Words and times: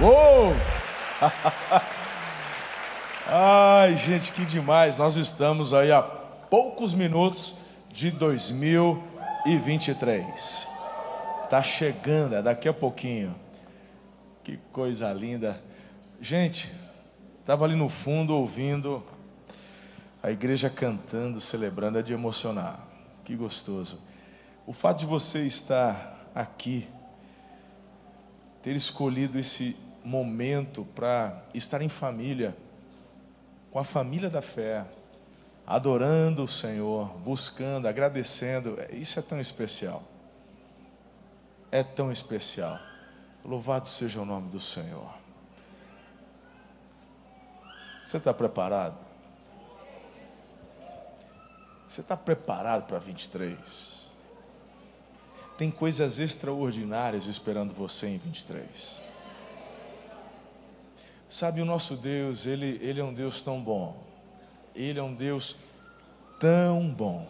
Uou! 0.00 0.52
Ai, 3.30 3.96
gente, 3.96 4.32
que 4.32 4.44
demais! 4.44 4.98
Nós 4.98 5.16
estamos 5.16 5.72
aí 5.72 5.92
há 5.92 6.02
poucos 6.02 6.94
minutos 6.94 7.58
de 7.92 8.10
2023. 8.10 10.66
Tá 11.48 11.62
chegando, 11.62 12.34
é 12.34 12.42
daqui 12.42 12.68
a 12.68 12.72
pouquinho. 12.72 13.32
Que 14.42 14.56
coisa 14.72 15.12
linda. 15.12 15.62
Gente, 16.20 16.74
estava 17.38 17.64
ali 17.64 17.76
no 17.76 17.88
fundo 17.88 18.34
ouvindo 18.34 19.00
a 20.20 20.32
igreja 20.32 20.68
cantando, 20.68 21.40
celebrando, 21.40 22.00
é 22.00 22.02
de 22.02 22.12
emocionar. 22.12 22.80
Que 23.24 23.36
gostoso. 23.36 24.00
O 24.66 24.72
fato 24.72 24.98
de 24.98 25.06
você 25.06 25.46
estar 25.46 26.30
aqui, 26.34 26.88
ter 28.64 28.74
escolhido 28.74 29.38
esse 29.38 29.76
momento 30.02 30.86
para 30.94 31.44
estar 31.52 31.82
em 31.82 31.88
família, 31.90 32.56
com 33.70 33.78
a 33.78 33.84
família 33.84 34.30
da 34.30 34.40
fé, 34.40 34.86
adorando 35.66 36.44
o 36.44 36.48
Senhor, 36.48 37.08
buscando, 37.18 37.86
agradecendo, 37.86 38.80
é, 38.80 38.94
isso 38.94 39.18
é 39.18 39.22
tão 39.22 39.38
especial. 39.38 40.02
É 41.70 41.82
tão 41.82 42.10
especial. 42.10 42.80
Louvado 43.44 43.86
seja 43.86 44.22
o 44.22 44.24
nome 44.24 44.48
do 44.48 44.58
Senhor. 44.58 45.12
Você 48.02 48.16
está 48.16 48.32
preparado? 48.32 48.96
Você 51.86 52.00
está 52.00 52.16
preparado 52.16 52.86
para 52.86 52.98
23? 52.98 54.03
Tem 55.56 55.70
coisas 55.70 56.18
extraordinárias 56.18 57.26
esperando 57.26 57.72
você 57.72 58.08
em 58.08 58.18
23. 58.18 59.00
Sabe, 61.28 61.60
o 61.60 61.64
nosso 61.64 61.96
Deus, 61.96 62.46
ele, 62.46 62.78
ele 62.80 63.00
é 63.00 63.04
um 63.04 63.12
Deus 63.12 63.42
tão 63.42 63.60
bom. 63.60 63.96
Ele 64.74 64.98
é 64.98 65.02
um 65.02 65.14
Deus 65.14 65.56
tão 66.40 66.90
bom. 66.92 67.28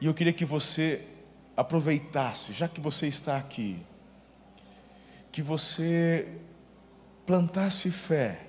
E 0.00 0.06
eu 0.06 0.14
queria 0.14 0.32
que 0.32 0.44
você 0.44 1.04
aproveitasse, 1.56 2.52
já 2.52 2.68
que 2.68 2.80
você 2.80 3.08
está 3.08 3.36
aqui, 3.36 3.80
que 5.32 5.42
você 5.42 6.40
plantasse 7.26 7.90
fé 7.90 8.46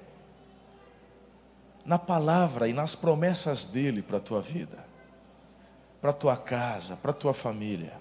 na 1.83 1.97
palavra 1.97 2.67
e 2.67 2.73
nas 2.73 2.93
promessas 2.93 3.65
dele 3.65 4.01
para 4.03 4.17
a 4.17 4.21
tua 4.21 4.41
vida, 4.41 4.88
para 6.01 6.11
a 6.11 6.13
tua 6.13 6.37
casa, 6.37 6.95
para 6.97 7.11
a 7.11 7.13
tua 7.13 7.33
família. 7.33 7.93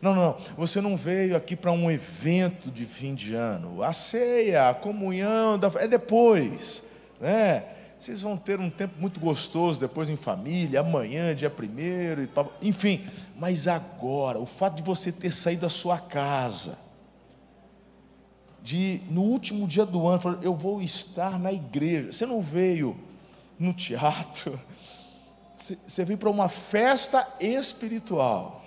Não, 0.00 0.14
não, 0.14 0.36
você 0.56 0.80
não 0.80 0.96
veio 0.96 1.36
aqui 1.36 1.54
para 1.54 1.72
um 1.72 1.90
evento 1.90 2.70
de 2.70 2.84
fim 2.84 3.14
de 3.14 3.34
ano. 3.34 3.82
A 3.82 3.92
ceia, 3.92 4.70
a 4.70 4.74
comunhão, 4.74 5.58
é 5.78 5.86
depois, 5.86 6.92
né? 7.20 7.64
Vocês 7.98 8.20
vão 8.20 8.36
ter 8.36 8.60
um 8.60 8.68
tempo 8.68 8.94
muito 8.98 9.18
gostoso 9.18 9.80
depois 9.80 10.10
em 10.10 10.16
família, 10.16 10.80
amanhã, 10.80 11.34
dia 11.34 11.48
primeiro, 11.48 12.28
enfim. 12.60 13.04
Mas 13.36 13.66
agora, 13.66 14.38
o 14.38 14.46
fato 14.46 14.76
de 14.76 14.82
você 14.82 15.10
ter 15.10 15.32
saído 15.32 15.62
da 15.62 15.70
sua 15.70 15.98
casa, 15.98 16.78
de 18.62 19.00
no 19.08 19.22
último 19.22 19.66
dia 19.66 19.86
do 19.86 20.06
ano, 20.06 20.38
eu 20.42 20.54
vou 20.54 20.82
estar 20.82 21.38
na 21.38 21.52
igreja. 21.52 22.12
Você 22.12 22.26
não 22.26 22.42
veio 22.42 22.98
no 23.58 23.72
teatro, 23.72 24.60
você 25.56 26.04
veio 26.04 26.18
para 26.18 26.28
uma 26.28 26.48
festa 26.48 27.26
espiritual. 27.40 28.64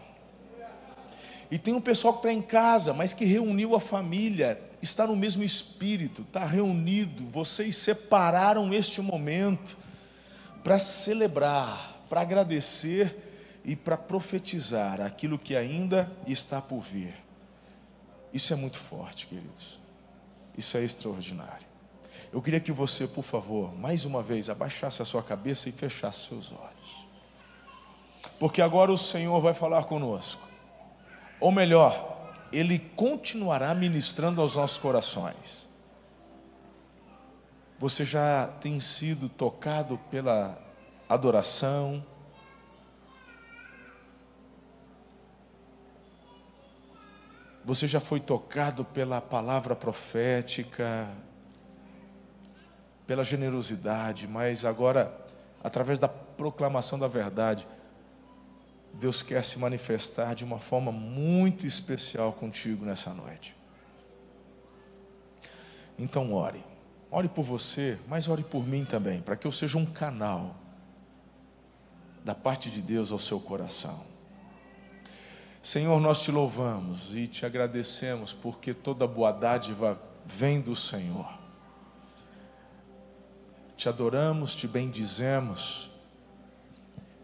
E 1.52 1.58
tem 1.58 1.74
um 1.74 1.82
pessoal 1.82 2.14
que 2.14 2.20
está 2.20 2.34
em 2.34 2.42
casa, 2.42 2.94
mas 2.94 3.14
que 3.14 3.26
reuniu 3.26 3.76
a 3.76 3.80
família, 3.80 4.60
está 4.82 5.08
no 5.08 5.16
mesmo 5.16 5.44
espírito, 5.44 6.24
está 6.24 6.46
reunido. 6.46 7.26
Vocês 7.30 7.78
separaram 7.78 8.74
este 8.74 9.02
momento 9.02 9.78
para 10.64 10.78
celebrar, 10.78 12.04
para 12.10 12.22
agradecer 12.22 13.16
e 13.64 13.76
para 13.76 13.98
profetizar 13.98 15.02
aquilo 15.02 15.40
que 15.40 15.56
ainda 15.56 16.12
está 16.28 16.62
por 16.62 16.82
vir. 16.82 17.16
Isso 18.34 18.54
é 18.54 18.56
muito 18.56 18.78
forte, 18.78 19.28
queridos. 19.28 19.80
Isso 20.58 20.78
é 20.78 20.84
extraordinário. 20.84 21.69
Eu 22.32 22.42
queria 22.42 22.60
que 22.60 22.72
você, 22.72 23.08
por 23.08 23.24
favor, 23.24 23.76
mais 23.76 24.06
uma 24.06 24.22
vez, 24.22 24.50
abaixasse 24.50 25.02
a 25.02 25.06
sua 25.06 25.24
cabeça 25.24 25.68
e 25.68 25.72
fechasse 25.72 26.28
seus 26.28 26.52
olhos. 26.52 27.08
Porque 28.40 28.62
agora 28.62 28.92
o 28.92 28.98
Senhor 28.98 29.42
vai 29.42 29.54
falar 29.54 29.84
conosco. 29.86 30.48
Ou 31.40 31.52
melhor, 31.52 32.22
Ele 32.52 32.78
continuará 32.78 33.74
ministrando 33.74 34.42
aos 34.42 34.56
nossos 34.56 34.78
corações. 34.78 35.68
Você 37.80 38.06
já 38.06 38.48
tem 38.60 38.80
sido 38.80 39.28
tocado 39.28 39.98
pela 40.10 40.62
adoração, 41.08 42.04
Você 47.70 47.86
já 47.86 48.00
foi 48.00 48.20
tocado 48.20 48.84
pela 48.84 49.22
palavra 49.22 49.76
profética, 49.76 51.08
pela 53.10 53.24
generosidade, 53.24 54.28
mas 54.28 54.64
agora, 54.64 55.12
através 55.64 55.98
da 55.98 56.08
proclamação 56.08 57.00
da 57.00 57.08
verdade, 57.08 57.68
Deus 58.94 59.24
quer 59.24 59.44
se 59.44 59.58
manifestar 59.58 60.36
de 60.36 60.44
uma 60.44 60.60
forma 60.60 60.92
muito 60.92 61.66
especial 61.66 62.32
contigo 62.34 62.86
nessa 62.86 63.12
noite. 63.12 63.56
Então, 65.98 66.32
ore. 66.36 66.64
Ore 67.10 67.28
por 67.28 67.42
você, 67.42 67.98
mas 68.08 68.30
ore 68.30 68.44
por 68.44 68.68
mim 68.68 68.86
também, 68.86 69.22
para 69.22 69.36
que 69.36 69.48
eu 69.48 69.52
seja 69.52 69.80
um 69.80 69.88
canal 69.88 70.56
da 72.24 72.36
parte 72.36 72.70
de 72.70 72.80
Deus 72.80 73.12
ao 73.12 73.18
seu 73.18 73.40
coração. 73.40 74.06
Senhor, 75.64 76.00
nós 76.00 76.22
te 76.22 76.32
louvamos 76.32 77.16
e 77.16 77.26
te 77.26 77.44
agradecemos 77.44 78.36
porque 78.36 78.72
toda 78.72 79.08
boa 79.08 79.32
dádiva 79.32 80.00
vem 80.28 80.62
do 80.62 80.76
Senhor. 80.76 81.39
Te 83.80 83.88
adoramos, 83.88 84.56
te 84.56 84.68
bendizemos. 84.68 85.90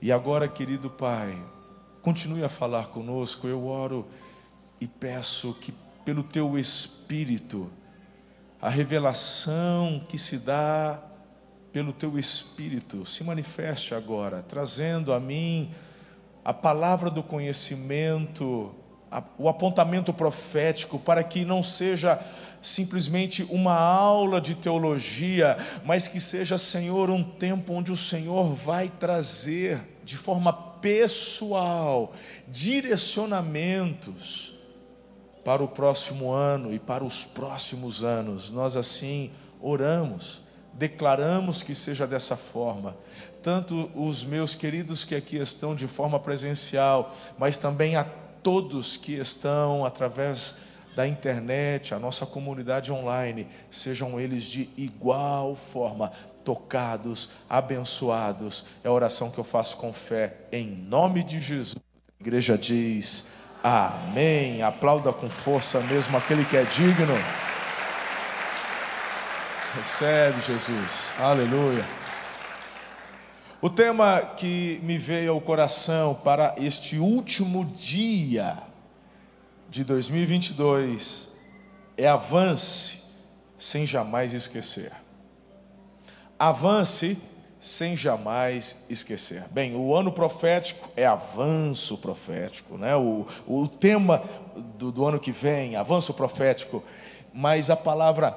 E 0.02 0.10
agora, 0.10 0.48
querido 0.48 0.90
Pai, 0.90 1.38
continue 2.02 2.46
a 2.46 2.48
falar 2.48 2.88
conosco. 2.88 3.46
Eu 3.46 3.68
oro 3.68 4.08
e 4.80 4.88
peço 4.88 5.54
que, 5.56 5.74
pelo 6.06 6.24
teu 6.24 6.58
Espírito, 6.58 7.70
a 8.62 8.70
revelação 8.70 10.02
que 10.08 10.18
se 10.18 10.38
dá 10.38 11.04
pelo 11.74 11.92
teu 11.92 12.18
Espírito 12.18 13.06
se 13.06 13.26
manifeste 13.26 13.94
agora, 13.94 14.42
trazendo 14.42 15.12
a 15.12 15.20
mim 15.20 15.70
a 16.46 16.54
palavra 16.54 17.10
do 17.10 17.22
conhecimento, 17.22 18.74
o 19.38 19.50
apontamento 19.50 20.14
profético, 20.14 21.00
para 21.00 21.22
que 21.22 21.44
não 21.44 21.62
seja 21.62 22.18
simplesmente 22.68 23.44
uma 23.44 23.74
aula 23.74 24.42
de 24.42 24.56
teologia, 24.56 25.58
mas 25.86 26.08
que 26.08 26.20
seja, 26.20 26.58
Senhor, 26.58 27.10
um 27.10 27.24
tempo 27.24 27.74
onde 27.74 27.92
o 27.92 27.98
Senhor 27.98 28.54
vai 28.54 28.90
trazer 28.90 29.80
de 30.04 30.18
forma 30.18 30.54
pessoal 30.54 32.14
direcionamentos 32.48 34.54
para 35.44 35.64
o 35.64 35.68
próximo 35.68 36.32
ano 36.32 36.74
e 36.74 36.80
para 36.80 37.04
os 37.04 37.26
próximos 37.26 38.04
anos. 38.04 38.52
Nós 38.52 38.76
assim 38.76 39.32
oramos, 39.62 40.42
declaramos 40.74 41.62
que 41.64 41.76
seja 41.76 42.08
dessa 42.08 42.36
forma 42.36 42.96
tanto 43.46 43.92
os 43.94 44.24
meus 44.24 44.56
queridos 44.56 45.06
que 45.06 45.14
aqui 45.14 45.38
estão 45.38 45.76
de 45.76 45.86
forma 45.86 46.20
presencial, 46.20 47.14
mas 47.38 47.60
também 47.60 47.96
a 47.96 48.04
todos 48.42 48.98
que 48.98 49.14
estão 49.14 49.86
através 49.86 50.56
da 50.96 51.08
internet, 51.08 51.94
a 51.94 52.00
nossa 52.00 52.26
comunidade 52.26 52.92
online, 52.92 53.48
sejam 53.70 54.20
eles 54.20 54.44
de 54.44 54.70
igual 54.78 55.56
forma 55.56 56.12
tocados, 56.44 57.32
abençoados. 57.50 58.68
É 58.84 58.88
a 58.88 58.92
oração 58.92 59.30
que 59.30 59.38
eu 59.38 59.44
faço 59.44 59.78
com 59.78 59.92
fé, 59.92 60.38
em 60.52 60.68
nome 60.68 61.24
de 61.24 61.42
Jesus. 61.42 61.76
A 61.76 62.24
igreja 62.24 62.58
diz: 62.58 63.34
Amém. 63.62 64.62
Aplauda 64.62 65.12
com 65.12 65.30
força 65.30 65.80
mesmo 65.82 66.16
aquele 66.18 66.46
que 66.46 66.56
é 66.56 66.64
digno. 66.64 67.16
Recebe, 69.76 70.40
Jesus. 70.42 71.12
Aleluia. 71.20 71.86
O 73.62 73.70
tema 73.70 74.22
que 74.38 74.80
me 74.84 74.98
veio 74.98 75.34
ao 75.34 75.42
coração 75.42 76.14
para 76.14 76.56
este 76.58 77.00
último 77.00 77.66
dia 77.66 78.58
de 79.76 79.84
2022 79.84 81.36
é 81.98 82.08
avance 82.08 83.04
sem 83.58 83.86
jamais 83.86 84.34
esquecer. 84.34 84.90
Avance 86.40 87.18
sem 87.60 87.94
jamais 87.94 88.86
esquecer. 88.90 89.44
Bem, 89.52 89.76
o 89.76 89.94
ano 89.94 90.14
profético 90.14 90.90
é 90.96 91.06
avanço 91.06 91.98
profético, 91.98 92.78
né? 92.78 92.96
o, 92.96 93.26
o 93.46 93.68
tema 93.68 94.24
do, 94.78 94.94
do 94.94 95.06
ano 95.06 95.20
que 95.20 95.34
vem, 95.34 95.76
avanço 95.76 96.14
profético. 96.14 96.82
mas 97.34 97.70
a 97.70 97.76
palavra 97.76 98.34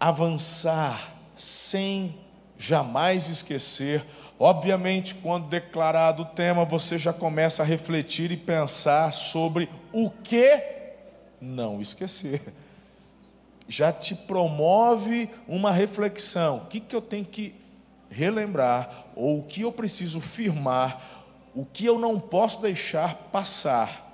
avançar 0.00 1.12
sem 1.34 2.18
jamais 2.56 3.28
esquecer. 3.28 4.02
Obviamente, 4.38 5.16
quando 5.16 5.48
declarado 5.48 6.22
o 6.22 6.26
tema, 6.26 6.64
você 6.64 6.98
já 6.98 7.12
começa 7.12 7.62
a 7.62 7.66
refletir 7.66 8.32
e 8.32 8.38
pensar 8.38 9.12
sobre 9.12 9.68
o 9.92 10.10
que 10.10 10.60
não 11.40 11.80
esquecer. 11.80 12.40
Já 13.68 13.92
te 13.92 14.14
promove 14.14 15.30
uma 15.46 15.70
reflexão. 15.70 16.58
O 16.58 16.66
que, 16.66 16.80
que 16.80 16.94
eu 16.94 17.00
tenho 17.00 17.24
que 17.24 17.54
relembrar, 18.10 19.06
ou 19.16 19.40
o 19.40 19.42
que 19.44 19.62
eu 19.62 19.72
preciso 19.72 20.20
firmar, 20.20 21.02
o 21.54 21.64
que 21.64 21.86
eu 21.86 21.98
não 21.98 22.20
posso 22.20 22.60
deixar 22.60 23.14
passar, 23.14 24.10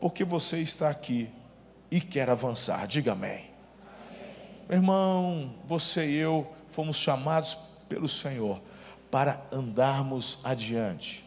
porque 0.00 0.24
você 0.24 0.58
está 0.58 0.90
aqui 0.90 1.30
e 1.90 2.00
quer 2.00 2.28
avançar. 2.28 2.86
Diga 2.86 3.12
amém. 3.12 3.30
amém. 3.30 3.50
Meu 4.68 4.78
irmão, 4.78 5.54
você 5.66 6.06
e 6.06 6.16
eu 6.16 6.50
fomos 6.68 6.96
chamados 6.96 7.56
pelo 7.88 8.08
Senhor 8.08 8.60
para 9.10 9.40
andarmos 9.52 10.40
adiante. 10.42 11.24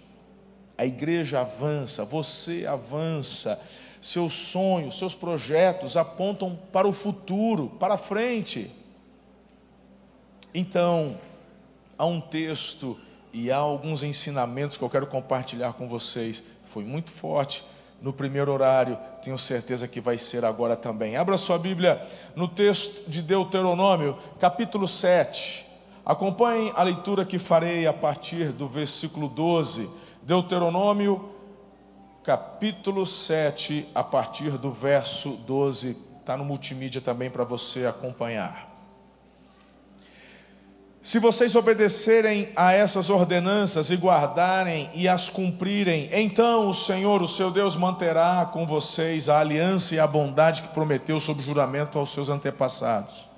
A 0.77 0.85
igreja 0.85 1.41
avança, 1.41 2.03
você 2.03 2.65
avança, 2.67 3.59
seus 4.01 4.33
sonhos, 4.33 4.97
seus 4.97 5.15
projetos 5.15 5.97
apontam 5.97 6.59
para 6.71 6.87
o 6.87 6.93
futuro, 6.93 7.69
para 7.79 7.97
frente. 7.97 8.71
Então, 10.53 11.17
há 11.97 12.05
um 12.05 12.21
texto 12.21 12.97
e 13.33 13.51
há 13.51 13.57
alguns 13.57 14.03
ensinamentos 14.03 14.77
que 14.77 14.83
eu 14.83 14.89
quero 14.89 15.07
compartilhar 15.07 15.73
com 15.73 15.87
vocês. 15.87 16.43
Foi 16.63 16.83
muito 16.83 17.11
forte 17.11 17.63
no 18.01 18.13
primeiro 18.13 18.51
horário, 18.51 18.97
tenho 19.21 19.37
certeza 19.37 19.87
que 19.87 19.99
vai 19.99 20.17
ser 20.17 20.45
agora 20.45 20.75
também. 20.75 21.17
Abra 21.17 21.37
sua 21.37 21.57
Bíblia 21.57 22.01
no 22.35 22.47
texto 22.47 23.09
de 23.09 23.21
Deuteronômio, 23.21 24.17
capítulo 24.39 24.87
7. 24.87 25.65
Acompanhem 26.05 26.71
a 26.75 26.83
leitura 26.83 27.25
que 27.25 27.39
farei 27.39 27.87
a 27.87 27.93
partir 27.93 28.51
do 28.51 28.67
versículo 28.67 29.27
12. 29.27 29.89
Deuteronômio, 30.25 31.29
capítulo 32.23 33.05
7, 33.05 33.87
a 33.93 34.03
partir 34.03 34.57
do 34.57 34.71
verso 34.71 35.37
12. 35.45 35.95
Está 36.19 36.35
no 36.35 36.43
multimídia 36.43 36.99
também 36.99 37.29
para 37.29 37.43
você 37.43 37.85
acompanhar. 37.85 38.67
Se 40.99 41.19
vocês 41.19 41.55
obedecerem 41.55 42.49
a 42.55 42.73
essas 42.73 43.11
ordenanças 43.11 43.91
e 43.91 43.95
guardarem 43.95 44.89
e 44.95 45.07
as 45.07 45.29
cumprirem, 45.29 46.09
então 46.11 46.69
o 46.69 46.73
Senhor, 46.73 47.21
o 47.21 47.27
seu 47.27 47.51
Deus, 47.51 47.75
manterá 47.75 48.49
com 48.51 48.65
vocês 48.65 49.29
a 49.29 49.39
aliança 49.39 49.93
e 49.93 49.99
a 49.99 50.07
bondade 50.07 50.63
que 50.63 50.69
prometeu 50.69 51.19
sob 51.19 51.43
juramento 51.43 51.99
aos 51.99 52.09
seus 52.09 52.29
antepassados. 52.29 53.29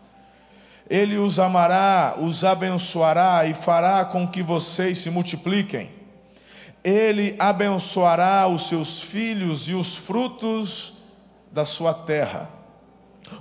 Ele 0.89 1.17
os 1.17 1.37
amará, 1.37 2.15
os 2.17 2.45
abençoará 2.45 3.45
e 3.45 3.53
fará 3.53 4.05
com 4.05 4.25
que 4.25 4.41
vocês 4.41 4.99
se 4.99 5.09
multipliquem. 5.09 5.96
Ele 6.83 7.35
abençoará 7.39 8.47
os 8.47 8.69
seus 8.69 9.01
filhos 9.01 9.67
e 9.67 9.73
os 9.73 9.95
frutos 9.97 10.93
da 11.51 11.65
sua 11.65 11.93
terra 11.93 12.57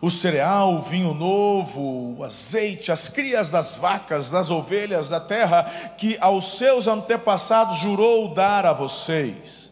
o 0.01 0.11
cereal, 0.11 0.75
o 0.75 0.83
vinho 0.83 1.15
novo, 1.15 2.17
o 2.19 2.25
azeite, 2.25 2.91
as 2.91 3.09
crias 3.09 3.51
das 3.51 3.77
vacas, 3.77 4.31
das 4.31 4.51
ovelhas 4.51 5.11
da 5.11 5.21
terra, 5.21 5.65
que 5.97 6.17
aos 6.21 6.59
seus 6.59 6.87
antepassados 6.89 7.79
jurou 7.79 8.35
dar 8.35 8.67
a 8.67 8.73
vocês. 8.73 9.71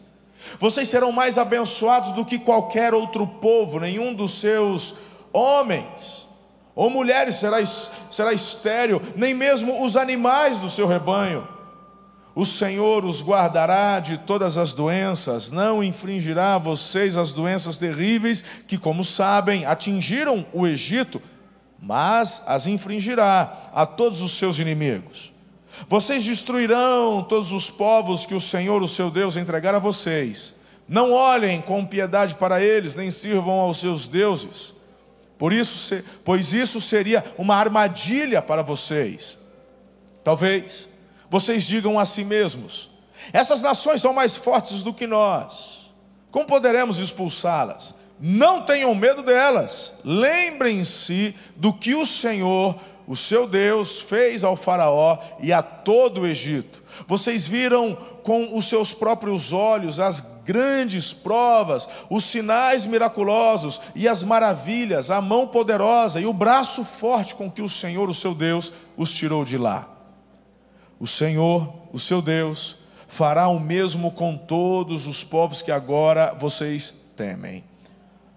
Vocês 0.59 0.89
serão 0.89 1.11
mais 1.11 1.37
abençoados 1.37 2.11
do 2.11 2.23
que 2.23 2.39
qualquer 2.39 2.93
outro 2.93 3.27
povo, 3.27 3.79
nenhum 3.79 4.13
dos 4.13 4.39
seus 4.39 4.95
homens 5.33 6.25
ou 6.73 6.89
mulheres 6.89 7.35
será, 7.35 7.65
será 7.65 8.33
estéreo, 8.33 9.01
nem 9.15 9.33
mesmo 9.33 9.83
os 9.83 9.95
animais 9.95 10.59
do 10.59 10.69
seu 10.69 10.87
rebanho. 10.87 11.47
O 12.35 12.45
Senhor 12.45 13.05
os 13.05 13.23
guardará 13.23 14.01
de 14.01 14.17
todas 14.17 14.57
as 14.57 14.73
doenças, 14.73 15.53
não 15.53 15.81
infringirá 15.81 16.55
a 16.55 16.59
vocês 16.59 17.15
as 17.15 17.31
doenças 17.31 17.77
terríveis 17.77 18.43
que, 18.67 18.77
como 18.77 19.05
sabem, 19.05 19.65
atingiram 19.65 20.45
o 20.51 20.67
Egito, 20.67 21.21
mas 21.81 22.43
as 22.45 22.67
infringirá 22.67 23.71
a 23.73 23.85
todos 23.85 24.21
os 24.21 24.33
seus 24.33 24.59
inimigos. 24.59 25.31
Vocês 25.87 26.25
destruirão 26.25 27.23
todos 27.23 27.53
os 27.53 27.71
povos 27.71 28.25
que 28.25 28.35
o 28.35 28.41
Senhor, 28.41 28.83
o 28.83 28.87
seu 28.87 29.09
Deus, 29.09 29.37
entregar 29.37 29.73
a 29.73 29.79
vocês. 29.79 30.55
Não 30.89 31.13
olhem 31.13 31.61
com 31.61 31.85
piedade 31.85 32.35
para 32.35 32.61
eles, 32.61 32.95
nem 32.95 33.11
sirvam 33.11 33.61
aos 33.61 33.77
seus 33.77 34.09
deuses. 34.09 34.73
Por 35.37 35.53
isso, 35.53 36.03
pois 36.25 36.53
isso 36.53 36.81
seria 36.81 37.23
uma 37.37 37.55
armadilha 37.55 38.41
para 38.41 38.61
vocês. 38.61 39.39
Talvez 40.23 40.89
vocês 41.29 41.63
digam 41.63 41.99
a 41.99 42.05
si 42.05 42.23
mesmos: 42.23 42.89
essas 43.33 43.61
nações 43.61 44.01
são 44.01 44.13
mais 44.13 44.35
fortes 44.35 44.83
do 44.83 44.93
que 44.93 45.07
nós. 45.07 45.91
Como 46.31 46.45
poderemos 46.45 46.99
expulsá-las? 46.99 47.95
Não 48.19 48.61
tenham 48.61 48.93
medo 48.95 49.23
delas. 49.23 49.93
Lembrem-se 50.03 51.35
do 51.55 51.73
que 51.73 51.95
o 51.95 52.05
Senhor, 52.05 52.75
o 53.07 53.15
seu 53.15 53.47
Deus, 53.47 54.01
fez 54.01 54.43
ao 54.43 54.55
Faraó 54.55 55.17
e 55.39 55.51
a 55.51 55.61
todo 55.61 56.21
o 56.21 56.27
Egito. 56.27 56.83
Vocês 57.07 57.45
viram 57.45 57.95
com 58.23 58.57
os 58.57 58.67
seus 58.67 58.93
próprios 58.93 59.51
olhos 59.51 59.99
as 59.99 60.21
grandes 60.45 61.13
provas, 61.13 61.89
os 62.09 62.23
sinais 62.23 62.85
miraculosos 62.85 63.81
e 63.93 64.07
as 64.07 64.23
maravilhas, 64.23 65.11
a 65.11 65.19
mão 65.19 65.47
poderosa 65.47 66.21
e 66.21 66.25
o 66.25 66.33
braço 66.33 66.85
forte 66.85 67.35
com 67.35 67.51
que 67.51 67.61
o 67.61 67.69
Senhor, 67.69 68.09
o 68.09 68.13
seu 68.13 68.33
Deus, 68.33 68.71
os 68.95 69.13
tirou 69.13 69.43
de 69.43 69.57
lá 69.57 69.94
o 70.99 71.05
Senhor, 71.05 71.73
o 71.91 71.99
seu 71.99 72.21
Deus, 72.21 72.77
fará 73.07 73.47
o 73.47 73.59
mesmo 73.59 74.11
com 74.11 74.37
todos 74.37 75.07
os 75.07 75.23
povos 75.23 75.61
que 75.61 75.71
agora 75.71 76.35
vocês 76.39 76.93
temem. 77.15 77.63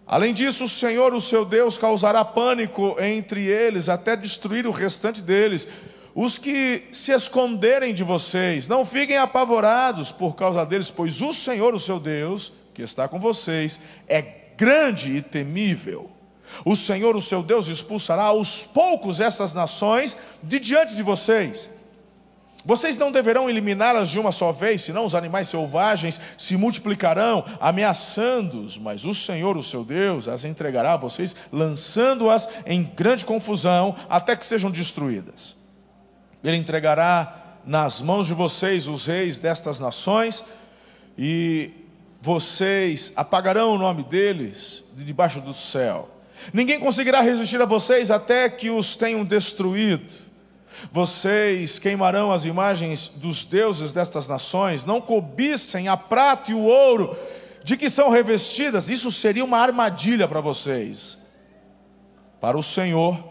Além 0.07 0.33
disso, 0.33 0.65
o 0.65 0.69
Senhor, 0.69 1.13
o 1.13 1.21
seu 1.21 1.45
Deus, 1.45 1.77
causará 1.77 2.25
pânico 2.25 2.97
entre 2.99 3.45
eles 3.45 3.89
até 3.89 4.17
destruir 4.17 4.67
o 4.67 4.73
restante 4.73 5.21
deles. 5.21 5.69
Os 6.15 6.39
que 6.39 6.85
se 6.91 7.13
esconderem 7.13 7.95
de 7.95 8.03
vocês, 8.03 8.67
não 8.67 8.85
fiquem 8.85 9.19
apavorados 9.19 10.11
por 10.11 10.35
causa 10.35 10.65
deles, 10.65 10.91
pois 10.91 11.21
o 11.21 11.33
Senhor, 11.33 11.75
o 11.75 11.81
seu 11.81 12.01
Deus, 12.01 12.53
que 12.73 12.83
está 12.83 13.07
com 13.07 13.21
vocês, 13.21 13.81
é 14.09 14.23
grande 14.57 15.17
e 15.17 15.23
temível. 15.23 16.11
O 16.65 16.75
Senhor, 16.75 17.15
o 17.15 17.21
seu 17.21 17.43
Deus, 17.43 17.69
expulsará 17.69 18.23
aos 18.23 18.63
poucos 18.63 19.21
essas 19.21 19.53
nações 19.53 20.17
de 20.43 20.59
diante 20.59 20.97
de 20.97 21.03
vocês 21.03 21.71
vocês 22.69 22.99
não 22.99 23.11
deverão 23.11 23.49
eliminá-las 23.49 24.11
de 24.11 24.19
uma 24.19 24.31
só 24.31 24.53
vez, 24.53 24.83
senão 24.83 25.07
os 25.07 25.15
animais 25.15 25.49
selvagens 25.49 26.21
se 26.37 26.55
multiplicarão, 26.55 27.43
ameaçando-os. 27.59 28.77
Mas 28.77 29.07
o 29.07 29.15
Senhor, 29.15 29.57
o 29.57 29.63
seu 29.63 29.83
Deus, 29.83 30.29
as 30.29 30.45
entregará 30.45 30.93
a 30.93 30.97
vocês, 30.99 31.35
lançando-as 31.51 32.47
em 32.67 32.83
grande 32.85 33.25
confusão, 33.25 33.97
até 34.07 34.37
que 34.37 34.45
sejam 34.45 34.71
destruídas. 34.71 35.57
Ele 36.45 36.59
entregará 36.59 37.57
nas 37.65 38.03
mãos 38.03 38.27
de 38.27 38.35
vocês 38.35 38.87
os 38.87 39.07
reis 39.07 39.39
destas 39.39 39.81
nações, 39.81 40.45
e 41.17 41.73
vocês 42.21 43.15
apagarão 43.17 43.71
o 43.71 43.79
nome 43.79 44.05
deles 44.05 44.85
de 44.95 45.07
debaixo 45.07 45.41
do 45.41 45.55
céu. 45.55 46.11
Ninguém 46.53 46.79
conseguirá 46.79 47.23
resistir 47.23 47.63
a 47.63 47.65
vocês 47.65 48.11
até 48.11 48.47
que 48.51 48.69
os 48.69 48.95
tenham 48.95 49.25
destruído. 49.25 50.28
Vocês 50.93 51.79
queimarão 51.79 52.33
as 52.33 52.45
imagens 52.45 53.09
dos 53.09 53.45
deuses 53.45 53.93
destas 53.93 54.29
nações, 54.29 54.85
não 54.85 55.01
cobissem 55.01 55.89
a 55.89 55.97
prata 55.97 56.51
e 56.51 56.55
o 56.55 56.63
ouro 56.63 57.17
de 57.65 57.77
que 57.77 57.91
são 57.91 58.11
revestidas, 58.11 58.89
isso 58.89 59.13
seria 59.13 59.45
uma 59.45 59.59
armadilha 59.59 60.27
para 60.27 60.41
vocês. 60.41 61.19
Para 62.41 62.57
o 62.57 62.63
Senhor, 62.63 63.23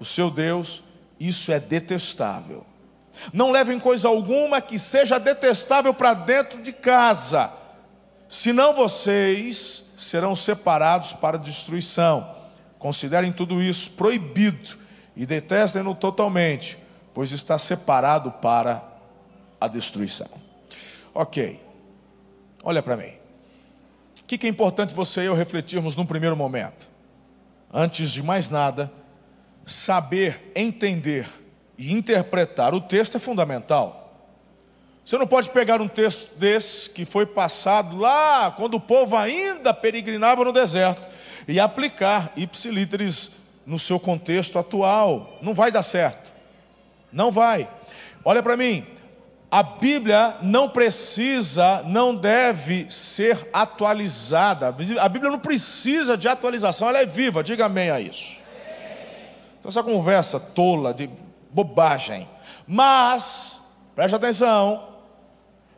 o 0.00 0.04
seu 0.04 0.30
Deus, 0.30 0.82
isso 1.20 1.52
é 1.52 1.60
detestável. 1.60 2.66
Não 3.32 3.52
levem 3.52 3.78
coisa 3.78 4.08
alguma 4.08 4.60
que 4.60 4.78
seja 4.78 5.18
detestável 5.18 5.94
para 5.94 6.14
dentro 6.14 6.60
de 6.60 6.72
casa, 6.72 7.52
senão 8.28 8.74
vocês 8.74 9.92
serão 9.96 10.34
separados 10.34 11.12
para 11.12 11.38
destruição. 11.38 12.28
Considerem 12.78 13.32
tudo 13.32 13.62
isso 13.62 13.92
proibido 13.92 14.76
e 15.16 15.24
detestem-no 15.24 15.94
totalmente 15.94 16.83
pois 17.14 17.30
está 17.30 17.56
separado 17.56 18.32
para 18.32 18.82
a 19.60 19.68
destruição. 19.68 20.28
Ok, 21.14 21.62
olha 22.64 22.82
para 22.82 22.96
mim. 22.96 23.12
O 24.20 24.26
que 24.26 24.46
é 24.46 24.50
importante 24.50 24.92
você 24.92 25.22
e 25.22 25.26
eu 25.26 25.34
refletirmos 25.34 25.94
num 25.94 26.04
primeiro 26.04 26.36
momento? 26.36 26.90
Antes 27.72 28.10
de 28.10 28.22
mais 28.22 28.50
nada, 28.50 28.92
saber, 29.64 30.52
entender 30.56 31.28
e 31.78 31.92
interpretar 31.92 32.74
o 32.74 32.80
texto 32.80 33.16
é 33.16 33.20
fundamental. 33.20 34.04
Você 35.04 35.18
não 35.18 35.26
pode 35.26 35.50
pegar 35.50 35.80
um 35.80 35.88
texto 35.88 36.38
desse 36.38 36.90
que 36.90 37.04
foi 37.04 37.26
passado 37.26 37.96
lá 37.96 38.50
quando 38.52 38.74
o 38.74 38.80
povo 38.80 39.16
ainda 39.16 39.72
peregrinava 39.72 40.44
no 40.44 40.52
deserto 40.52 41.06
e 41.46 41.60
aplicar 41.60 42.32
ipsilíteres 42.36 43.32
no 43.66 43.78
seu 43.78 44.00
contexto 44.00 44.58
atual. 44.58 45.38
Não 45.42 45.54
vai 45.54 45.70
dar 45.70 45.82
certo. 45.82 46.33
Não 47.14 47.30
vai. 47.30 47.68
Olha 48.24 48.42
para 48.42 48.56
mim. 48.56 48.84
A 49.48 49.62
Bíblia 49.62 50.34
não 50.42 50.68
precisa, 50.68 51.80
não 51.86 52.12
deve 52.12 52.90
ser 52.90 53.48
atualizada. 53.52 54.74
A 54.98 55.08
Bíblia 55.08 55.30
não 55.30 55.38
precisa 55.38 56.16
de 56.16 56.26
atualização, 56.26 56.88
ela 56.88 56.98
é 56.98 57.06
viva. 57.06 57.44
Diga 57.44 57.66
amém 57.66 57.88
a 57.88 58.00
isso. 58.00 58.38
Então, 59.60 59.68
essa 59.68 59.82
conversa 59.82 60.40
tola 60.40 60.92
de 60.92 61.08
bobagem. 61.50 62.28
Mas, 62.66 63.60
preste 63.94 64.16
atenção, 64.16 64.88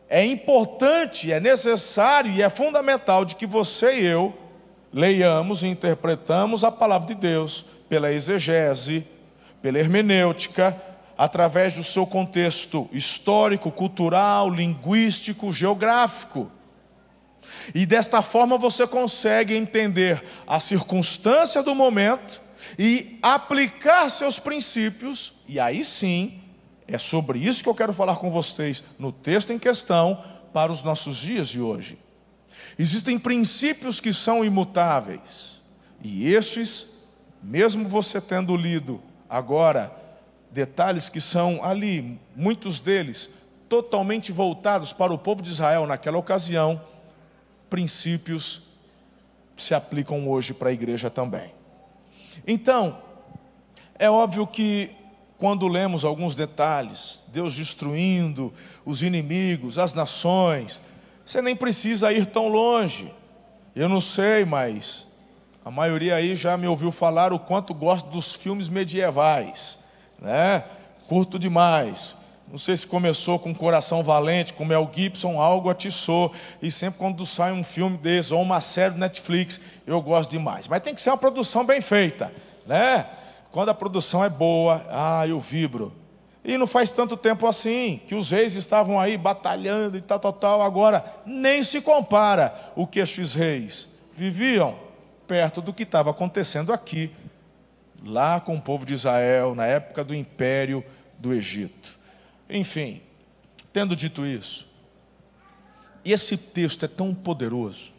é 0.09 0.25
importante, 0.25 1.31
é 1.31 1.39
necessário 1.39 2.31
e 2.31 2.41
é 2.41 2.49
fundamental 2.49 3.27
de 3.27 3.37
que 3.37 3.47
você 3.47 4.01
e 4.01 4.07
eu 4.07 4.35
leiamos 4.91 5.63
e 5.63 5.67
interpretamos 5.67 6.65
a 6.65 6.73
palavra 6.73 7.09
de 7.09 7.15
Deus 7.15 7.67
pela 7.91 8.11
exegese, 8.11 9.07
pela 9.61 9.79
hermenêutica, 9.79 10.81
através 11.17 11.75
do 11.75 11.83
seu 11.83 12.07
contexto 12.07 12.89
histórico, 12.93 13.71
cultural, 13.71 14.51
linguístico, 14.51 15.53
geográfico. 15.53 16.51
E 17.75 17.87
desta 17.87 18.21
forma 18.21 18.59
você 18.59 18.87
consegue 18.87 19.57
entender 19.57 20.23
a 20.47 20.61
circunstância 20.61 21.63
do 21.63 21.75
momento 21.75 22.43
e 22.79 23.19
aplicar 23.23 24.11
seus 24.11 24.39
princípios, 24.39 25.35
e 25.49 25.61
aí 25.61 25.85
sim, 25.85 26.41
é 26.89 26.99
sobre 26.99 27.39
isso 27.39 27.63
que 27.63 27.69
eu 27.69 27.75
quero 27.75 27.93
falar 27.93 28.17
com 28.17 28.31
vocês 28.31 28.85
no 28.99 29.11
texto 29.13 29.53
em 29.53 29.59
questão 29.59 30.23
para 30.53 30.73
os 30.73 30.83
nossos 30.83 31.17
dias 31.17 31.49
de 31.49 31.61
hoje. 31.61 31.99
Existem 32.79 33.19
princípios 33.19 34.01
que 34.01 34.13
são 34.13 34.45
imutáveis, 34.45 35.63
e 36.03 36.33
estes, 36.33 37.05
mesmo 37.43 37.89
você 37.89 38.21
tendo 38.21 38.57
lido 38.57 39.01
agora 39.29 40.06
detalhes 40.57 41.11
que 41.11 41.21
são 41.21 41.63
ali, 41.63 42.19
muitos 42.35 42.81
deles 42.81 43.31
totalmente 43.69 44.33
voltados 44.33 44.91
para 44.91 45.13
o 45.13 45.19
povo 45.19 45.43
de 45.43 45.51
Israel 45.51 45.87
naquela 45.87 46.17
ocasião, 46.17 46.81
princípios 47.69 48.63
se 49.55 49.75
aplicam 49.75 50.27
hoje 50.27 50.55
para 50.55 50.71
a 50.71 50.73
igreja 50.73 51.11
também. 51.11 51.53
Então, 52.47 52.99
é 53.99 54.09
óbvio 54.09 54.47
que 54.47 54.91
quando 55.37 55.69
lemos 55.69 56.07
alguns 56.07 56.35
detalhes, 56.35 57.27
Deus 57.29 57.55
destruindo 57.55 58.51
os 58.83 59.03
inimigos, 59.03 59.79
as 59.79 59.93
nações, 59.93 60.81
você 61.25 61.43
nem 61.43 61.55
precisa 61.55 62.11
ir 62.15 62.25
tão 62.25 62.49
longe. 62.49 63.13
Eu 63.75 63.91
não 63.91 64.01
sei, 64.01 64.47
mas 64.47 65.07
a 65.63 65.71
maioria 65.71 66.15
aí 66.15 66.35
já 66.35 66.57
me 66.57 66.67
ouviu 66.67 66.91
falar 66.91 67.31
o 67.35 67.39
quanto 67.39 67.75
gosto 67.75 68.09
dos 68.09 68.35
filmes 68.35 68.71
medievais, 68.71 69.86
né? 70.21 70.65
Curto 71.09 71.39
demais. 71.39 72.17
Não 72.49 72.59
sei 72.59 72.77
se 72.77 72.87
começou 72.87 73.39
com 73.39 73.55
Coração 73.55 74.05
Valente, 74.05 74.53
com 74.53 74.65
Mel 74.65 74.89
Gibson, 74.93 75.41
algo 75.41 75.69
atiçou. 75.69 76.33
E 76.63 76.71
sempre 76.71 76.99
quando 76.99 77.27
sai 77.27 77.53
um 77.53 77.65
filme 77.65 77.99
desse, 77.99 78.33
ou 78.33 78.41
uma 78.41 78.61
série 78.61 78.95
do 78.95 79.01
Netflix, 79.01 79.61
eu 79.87 80.01
gosto 80.01 80.31
demais. 80.31 80.69
Mas 80.69 80.81
tem 80.81 80.95
que 80.95 81.01
ser 81.01 81.11
uma 81.11 81.19
produção 81.19 81.67
bem 81.67 81.81
feita, 81.81 82.33
né? 82.67 83.07
Quando 83.51 83.71
a 83.71 83.75
produção 83.75 84.23
é 84.23 84.29
boa, 84.29 84.85
ah, 84.89 85.27
eu 85.27 85.41
vibro. 85.41 85.93
E 86.45 86.57
não 86.57 86.67
faz 86.67 86.93
tanto 86.93 87.17
tempo 87.17 87.45
assim 87.49 88.01
que 88.07 88.15
os 88.15 88.31
reis 88.31 88.55
estavam 88.55 89.01
aí 89.01 89.17
batalhando 89.17 89.97
e 89.97 90.01
tal, 90.01 90.21
tal, 90.21 90.33
tal. 90.33 90.63
Agora, 90.63 91.05
nem 91.27 91.65
se 91.65 91.81
compara 91.81 92.55
o 92.77 92.87
que 92.87 93.01
estes 93.01 93.35
reis 93.35 93.89
viviam 94.17 94.77
perto 95.27 95.61
do 95.61 95.73
que 95.73 95.83
estava 95.83 96.11
acontecendo 96.11 96.73
aqui, 96.73 97.11
lá 98.05 98.41
com 98.41 98.57
o 98.57 98.61
povo 98.61 98.85
de 98.85 98.95
Israel, 98.95 99.55
na 99.55 99.67
época 99.67 100.05
do 100.05 100.15
império 100.15 100.85
do 101.19 101.33
Egito. 101.33 101.99
Enfim, 102.49 103.01
tendo 103.73 103.97
dito 103.97 104.25
isso, 104.25 104.69
esse 106.05 106.37
texto 106.37 106.85
é 106.85 106.89
tão 106.89 107.15
poderoso, 107.15 107.95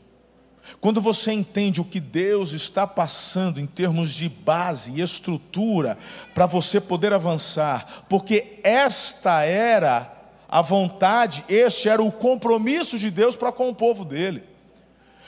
quando 0.82 1.00
você 1.02 1.32
entende 1.32 1.80
o 1.80 1.86
que 1.86 2.00
Deus 2.00 2.52
está 2.52 2.86
passando 2.86 3.60
em 3.60 3.66
termos 3.66 4.14
de 4.14 4.28
base 4.28 4.92
e 4.92 5.02
estrutura 5.02 5.98
para 6.34 6.46
você 6.46 6.82
poder 6.82 7.14
avançar, 7.14 8.06
porque 8.10 8.60
esta 8.64 9.44
era 9.44 10.14
a 10.50 10.62
vontade, 10.62 11.44
este 11.48 11.90
era 11.90 12.02
o 12.02 12.12
compromisso 12.12 12.98
de 12.98 13.10
Deus 13.10 13.36
para 13.36 13.52
com 13.52 13.70
o 13.70 13.76
povo 13.76 14.04
dele. 14.04 14.44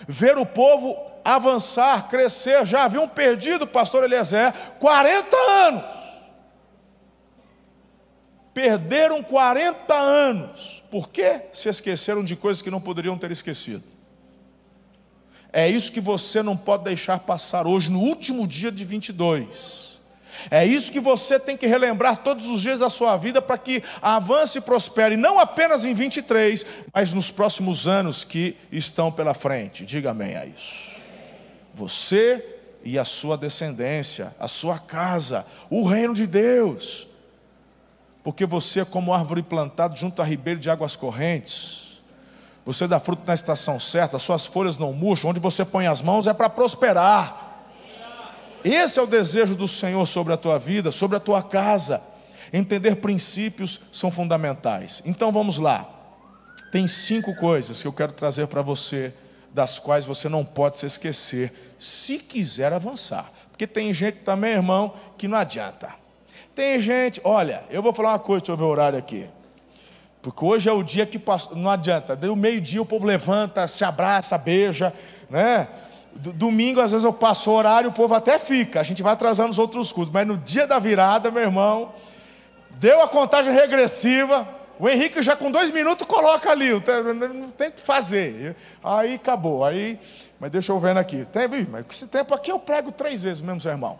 Ver 0.08 0.38
o 0.38 0.46
povo 0.46 0.96
avançar, 1.24 2.08
crescer, 2.10 2.66
já 2.66 2.84
haviam 2.84 3.08
perdido, 3.08 3.68
pastor 3.68 4.04
Eliezer, 4.04 4.54
40 4.80 5.36
anos. 5.38 5.84
Perderam 8.54 9.24
40 9.24 9.94
anos. 9.94 10.84
Por 10.92 11.10
quê? 11.10 11.44
Se 11.54 11.70
esqueceram 11.70 12.24
de 12.24 12.36
coisas 12.36 12.62
que 12.62 12.72
não 12.72 12.82
poderiam 12.82 13.18
ter 13.18 13.32
esquecido. 13.32 13.84
É 15.52 15.68
isso 15.68 15.92
que 15.92 16.02
você 16.02 16.44
não 16.44 16.56
pode 16.56 16.84
deixar 16.84 17.20
passar 17.20 17.66
hoje, 17.66 17.90
no 17.90 18.00
último 18.00 18.48
dia 18.48 18.72
de 18.72 18.86
22. 18.86 19.90
É 20.50 20.66
isso 20.66 20.92
que 20.92 21.00
você 21.00 21.40
tem 21.40 21.58
que 21.58 21.68
relembrar 21.68 22.18
todos 22.18 22.48
os 22.48 22.62
dias 22.62 22.80
da 22.80 22.90
sua 22.90 23.18
vida 23.18 23.42
para 23.42 23.58
que 23.58 23.84
avance 24.02 24.60
e 24.60 24.62
prospere, 24.62 25.18
não 25.18 25.40
apenas 25.40 25.84
em 25.84 25.94
23, 25.94 26.66
mas 26.94 27.14
nos 27.14 27.32
próximos 27.32 27.88
anos 27.88 28.24
que 28.24 28.56
estão 28.72 29.12
pela 29.12 29.34
frente. 29.34 29.86
Diga 29.86 30.12
amém 30.12 30.36
a 30.36 30.46
isso. 30.46 30.99
Você 31.80 32.46
e 32.84 33.00
a 33.00 33.06
sua 33.06 33.38
descendência, 33.38 34.36
a 34.40 34.48
sua 34.48 34.78
casa, 34.78 35.46
o 35.70 35.88
reino 35.88 36.14
de 36.14 36.28
Deus. 36.28 37.08
Porque 38.24 38.46
você 38.46 38.82
é 38.82 38.86
como 38.86 39.14
árvore 39.14 39.42
plantada 39.42 39.96
junto 39.96 40.22
a 40.22 40.26
ribeiro 40.26 40.60
de 40.60 40.70
águas 40.70 40.96
correntes 40.96 41.90
você 42.70 42.88
dá 42.88 43.00
fruto 43.00 43.24
na 43.26 43.34
estação 43.34 43.80
certa, 43.80 44.20
suas 44.20 44.46
folhas 44.46 44.78
não 44.78 44.94
murcham, 44.94 45.32
onde 45.32 45.40
você 45.40 45.66
põe 45.66 45.88
as 45.88 46.04
mãos 46.04 46.28
é 46.28 46.34
para 46.36 46.48
prosperar. 46.48 47.66
Esse 48.64 49.00
é 49.00 49.02
o 49.02 49.08
desejo 49.08 49.56
do 49.56 49.68
Senhor 49.68 50.06
sobre 50.06 50.34
a 50.34 50.38
tua 50.38 50.60
vida, 50.60 50.92
sobre 50.92 51.18
a 51.18 51.20
tua 51.20 51.42
casa. 51.42 52.00
Entender 52.54 52.98
princípios 52.98 53.82
são 53.92 54.12
fundamentais. 54.12 55.02
Então 55.04 55.32
vamos 55.32 55.58
lá. 55.58 55.90
Tem 56.72 56.88
cinco 56.88 57.36
coisas 57.38 57.82
que 57.82 57.88
eu 57.88 57.94
quero 57.94 58.12
trazer 58.12 58.46
para 58.46 58.62
você, 58.62 59.16
das 59.52 59.80
quais 59.80 60.06
você 60.06 60.30
não 60.30 60.46
pode 60.46 60.78
se 60.78 60.86
esquecer, 60.86 61.69
se 61.80 62.20
quiser 62.20 62.72
avançar. 62.74 63.32
Porque 63.50 63.66
tem 63.66 63.92
gente 63.92 64.20
também, 64.20 64.52
irmão, 64.52 64.94
que 65.18 65.28
não 65.28 65.38
adianta. 65.38 65.90
Tem 66.54 66.80
gente, 66.80 67.20
olha, 67.24 67.64
eu 67.72 67.82
vou 67.82 67.94
falar 67.94 68.12
uma 68.12 68.20
coisa, 68.20 68.42
deixa 68.42 68.52
eu 68.52 68.58
ver 68.58 68.64
o 68.66 68.68
horário 68.68 69.00
aqui. 69.00 69.28
Porque 70.22 70.44
hoje 70.44 70.70
é 70.70 70.74
o 70.74 70.84
dia 70.84 71.06
que 71.06 71.22
não 71.56 71.70
adianta. 71.70 72.16
Deu 72.16 72.36
meio-dia, 72.36 72.82
o 72.82 72.86
povo 72.86 73.06
levanta, 73.06 73.68
se 73.68 73.86
abraça, 73.86 74.38
beija, 74.38 74.94
né? 75.30 75.68
Domingo, 76.14 76.82
às 76.82 76.92
vezes 76.92 77.06
eu 77.06 77.14
passo 77.14 77.50
o 77.50 77.54
horário, 77.54 77.90
o 77.90 77.94
povo 77.94 78.14
até 78.14 78.38
fica. 78.38 78.82
A 78.82 78.84
gente 78.84 79.02
vai 79.02 79.14
atrasando 79.14 79.52
os 79.52 79.60
outros 79.60 79.94
cultos. 79.94 80.14
Mas 80.14 80.28
no 80.28 80.38
dia 80.38 80.68
da 80.68 80.78
virada, 80.78 81.32
meu 81.32 81.44
irmão, 81.44 81.94
deu 82.72 83.02
a 83.02 83.08
contagem 83.08 83.54
regressiva. 83.54 84.46
O 84.80 84.88
Henrique 84.88 85.22
já 85.22 85.36
com 85.36 85.52
dois 85.52 85.72
minutos 85.72 86.08
coloca 86.08 86.50
ali, 86.50 86.72
não 86.72 87.50
tem 87.52 87.68
o 87.68 87.72
que 87.74 87.82
fazer. 87.82 88.56
Aí 88.82 89.16
acabou. 89.16 89.66
Aí, 89.66 90.00
mas 90.40 90.50
deixa 90.50 90.72
eu 90.72 90.80
ver 90.80 90.96
aqui. 90.96 91.26
Tem, 91.26 91.50
mas 91.70 91.86
esse 91.92 92.08
tempo 92.08 92.34
aqui 92.34 92.50
eu 92.50 92.58
prego 92.58 92.90
três 92.90 93.22
vezes 93.22 93.42
mesmo, 93.42 93.60
seu 93.60 93.72
irmão. 93.72 94.00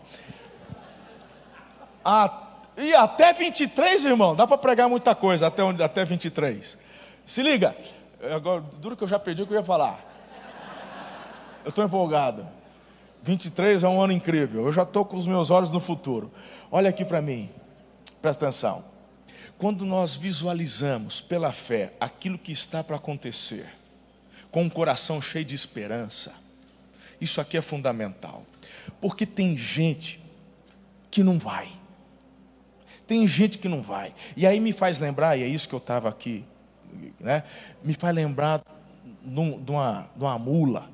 Ah, 2.02 2.46
e 2.78 2.94
até 2.94 3.30
23, 3.34 4.06
irmão, 4.06 4.34
dá 4.34 4.46
para 4.46 4.56
pregar 4.56 4.88
muita 4.88 5.14
coisa 5.14 5.48
até, 5.48 5.62
onde, 5.62 5.82
até 5.82 6.02
23. 6.02 6.78
Se 7.26 7.42
liga, 7.42 7.76
agora, 8.34 8.62
duro 8.78 8.96
que 8.96 9.04
eu 9.04 9.08
já 9.08 9.18
perdi 9.18 9.42
o 9.42 9.46
que 9.46 9.52
eu 9.52 9.58
ia 9.58 9.64
falar. 9.64 10.02
Eu 11.62 11.68
estou 11.68 11.84
empolgado. 11.84 12.48
23 13.22 13.84
é 13.84 13.88
um 13.88 14.00
ano 14.00 14.14
incrível. 14.14 14.64
Eu 14.64 14.72
já 14.72 14.84
estou 14.84 15.04
com 15.04 15.18
os 15.18 15.26
meus 15.26 15.50
olhos 15.50 15.70
no 15.70 15.78
futuro. 15.78 16.32
Olha 16.72 16.88
aqui 16.88 17.04
para 17.04 17.20
mim, 17.20 17.50
presta 18.22 18.46
atenção. 18.46 18.89
Quando 19.60 19.84
nós 19.84 20.16
visualizamos 20.16 21.20
pela 21.20 21.52
fé 21.52 21.92
aquilo 22.00 22.38
que 22.38 22.50
está 22.50 22.82
para 22.82 22.96
acontecer, 22.96 23.70
com 24.50 24.62
um 24.62 24.70
coração 24.70 25.20
cheio 25.20 25.44
de 25.44 25.54
esperança, 25.54 26.32
isso 27.20 27.42
aqui 27.42 27.58
é 27.58 27.60
fundamental. 27.60 28.42
Porque 29.02 29.26
tem 29.26 29.54
gente 29.58 30.18
que 31.10 31.22
não 31.22 31.38
vai. 31.38 31.70
Tem 33.06 33.26
gente 33.26 33.58
que 33.58 33.68
não 33.68 33.82
vai. 33.82 34.14
E 34.34 34.46
aí 34.46 34.58
me 34.60 34.72
faz 34.72 34.98
lembrar, 34.98 35.36
e 35.36 35.42
é 35.42 35.46
isso 35.46 35.68
que 35.68 35.74
eu 35.74 35.78
estava 35.78 36.08
aqui, 36.08 36.42
né? 37.20 37.42
me 37.84 37.92
faz 37.92 38.14
lembrar 38.14 38.62
de 39.22 39.70
uma, 39.70 40.08
de 40.16 40.24
uma 40.24 40.38
mula 40.38 40.88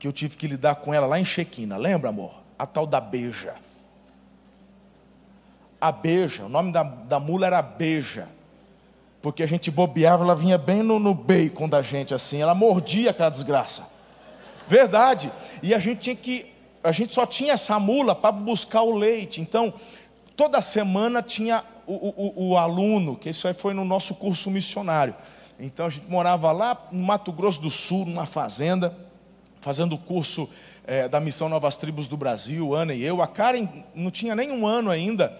que 0.00 0.08
eu 0.08 0.12
tive 0.12 0.36
que 0.36 0.48
lidar 0.48 0.74
com 0.74 0.92
ela 0.92 1.06
lá 1.06 1.20
em 1.20 1.24
Chequina. 1.24 1.76
Lembra, 1.76 2.08
amor? 2.08 2.42
A 2.58 2.66
tal 2.66 2.88
da 2.88 3.00
beija. 3.00 3.54
A 5.80 5.92
beija, 5.92 6.44
o 6.44 6.48
nome 6.48 6.72
da, 6.72 6.82
da 6.82 7.20
mula 7.20 7.46
era 7.46 7.60
beija. 7.60 8.28
Porque 9.20 9.42
a 9.42 9.46
gente 9.46 9.70
bobeava, 9.70 10.24
ela 10.24 10.34
vinha 10.34 10.56
bem 10.56 10.82
no, 10.82 10.98
no 10.98 11.14
bacon 11.14 11.68
da 11.68 11.82
gente, 11.82 12.14
assim. 12.14 12.40
Ela 12.40 12.54
mordia 12.54 13.10
aquela 13.10 13.30
desgraça. 13.30 13.86
Verdade. 14.68 15.30
E 15.62 15.74
a 15.74 15.78
gente 15.78 16.00
tinha 16.00 16.16
que 16.16 16.54
a 16.86 16.92
gente 16.92 17.12
só 17.12 17.26
tinha 17.26 17.54
essa 17.54 17.80
mula 17.80 18.14
para 18.14 18.30
buscar 18.30 18.82
o 18.82 18.96
leite. 18.96 19.40
Então, 19.40 19.74
toda 20.36 20.60
semana 20.60 21.20
tinha 21.20 21.64
o, 21.84 21.94
o, 21.94 22.50
o, 22.50 22.56
aluno, 22.56 23.16
que 23.16 23.30
isso 23.30 23.48
aí 23.48 23.54
foi 23.54 23.74
no 23.74 23.84
nosso 23.84 24.14
curso 24.14 24.50
missionário. 24.50 25.14
Então 25.58 25.86
a 25.86 25.90
gente 25.90 26.08
morava 26.08 26.52
lá 26.52 26.88
no 26.92 27.02
Mato 27.02 27.32
Grosso 27.32 27.60
do 27.60 27.70
Sul, 27.70 28.04
numa 28.04 28.26
fazenda, 28.26 28.96
fazendo 29.60 29.94
o 29.94 29.98
curso 29.98 30.48
é, 30.86 31.08
da 31.08 31.18
Missão 31.18 31.48
Novas 31.48 31.76
Tribos 31.76 32.06
do 32.06 32.16
Brasil, 32.16 32.74
Ana 32.74 32.94
e 32.94 33.02
eu. 33.02 33.22
A 33.22 33.26
Karen 33.26 33.68
não 33.94 34.10
tinha 34.10 34.34
nem 34.34 34.50
um 34.52 34.66
ano 34.66 34.90
ainda, 34.90 35.36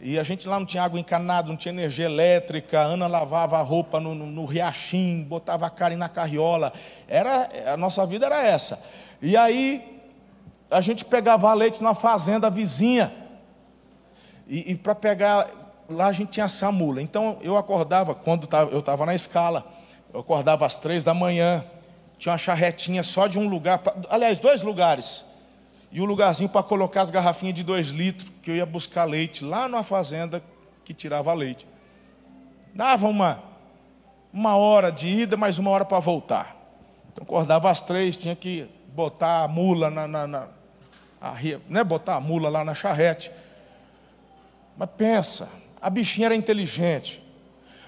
e 0.00 0.18
a 0.18 0.22
gente 0.22 0.46
lá 0.46 0.58
não 0.60 0.66
tinha 0.66 0.84
água 0.84 1.00
encanada, 1.00 1.48
não 1.48 1.56
tinha 1.56 1.72
energia 1.72 2.06
elétrica. 2.06 2.80
Ana 2.80 3.08
lavava 3.08 3.58
a 3.58 3.62
roupa 3.62 3.98
no, 3.98 4.14
no, 4.14 4.26
no 4.26 4.44
riachim, 4.44 5.24
botava 5.24 5.66
a 5.66 5.70
Karen 5.70 5.96
na 5.96 6.08
carriola. 6.08 6.72
Era, 7.08 7.48
a 7.72 7.76
nossa 7.76 8.06
vida 8.06 8.26
era 8.26 8.44
essa. 8.44 8.80
E 9.20 9.36
aí 9.36 10.00
a 10.70 10.80
gente 10.80 11.04
pegava 11.04 11.52
leite 11.52 11.82
na 11.82 11.94
fazenda 11.94 12.48
vizinha. 12.48 13.12
E, 14.46 14.72
e 14.72 14.74
para 14.76 14.94
pegar, 14.94 15.48
lá 15.88 16.06
a 16.06 16.12
gente 16.12 16.30
tinha 16.30 16.46
essa 16.46 16.70
mula. 16.70 17.02
Então 17.02 17.38
eu 17.42 17.56
acordava, 17.56 18.14
quando 18.14 18.48
eu 18.70 18.78
estava 18.78 19.04
na 19.04 19.16
escala, 19.16 19.66
eu 20.14 20.20
acordava 20.20 20.64
às 20.64 20.78
três 20.78 21.02
da 21.02 21.12
manhã, 21.12 21.64
tinha 22.18 22.32
uma 22.32 22.38
charretinha 22.38 23.02
só 23.02 23.26
de 23.26 23.38
um 23.38 23.48
lugar, 23.48 23.82
aliás, 24.08 24.38
dois 24.38 24.62
lugares. 24.62 25.24
E 25.90 26.00
um 26.00 26.04
lugarzinho 26.04 26.50
para 26.50 26.62
colocar 26.62 27.00
as 27.00 27.10
garrafinhas 27.10 27.54
de 27.54 27.64
dois 27.64 27.88
litros, 27.88 28.30
que 28.42 28.50
eu 28.50 28.56
ia 28.56 28.66
buscar 28.66 29.04
leite 29.04 29.44
lá 29.44 29.68
na 29.68 29.82
fazenda 29.82 30.42
que 30.84 30.92
tirava 30.92 31.32
leite. 31.32 31.66
Dava 32.74 33.06
uma, 33.06 33.42
uma 34.32 34.56
hora 34.56 34.92
de 34.92 35.08
ida, 35.08 35.36
mais 35.36 35.58
uma 35.58 35.70
hora 35.70 35.84
para 35.84 35.98
voltar. 35.98 36.56
Então 37.12 37.24
acordava 37.24 37.70
às 37.70 37.82
três, 37.82 38.16
tinha 38.16 38.36
que 38.36 38.68
botar 38.94 39.44
a 39.44 39.48
mula 39.48 39.90
na, 39.90 40.06
na, 40.06 40.26
na 40.26 40.48
a, 41.20 41.34
né, 41.68 41.82
botar 41.82 42.16
a 42.16 42.20
mula 42.20 42.48
lá 42.48 42.64
na 42.64 42.74
charrete. 42.74 43.30
Mas 44.76 44.88
pensa, 44.96 45.48
a 45.80 45.90
bichinha 45.90 46.26
era 46.26 46.36
inteligente, 46.36 47.22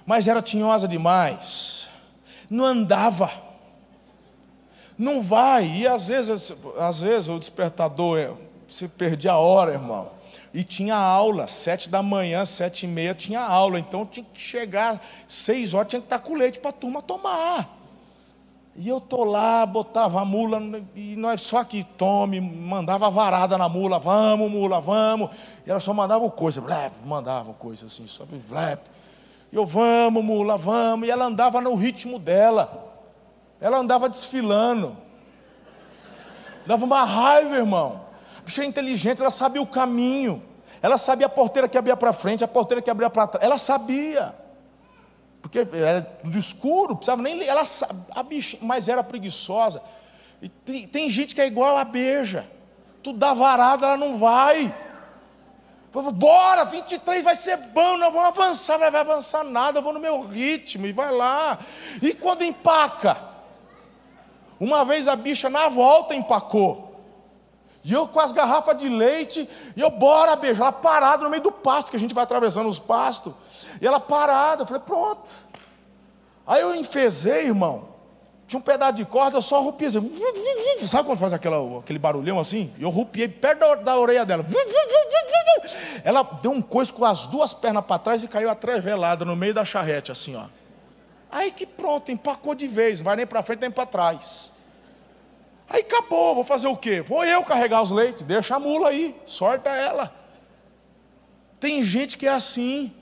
mas 0.04 0.26
era 0.26 0.42
tinhosa 0.42 0.88
demais. 0.88 1.88
Não 2.48 2.64
andava. 2.64 3.30
Não 5.00 5.22
vai. 5.22 5.64
E 5.64 5.86
às 5.86 6.08
vezes, 6.08 6.54
às 6.76 7.00
vezes 7.00 7.30
o 7.30 7.38
despertador, 7.38 8.18
é, 8.18 8.30
você 8.68 8.86
perdia 8.86 9.32
a 9.32 9.38
hora, 9.38 9.72
irmão. 9.72 10.10
E 10.52 10.62
tinha 10.62 10.94
aula, 10.94 11.48
sete 11.48 11.88
da 11.88 12.02
manhã, 12.02 12.44
sete 12.44 12.84
e 12.84 12.86
meia 12.86 13.14
tinha 13.14 13.40
aula. 13.40 13.80
Então 13.80 14.04
tinha 14.04 14.26
que 14.30 14.38
chegar, 14.38 15.02
seis 15.26 15.72
horas, 15.72 15.88
tinha 15.88 16.00
que 16.00 16.04
estar 16.06 16.18
com 16.18 16.34
leite 16.34 16.60
para 16.60 16.68
a 16.68 16.74
turma 16.74 17.00
tomar. 17.00 17.78
E 18.76 18.90
eu 18.90 19.00
tô 19.00 19.24
lá, 19.24 19.64
botava 19.64 20.20
a 20.20 20.24
mula, 20.24 20.60
e 20.94 21.16
nós 21.16 21.40
só 21.40 21.64
que 21.64 21.82
tome, 21.82 22.38
mandava 22.38 23.08
varada 23.08 23.56
na 23.56 23.70
mula, 23.70 23.98
vamos, 23.98 24.50
mula, 24.50 24.82
vamos. 24.82 25.30
E 25.66 25.70
ela 25.70 25.80
só 25.80 25.94
mandava 25.94 26.30
coisa, 26.30 26.60
blep, 26.60 26.92
mandava 27.06 27.54
coisa 27.54 27.86
assim, 27.86 28.06
só 28.06 28.26
blep. 28.26 28.82
E 29.50 29.56
eu, 29.56 29.64
vamos, 29.64 30.22
mula, 30.22 30.58
vamos. 30.58 31.08
E 31.08 31.10
ela 31.10 31.24
andava 31.24 31.58
no 31.62 31.74
ritmo 31.74 32.18
dela. 32.18 32.89
Ela 33.60 33.78
andava 33.78 34.08
desfilando. 34.08 34.96
Dava 36.66 36.84
uma 36.84 37.04
raiva, 37.04 37.56
irmão. 37.56 38.06
A 38.38 38.42
bicha 38.42 38.62
é 38.62 38.66
inteligente, 38.66 39.20
ela 39.20 39.30
sabia 39.30 39.60
o 39.60 39.66
caminho. 39.66 40.42
Ela 40.82 40.96
sabia 40.96 41.26
a 41.26 41.30
porteira 41.30 41.68
que 41.68 41.76
abria 41.76 41.96
para 41.96 42.12
frente, 42.12 42.42
a 42.42 42.48
porteira 42.48 42.80
que 42.80 42.90
abria 42.90 43.10
para 43.10 43.26
trás. 43.26 43.44
Ela 43.44 43.58
sabia. 43.58 44.34
Porque 45.42 45.66
era 45.72 46.02
tudo 46.02 46.38
escuro, 46.38 46.96
precisava 46.96 47.22
nem 47.22 47.36
ler. 47.36 47.46
Ela, 47.46 47.62
a 48.12 48.22
bicha, 48.22 48.56
mas 48.62 48.88
era 48.88 49.02
preguiçosa. 49.02 49.82
E 50.40 50.48
tem, 50.48 50.86
tem 50.86 51.10
gente 51.10 51.34
que 51.34 51.40
é 51.40 51.46
igual 51.46 51.76
a 51.76 51.84
beija. 51.84 52.46
Tu 53.02 53.12
dá 53.12 53.34
varada, 53.34 53.86
ela 53.86 53.96
não 53.96 54.18
vai. 54.18 54.74
Bora, 55.92 56.64
23 56.64 57.24
vai 57.24 57.34
ser 57.34 57.56
bom, 57.56 57.96
não 57.96 58.12
vamos 58.12 58.28
avançar, 58.28 58.78
não 58.78 58.90
vai 58.90 59.00
avançar 59.00 59.42
nada, 59.42 59.80
eu 59.80 59.82
vou 59.82 59.92
no 59.92 59.98
meu 59.98 60.22
ritmo 60.22 60.86
e 60.86 60.92
vai 60.92 61.10
lá. 61.10 61.58
E 62.00 62.14
quando 62.14 62.42
empaca? 62.42 63.29
Uma 64.60 64.84
vez 64.84 65.08
a 65.08 65.16
bicha 65.16 65.48
na 65.48 65.68
volta 65.68 66.14
empacou. 66.14 66.90
E 67.82 67.94
eu 67.94 68.06
com 68.06 68.20
as 68.20 68.30
garrafas 68.30 68.76
de 68.76 68.90
leite, 68.90 69.48
e 69.74 69.80
eu 69.80 69.90
bora 69.90 70.36
beijar, 70.36 70.64
ela 70.64 70.72
parada 70.72 71.24
no 71.24 71.30
meio 71.30 71.42
do 71.42 71.50
pasto, 71.50 71.90
que 71.90 71.96
a 71.96 72.00
gente 72.00 72.12
vai 72.12 72.24
atravessando 72.24 72.68
os 72.68 72.78
pastos. 72.78 73.32
E 73.80 73.86
ela 73.86 73.98
parada, 73.98 74.62
eu 74.62 74.66
falei, 74.66 74.82
pronto. 74.84 75.32
Aí 76.46 76.60
eu 76.60 76.74
enfezei, 76.74 77.46
irmão. 77.46 77.88
Tinha 78.46 78.58
um 78.58 78.62
pedaço 78.62 78.94
de 78.94 79.04
corda, 79.04 79.38
eu 79.38 79.42
só 79.42 79.62
rupiei 79.62 79.88
assim. 79.88 80.86
Sabe 80.86 81.04
quando 81.04 81.18
faz 81.18 81.32
aquela, 81.32 81.78
aquele 81.78 81.98
barulhão 81.98 82.38
assim? 82.38 82.74
Eu 82.78 82.90
rupiei 82.90 83.28
perto 83.28 83.60
da, 83.60 83.74
da 83.76 83.96
orelha 83.96 84.26
dela. 84.26 84.44
Ela 86.04 86.22
deu 86.42 86.50
um 86.50 86.60
coice 86.60 86.92
com 86.92 87.04
as 87.04 87.26
duas 87.28 87.54
pernas 87.54 87.84
para 87.84 87.98
trás 87.98 88.22
e 88.24 88.28
caiu 88.28 88.50
atrevelada 88.50 89.24
no 89.24 89.36
meio 89.36 89.54
da 89.54 89.64
charrete, 89.64 90.10
assim, 90.10 90.34
ó. 90.34 90.44
Aí 91.30 91.52
que 91.52 91.66
pronto, 91.66 92.10
empacou 92.10 92.54
de 92.54 92.66
vez, 92.66 93.00
vai 93.00 93.16
nem 93.16 93.26
para 93.26 93.42
frente 93.42 93.60
nem 93.60 93.70
para 93.70 93.86
trás. 93.86 94.52
Aí 95.68 95.82
acabou, 95.82 96.34
vou 96.34 96.44
fazer 96.44 96.66
o 96.66 96.76
quê? 96.76 97.00
Vou 97.00 97.24
eu 97.24 97.44
carregar 97.44 97.80
os 97.80 97.92
leites, 97.92 98.24
deixa 98.24 98.56
a 98.56 98.58
mula 98.58 98.88
aí, 98.88 99.14
sorta 99.24 99.70
ela. 99.70 100.12
Tem 101.60 101.84
gente 101.84 102.18
que 102.18 102.26
é 102.26 102.30
assim. 102.30 102.92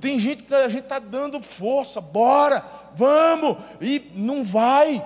Tem 0.00 0.18
gente 0.18 0.42
que 0.42 0.54
a 0.54 0.68
gente 0.68 0.82
está 0.82 0.98
dando 0.98 1.42
força, 1.42 2.00
bora, 2.00 2.64
vamos, 2.94 3.56
e 3.80 4.10
não 4.14 4.42
vai. 4.42 5.04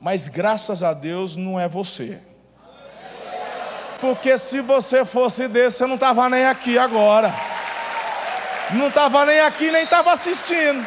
Mas 0.00 0.28
graças 0.28 0.82
a 0.82 0.94
Deus 0.94 1.36
não 1.36 1.60
é 1.60 1.68
você. 1.68 2.20
Porque 4.00 4.36
se 4.36 4.60
você 4.60 5.04
fosse 5.04 5.46
desse, 5.46 5.78
você 5.78 5.86
não 5.86 5.94
estava 5.94 6.28
nem 6.28 6.46
aqui 6.46 6.76
agora. 6.76 7.32
Não 8.72 8.88
estava 8.88 9.26
nem 9.26 9.40
aqui, 9.40 9.70
nem 9.70 9.84
estava 9.84 10.12
assistindo. 10.12 10.84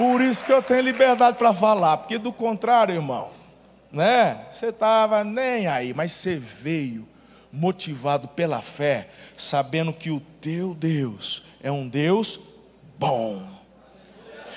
Por 0.00 0.22
isso 0.22 0.46
que 0.46 0.50
eu 0.50 0.62
tenho 0.62 0.80
liberdade 0.80 1.36
para 1.36 1.52
falar, 1.52 1.98
porque 1.98 2.16
do 2.16 2.32
contrário, 2.32 2.94
irmão, 2.94 3.28
né? 3.92 4.46
Você 4.50 4.68
estava 4.68 5.22
nem 5.22 5.66
aí, 5.66 5.92
mas 5.92 6.12
você 6.12 6.38
veio 6.38 7.06
motivado 7.52 8.26
pela 8.26 8.62
fé, 8.62 9.10
sabendo 9.36 9.92
que 9.92 10.10
o 10.10 10.18
teu 10.40 10.72
Deus 10.72 11.42
é 11.62 11.70
um 11.70 11.86
Deus 11.86 12.40
bom, 12.98 13.46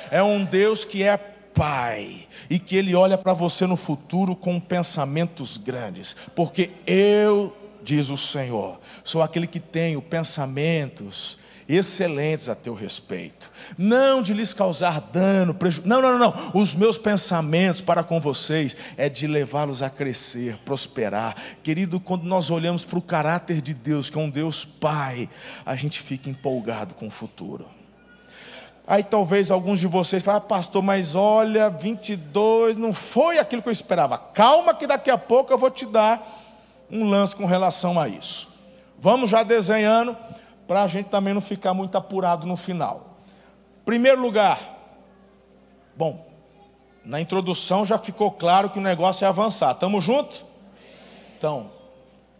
é 0.10 0.24
um 0.24 0.46
Deus 0.46 0.86
que 0.86 1.04
é 1.04 1.18
Pai 1.18 2.26
e 2.50 2.58
que 2.58 2.78
Ele 2.78 2.96
olha 2.96 3.18
para 3.18 3.34
você 3.34 3.68
no 3.68 3.76
futuro 3.76 4.38
com 4.38 4.62
pensamentos 4.62 5.58
grandes, 5.58 6.16
porque 6.34 6.72
eu, 6.88 7.54
diz 7.84 8.10
o 8.10 8.16
Senhor, 8.16 8.80
sou 9.04 9.22
aquele 9.22 9.46
que 9.46 9.60
tenho 9.60 10.02
pensamentos 10.02 11.43
excelentes 11.68 12.50
a 12.50 12.56
teu 12.56 12.74
respeito, 12.74 13.52
não 13.78 14.22
de 14.22 14.34
lhes 14.34 14.54
causar 14.54 15.00
dano, 15.00 15.54
prejuízo. 15.54 15.88
Não, 15.88 16.02
não, 16.02 16.18
não, 16.18 16.32
não. 16.32 16.52
Os 16.54 16.76
meus 16.76 16.98
pensamentos 16.98 17.82
para 17.82 18.04
com 18.04 18.20
vocês 18.20 18.76
é 18.98 19.10
de 19.10 19.28
levá-los 19.28 19.82
a 19.82 19.90
crescer, 19.90 20.58
prosperar. 20.66 21.36
Querido, 21.62 22.00
quando 22.00 22.24
nós 22.24 22.50
olhamos 22.50 22.84
para 22.84 23.00
o 23.00 23.02
caráter 23.02 23.62
de 23.62 23.74
Deus, 23.74 24.10
que 24.10 24.18
é 24.18 24.22
um 24.22 24.30
Deus 24.30 24.66
Pai, 24.66 25.30
a 25.66 25.76
gente 25.76 26.02
fica 26.02 26.30
empolgado 26.30 26.96
com 26.96 27.08
o 27.08 27.12
futuro. 27.12 27.68
Aí 28.86 29.02
talvez 29.02 29.50
alguns 29.50 29.80
de 29.80 29.88
vocês 29.88 30.22
falem, 30.22 30.40
ah, 30.40 30.42
pastor, 30.42 30.84
mas 30.84 31.16
olha, 31.16 31.70
22 31.70 32.76
não 32.76 32.94
foi 32.94 33.40
aquilo 33.40 33.62
que 33.62 33.70
eu 33.70 33.74
esperava. 33.74 34.18
Calma, 34.18 34.74
que 34.74 34.86
daqui 34.86 35.10
a 35.10 35.18
pouco 35.18 35.54
eu 35.54 35.58
vou 35.58 35.72
te 35.72 35.86
dar 35.86 36.22
um 36.92 37.10
lance 37.10 37.34
com 37.36 37.46
relação 37.46 38.00
a 38.00 38.10
isso. 38.10 38.54
Vamos 39.00 39.30
já 39.30 39.42
desenhando 39.42 40.16
para 40.68 40.84
a 40.84 40.88
gente 40.88 41.10
também 41.10 41.34
não 41.34 41.42
ficar 41.42 41.74
muito 41.74 41.98
apurado 41.98 42.48
no 42.48 42.56
final. 42.56 43.18
Primeiro 43.86 44.22
lugar, 44.22 44.60
bom, 45.96 46.26
na 47.04 47.20
introdução 47.20 47.86
já 47.86 47.98
ficou 47.98 48.32
claro 48.32 48.70
que 48.70 48.80
o 48.80 48.82
negócio 48.82 49.26
é 49.26 49.28
avançar. 49.28 49.74
Estamos 49.74 50.04
juntos? 50.04 50.46
Então, 51.38 51.72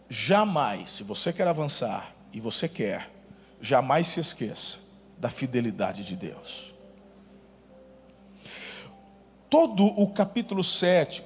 jamais, 0.08 0.90
se 0.90 1.04
você 1.04 1.32
quer 1.32 1.46
avançar 1.46 2.14
e 2.32 2.40
você 2.40 2.68
quer, 2.68 3.10
jamais 3.60 4.08
se 4.08 4.20
esqueça 4.20 4.78
da 5.18 5.28
fidelidade 5.28 6.04
de 6.04 6.16
Deus. 6.16 6.74
Todo 9.50 9.84
o 9.84 10.08
capítulo 10.08 10.64
7, 10.64 11.22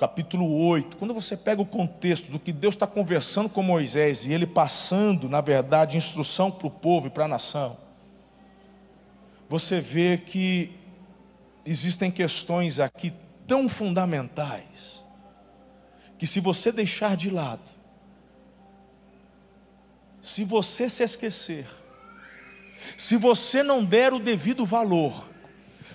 capítulo 0.00 0.50
8, 0.66 0.96
quando 0.96 1.12
você 1.12 1.36
pega 1.36 1.60
o 1.60 1.66
contexto 1.66 2.32
do 2.32 2.38
que 2.40 2.54
Deus 2.54 2.74
está 2.74 2.86
conversando 2.86 3.50
com 3.50 3.62
Moisés 3.62 4.24
e 4.24 4.32
ele 4.32 4.46
passando, 4.46 5.28
na 5.28 5.42
verdade, 5.42 5.98
instrução 5.98 6.50
para 6.50 6.66
o 6.66 6.70
povo 6.70 7.08
e 7.08 7.10
para 7.10 7.26
a 7.26 7.28
nação, 7.28 7.76
você 9.46 9.78
vê 9.78 10.16
que 10.16 10.74
existem 11.66 12.10
questões 12.10 12.80
aqui 12.80 13.12
tão 13.46 13.68
fundamentais, 13.68 15.04
que 16.16 16.26
se 16.26 16.40
você 16.40 16.72
deixar 16.72 17.14
de 17.14 17.28
lado, 17.28 17.70
se 20.22 20.44
você 20.44 20.88
se 20.88 21.02
esquecer, 21.02 21.66
se 22.96 23.18
você 23.18 23.62
não 23.62 23.84
der 23.84 24.14
o 24.14 24.18
devido 24.18 24.64
valor, 24.64 25.28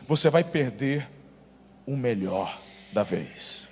você 0.08 0.30
vai 0.30 0.44
perder 0.44 1.10
o 1.88 1.98
melhor 1.98 2.62
da 2.94 3.02
vez. 3.02 3.65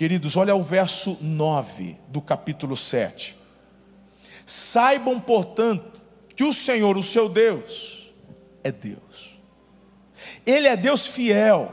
Queridos, 0.00 0.34
olha 0.34 0.54
o 0.54 0.62
verso 0.62 1.18
9 1.20 1.94
do 2.08 2.22
capítulo 2.22 2.74
7. 2.74 3.36
Saibam, 4.46 5.20
portanto, 5.20 6.00
que 6.34 6.42
o 6.42 6.54
Senhor, 6.54 6.96
o 6.96 7.02
seu 7.02 7.28
Deus, 7.28 8.10
é 8.64 8.72
Deus. 8.72 9.38
Ele 10.46 10.66
é 10.66 10.74
Deus 10.74 11.06
fiel, 11.06 11.70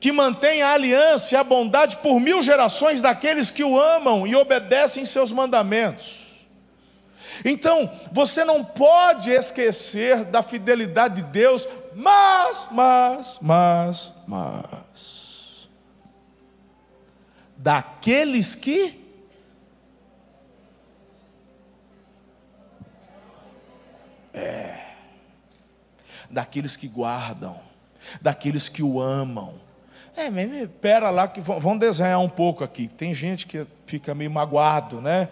que 0.00 0.10
mantém 0.10 0.62
a 0.62 0.72
aliança 0.72 1.36
e 1.36 1.38
a 1.38 1.44
bondade 1.44 1.98
por 1.98 2.18
mil 2.18 2.42
gerações 2.42 3.00
daqueles 3.00 3.52
que 3.52 3.62
o 3.62 3.80
amam 3.80 4.26
e 4.26 4.34
obedecem 4.34 5.04
seus 5.04 5.30
mandamentos. 5.30 6.48
Então, 7.44 7.88
você 8.10 8.44
não 8.44 8.64
pode 8.64 9.30
esquecer 9.30 10.24
da 10.24 10.42
fidelidade 10.42 11.22
de 11.22 11.22
Deus, 11.22 11.68
mas, 11.94 12.66
mas, 12.72 13.38
mas, 13.40 14.12
mas, 14.26 14.81
daqueles 17.62 18.56
que 18.56 19.00
é 24.34 24.82
daqueles 26.28 26.76
que 26.76 26.88
guardam, 26.88 27.60
daqueles 28.20 28.68
que 28.68 28.82
o 28.82 29.00
amam. 29.00 29.54
É, 30.16 30.30
mas 30.30 30.68
pera 30.80 31.10
lá 31.10 31.28
que 31.28 31.40
vão 31.40 31.76
desenhar 31.76 32.18
um 32.20 32.28
pouco 32.28 32.64
aqui. 32.64 32.88
Tem 32.88 33.14
gente 33.14 33.46
que 33.46 33.66
fica 33.86 34.14
meio 34.14 34.30
magoado, 34.30 35.00
né? 35.00 35.28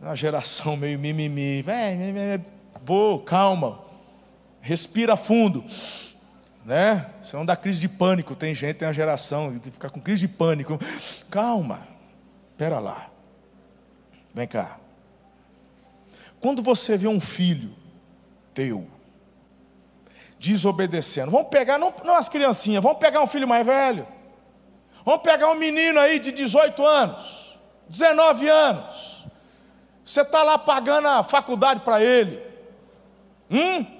Uma 0.00 0.16
geração 0.16 0.76
meio 0.76 0.98
mimimi. 0.98 1.62
Vem, 1.62 2.42
vou, 2.82 3.20
calma. 3.20 3.80
Respira 4.62 5.16
fundo. 5.16 5.62
Né? 6.64 7.10
Senão 7.22 7.44
dá 7.44 7.56
crise 7.56 7.80
de 7.80 7.88
pânico. 7.88 8.36
Tem 8.36 8.54
gente, 8.54 8.76
tem 8.76 8.88
uma 8.88 8.94
geração 8.94 9.58
que 9.58 9.70
fica 9.70 9.88
com 9.88 10.00
crise 10.00 10.26
de 10.26 10.28
pânico. 10.28 10.78
Calma. 11.30 11.86
Pera 12.56 12.78
lá. 12.78 13.08
Vem 14.34 14.46
cá. 14.46 14.78
Quando 16.40 16.62
você 16.62 16.96
vê 16.96 17.08
um 17.08 17.20
filho 17.20 17.74
teu 18.54 18.88
desobedecendo. 20.40 21.30
Vamos 21.30 21.48
pegar, 21.48 21.78
não, 21.78 21.92
não 22.02 22.16
as 22.16 22.28
criancinhas, 22.28 22.82
vamos 22.82 22.98
pegar 22.98 23.22
um 23.22 23.26
filho 23.26 23.46
mais 23.46 23.64
velho. 23.64 24.08
Vamos 25.04 25.20
pegar 25.20 25.50
um 25.50 25.54
menino 25.54 26.00
aí 26.00 26.18
de 26.18 26.32
18 26.32 26.84
anos, 26.84 27.60
19 27.88 28.48
anos. 28.48 29.26
Você 30.02 30.22
está 30.22 30.42
lá 30.42 30.58
pagando 30.58 31.08
a 31.08 31.22
faculdade 31.22 31.80
para 31.80 32.02
ele. 32.02 32.42
Hum? 33.50 33.99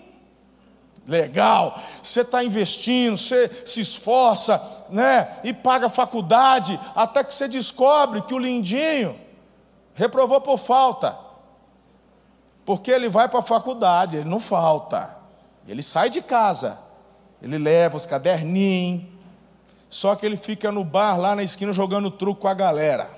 Legal. 1.11 1.77
Você 2.01 2.21
está 2.21 2.45
investindo, 2.45 3.17
você 3.17 3.51
se 3.67 3.81
esforça, 3.81 4.63
né? 4.91 5.41
E 5.43 5.53
paga 5.53 5.89
faculdade, 5.89 6.79
até 6.95 7.25
que 7.25 7.35
você 7.35 7.49
descobre 7.49 8.23
que 8.23 8.33
o 8.33 8.39
lindinho 8.39 9.19
reprovou 9.93 10.41
por 10.41 10.57
falta. 10.57 11.19
Porque 12.65 12.93
ele 12.93 13.09
vai 13.09 13.29
para 13.29 13.41
a 13.41 13.43
faculdade, 13.43 14.19
ele 14.19 14.29
não 14.29 14.39
falta. 14.39 15.17
Ele 15.67 15.83
sai 15.83 16.11
de 16.11 16.23
casa, 16.23 16.79
ele 17.43 17.59
leva 17.59 17.97
os 17.97 18.07
caderninhos, 18.07 19.05
só 19.89 20.15
que 20.15 20.25
ele 20.25 20.37
fica 20.37 20.71
no 20.71 20.85
bar 20.85 21.19
lá 21.19 21.35
na 21.35 21.43
esquina 21.43 21.73
jogando 21.73 22.09
truco 22.09 22.43
com 22.43 22.49
a 22.49 22.55
galera. 22.55 23.11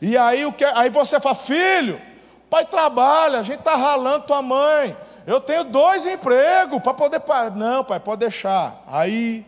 E 0.00 0.18
aí, 0.18 0.44
o 0.44 0.52
que, 0.52 0.64
aí 0.64 0.90
você 0.90 1.20
fala, 1.20 1.36
filho, 1.36 2.02
pai 2.50 2.66
trabalha, 2.66 3.38
a 3.38 3.42
gente 3.44 3.60
está 3.60 3.76
ralando 3.76 4.26
tua 4.26 4.42
mãe. 4.42 4.96
Eu 5.26 5.40
tenho 5.40 5.64
dois 5.64 6.06
empregos 6.06 6.82
para 6.82 6.94
poder. 6.94 7.22
Não, 7.54 7.84
pai, 7.84 8.00
pode 8.00 8.20
deixar. 8.20 8.82
Aí 8.86 9.46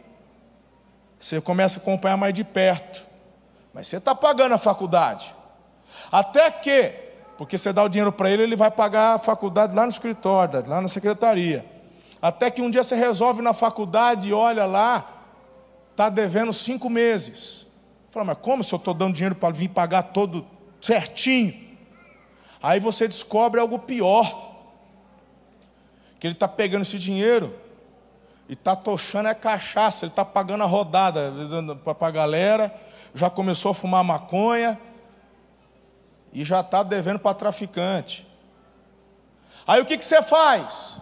você 1.18 1.40
começa 1.40 1.78
a 1.78 1.82
acompanhar 1.82 2.16
mais 2.16 2.34
de 2.34 2.44
perto. 2.44 3.04
Mas 3.72 3.88
você 3.88 3.96
está 3.96 4.14
pagando 4.14 4.54
a 4.54 4.58
faculdade. 4.58 5.34
Até 6.10 6.50
que 6.50 7.04
porque 7.36 7.58
você 7.58 7.72
dá 7.72 7.82
o 7.82 7.88
dinheiro 7.88 8.12
para 8.12 8.30
ele, 8.30 8.42
ele 8.42 8.56
vai 8.56 8.70
pagar 8.70 9.14
a 9.14 9.18
faculdade 9.18 9.74
lá 9.74 9.82
no 9.82 9.88
escritório, 9.88 10.64
lá 10.66 10.80
na 10.80 10.88
secretaria. 10.88 11.64
Até 12.22 12.50
que 12.50 12.62
um 12.62 12.70
dia 12.70 12.82
você 12.82 12.94
resolve 12.94 13.42
na 13.42 13.52
faculdade 13.52 14.28
e 14.28 14.32
olha 14.32 14.64
lá, 14.64 15.24
está 15.90 16.08
devendo 16.08 16.52
cinco 16.52 16.88
meses. 16.88 17.66
Fala, 18.10 18.26
mas 18.26 18.38
como 18.40 18.62
se 18.62 18.72
eu 18.72 18.76
estou 18.76 18.94
dando 18.94 19.14
dinheiro 19.14 19.34
para 19.34 19.52
vir 19.52 19.68
pagar 19.68 20.04
todo 20.04 20.46
certinho? 20.80 21.54
Aí 22.62 22.80
você 22.80 23.06
descobre 23.06 23.60
algo 23.60 23.80
pior. 23.80 24.43
Que 26.24 26.28
ele 26.28 26.32
está 26.36 26.48
pegando 26.48 26.80
esse 26.80 26.98
dinheiro 26.98 27.54
e 28.48 28.54
está 28.54 28.74
tochando 28.74 29.28
é 29.28 29.34
cachaça, 29.34 30.06
ele 30.06 30.12
está 30.12 30.24
pagando 30.24 30.64
a 30.64 30.66
rodada 30.66 31.30
para 31.84 32.08
a 32.08 32.10
galera, 32.10 32.74
já 33.14 33.28
começou 33.28 33.72
a 33.72 33.74
fumar 33.74 34.02
maconha 34.02 34.80
e 36.32 36.42
já 36.42 36.60
está 36.60 36.82
devendo 36.82 37.18
para 37.18 37.34
traficante. 37.34 38.26
Aí 39.66 39.82
o 39.82 39.84
que, 39.84 39.98
que 39.98 40.04
você 40.06 40.22
faz? 40.22 40.98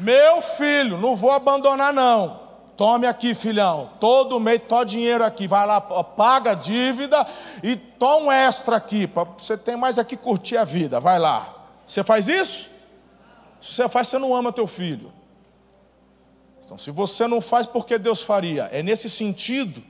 Meu 0.00 0.42
filho, 0.42 0.98
não 0.98 1.14
vou 1.14 1.30
abandonar 1.30 1.92
não. 1.92 2.40
Tome 2.76 3.06
aqui, 3.06 3.36
filhão. 3.36 3.90
Todo 4.00 4.40
mês, 4.40 4.60
todo 4.68 4.88
dinheiro 4.88 5.22
aqui. 5.22 5.46
Vai 5.46 5.64
lá, 5.64 5.80
paga 5.80 6.50
a 6.50 6.54
dívida 6.54 7.24
e 7.62 7.76
toma 7.76 8.26
um 8.26 8.32
extra 8.32 8.74
aqui. 8.74 9.06
Para 9.06 9.22
você 9.22 9.56
ter 9.56 9.76
mais 9.76 10.00
aqui 10.00 10.16
curtir 10.16 10.56
a 10.56 10.64
vida. 10.64 10.98
Vai 10.98 11.20
lá. 11.20 11.46
Você 11.86 12.02
faz 12.02 12.26
isso? 12.26 12.71
Se 13.62 13.74
você 13.74 13.88
faz, 13.88 14.08
você 14.08 14.18
não 14.18 14.34
ama 14.34 14.52
teu 14.52 14.66
filho. 14.66 15.12
Então, 16.64 16.76
se 16.76 16.90
você 16.90 17.28
não 17.28 17.40
faz, 17.40 17.64
por 17.64 17.86
que 17.86 17.96
Deus 17.96 18.20
faria? 18.20 18.68
É 18.72 18.82
nesse 18.82 19.08
sentido 19.08 19.80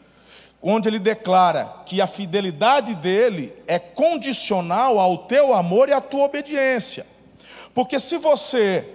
onde 0.60 0.90
ele 0.90 0.98
declara 0.98 1.64
que 1.86 1.98
a 2.00 2.06
fidelidade 2.06 2.94
dele 2.94 3.54
é 3.66 3.78
condicional 3.78 4.98
ao 4.98 5.18
teu 5.26 5.54
amor 5.54 5.88
e 5.88 5.92
à 5.92 6.02
tua 6.02 6.24
obediência. 6.24 7.06
Porque 7.74 7.98
se 7.98 8.18
você, 8.18 8.86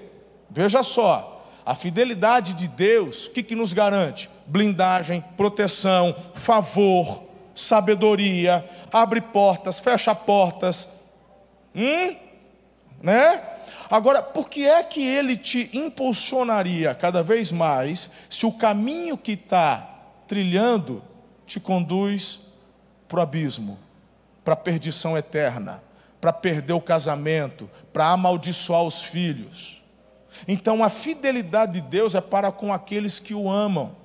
veja 0.47 0.83
só, 0.83 1.43
a 1.65 1.73
fidelidade 1.73 2.53
de 2.53 2.67
Deus, 2.67 3.25
o 3.25 3.31
que, 3.31 3.41
que 3.41 3.55
nos 3.55 3.73
garante? 3.73 4.29
Blindagem, 4.45 5.25
proteção, 5.35 6.15
favor, 6.35 7.23
sabedoria, 7.55 8.63
abre 8.93 9.21
portas, 9.21 9.79
fecha 9.79 10.13
portas. 10.13 11.01
Hum? 11.75 12.15
Né? 13.01 13.56
Agora, 13.89 14.21
por 14.21 14.49
que 14.49 14.67
é 14.67 14.83
que 14.83 15.05
ele 15.05 15.37
te 15.37 15.69
impulsionaria 15.73 16.93
cada 16.93 17.23
vez 17.23 17.51
mais 17.51 18.11
se 18.29 18.45
o 18.45 18.51
caminho 18.51 19.17
que 19.17 19.33
está 19.33 19.87
trilhando 20.27 21.03
te 21.45 21.59
conduz 21.59 22.41
para 23.07 23.19
o 23.19 23.21
abismo, 23.21 23.79
para 24.43 24.53
a 24.53 24.57
perdição 24.57 25.17
eterna, 25.17 25.81
para 26.19 26.33
perder 26.33 26.73
o 26.73 26.81
casamento, 26.81 27.69
para 27.93 28.09
amaldiçoar 28.09 28.83
os 28.83 29.01
filhos. 29.01 29.81
Então 30.47 30.83
a 30.83 30.89
fidelidade 30.89 31.73
de 31.73 31.81
Deus 31.81 32.15
é 32.15 32.21
para 32.21 32.51
com 32.51 32.73
aqueles 32.73 33.19
que 33.19 33.33
o 33.33 33.49
amam. 33.49 33.95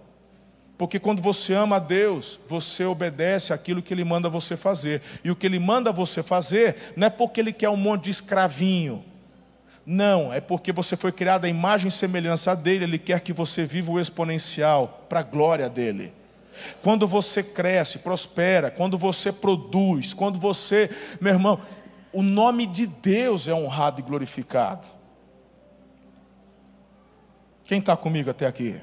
Porque 0.78 0.98
quando 0.98 1.20
você 1.20 1.54
ama 1.54 1.76
a 1.76 1.78
Deus, 1.78 2.40
você 2.48 2.84
obedece 2.84 3.52
aquilo 3.52 3.82
que 3.82 3.92
Ele 3.92 4.04
manda 4.04 4.28
você 4.28 4.56
fazer. 4.56 5.02
E 5.22 5.30
o 5.30 5.36
que 5.36 5.46
Ele 5.46 5.58
manda 5.58 5.92
você 5.92 6.22
fazer 6.22 6.94
não 6.96 7.06
é 7.06 7.10
porque 7.10 7.40
Ele 7.40 7.52
quer 7.52 7.68
um 7.68 7.76
monte 7.76 8.04
de 8.04 8.10
escravinho. 8.10 9.04
Não, 9.84 10.32
é 10.32 10.40
porque 10.40 10.72
você 10.72 10.96
foi 10.96 11.10
criado 11.10 11.44
à 11.44 11.48
imagem 11.48 11.88
e 11.88 11.90
semelhança 11.90 12.54
dele. 12.54 12.84
Ele 12.84 12.98
quer 12.98 13.20
que 13.20 13.32
você 13.32 13.64
viva 13.64 13.90
o 13.90 14.00
exponencial 14.00 15.06
para 15.08 15.20
a 15.20 15.24
glória 15.24 15.68
dele. 15.68 16.12
Quando 16.82 17.06
você 17.08 17.42
cresce, 17.42 18.00
prospera, 18.00 18.70
quando 18.70 18.96
você 18.96 19.32
produz, 19.32 20.14
quando 20.14 20.38
você, 20.38 20.90
meu 21.20 21.32
irmão, 21.32 21.60
o 22.12 22.22
nome 22.22 22.66
de 22.66 22.86
Deus 22.86 23.48
é 23.48 23.54
honrado 23.54 24.00
e 24.00 24.02
glorificado. 24.02 24.86
Quem 27.64 27.78
está 27.78 27.96
comigo 27.96 28.30
até 28.30 28.46
aqui? 28.46 28.80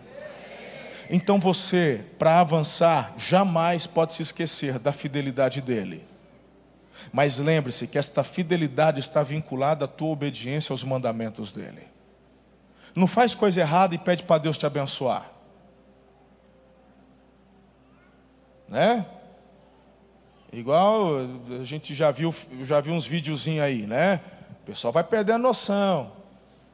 Então 1.10 1.40
você, 1.40 2.06
para 2.18 2.40
avançar, 2.40 3.14
jamais 3.18 3.88
pode 3.88 4.14
se 4.14 4.22
esquecer 4.22 4.80
da 4.80 4.92
fidelidade 4.92 5.62
dele. 5.62 6.09
Mas 7.12 7.38
lembre-se 7.38 7.88
que 7.88 7.98
esta 7.98 8.24
fidelidade 8.24 9.00
está 9.00 9.24
vinculada 9.24 9.86
à 9.86 9.88
tua 9.88 10.10
obediência 10.10 10.74
aos 10.74 10.84
mandamentos 10.84 11.52
dele. 11.52 11.88
Não 12.96 13.08
faz 13.08 13.34
coisa 13.34 13.62
errada 13.62 13.96
e 13.96 13.98
pede 13.98 14.24
para 14.24 14.38
Deus 14.38 14.58
te 14.58 14.66
abençoar. 14.66 15.40
né? 18.70 19.06
Igual 20.54 21.18
a 21.60 21.64
gente 21.64 21.94
já 21.94 22.12
viu, 22.12 22.34
já 22.62 22.80
viu 22.80 22.94
uns 22.94 23.06
videozinhos 23.06 23.64
aí, 23.64 23.86
né? 23.86 24.22
O 24.62 24.66
pessoal 24.66 24.94
vai 24.94 25.04
perdendo 25.04 25.42
noção. 25.42 26.12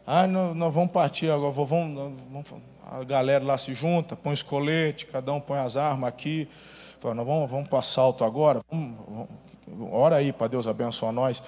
Ah, 0.05 0.27
nós, 0.27 0.55
nós 0.55 0.73
vamos 0.73 0.91
partir 0.91 1.29
agora, 1.31 1.51
vamos, 1.51 2.19
vamos, 2.31 2.53
a 2.85 3.03
galera 3.03 3.43
lá 3.43 3.57
se 3.57 3.73
junta, 3.73 4.15
põe 4.15 4.33
os 4.33 4.43
coletes, 4.43 5.07
cada 5.11 5.33
um 5.33 5.41
põe 5.41 5.59
as 5.59 5.75
armas 5.75 6.07
aqui. 6.07 6.47
Fala, 6.99 7.15
nós 7.15 7.25
vamos, 7.25 7.49
vamos 7.49 7.67
para 7.67 7.79
assalto 7.79 8.23
agora. 8.23 8.61
Vamos, 8.69 8.97
vamos, 9.07 9.29
ora 9.91 10.17
aí 10.17 10.31
para 10.31 10.47
Deus 10.47 10.67
abençoar 10.67 11.11
nós. 11.11 11.41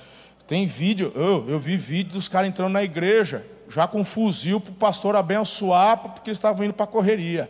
Tem 0.48 0.66
vídeo, 0.66 1.12
eu, 1.16 1.50
eu 1.50 1.60
vi 1.60 1.76
vídeo 1.76 2.14
dos 2.14 2.28
caras 2.28 2.48
entrando 2.50 2.72
na 2.72 2.84
igreja, 2.84 3.46
já 3.68 3.86
com 3.86 4.04
fuzil 4.06 4.62
para 4.62 4.72
o 4.72 4.76
pastor 4.76 5.16
abençoar, 5.16 5.98
porque 5.98 6.30
eles 6.30 6.38
estavam 6.38 6.64
indo 6.64 6.74
para 6.74 6.86
a 6.86 6.88
correria. 6.88 7.50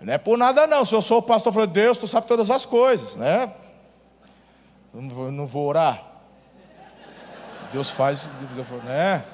Não 0.00 0.12
é 0.12 0.18
por 0.18 0.36
nada 0.36 0.66
não. 0.66 0.84
Se 0.84 0.94
eu 0.94 1.00
sou 1.00 1.18
o 1.18 1.22
pastor, 1.22 1.50
eu 1.50 1.54
falei, 1.54 1.68
Deus, 1.68 1.96
tu 1.96 2.06
sabe 2.06 2.26
todas 2.26 2.50
as 2.50 2.66
coisas, 2.66 3.16
né? 3.16 3.50
Não 4.92 5.08
vou, 5.08 5.32
não 5.32 5.46
vou 5.46 5.66
orar. 5.66 6.04
Deus 7.72 7.88
faz, 7.90 8.30
né? 8.84 9.24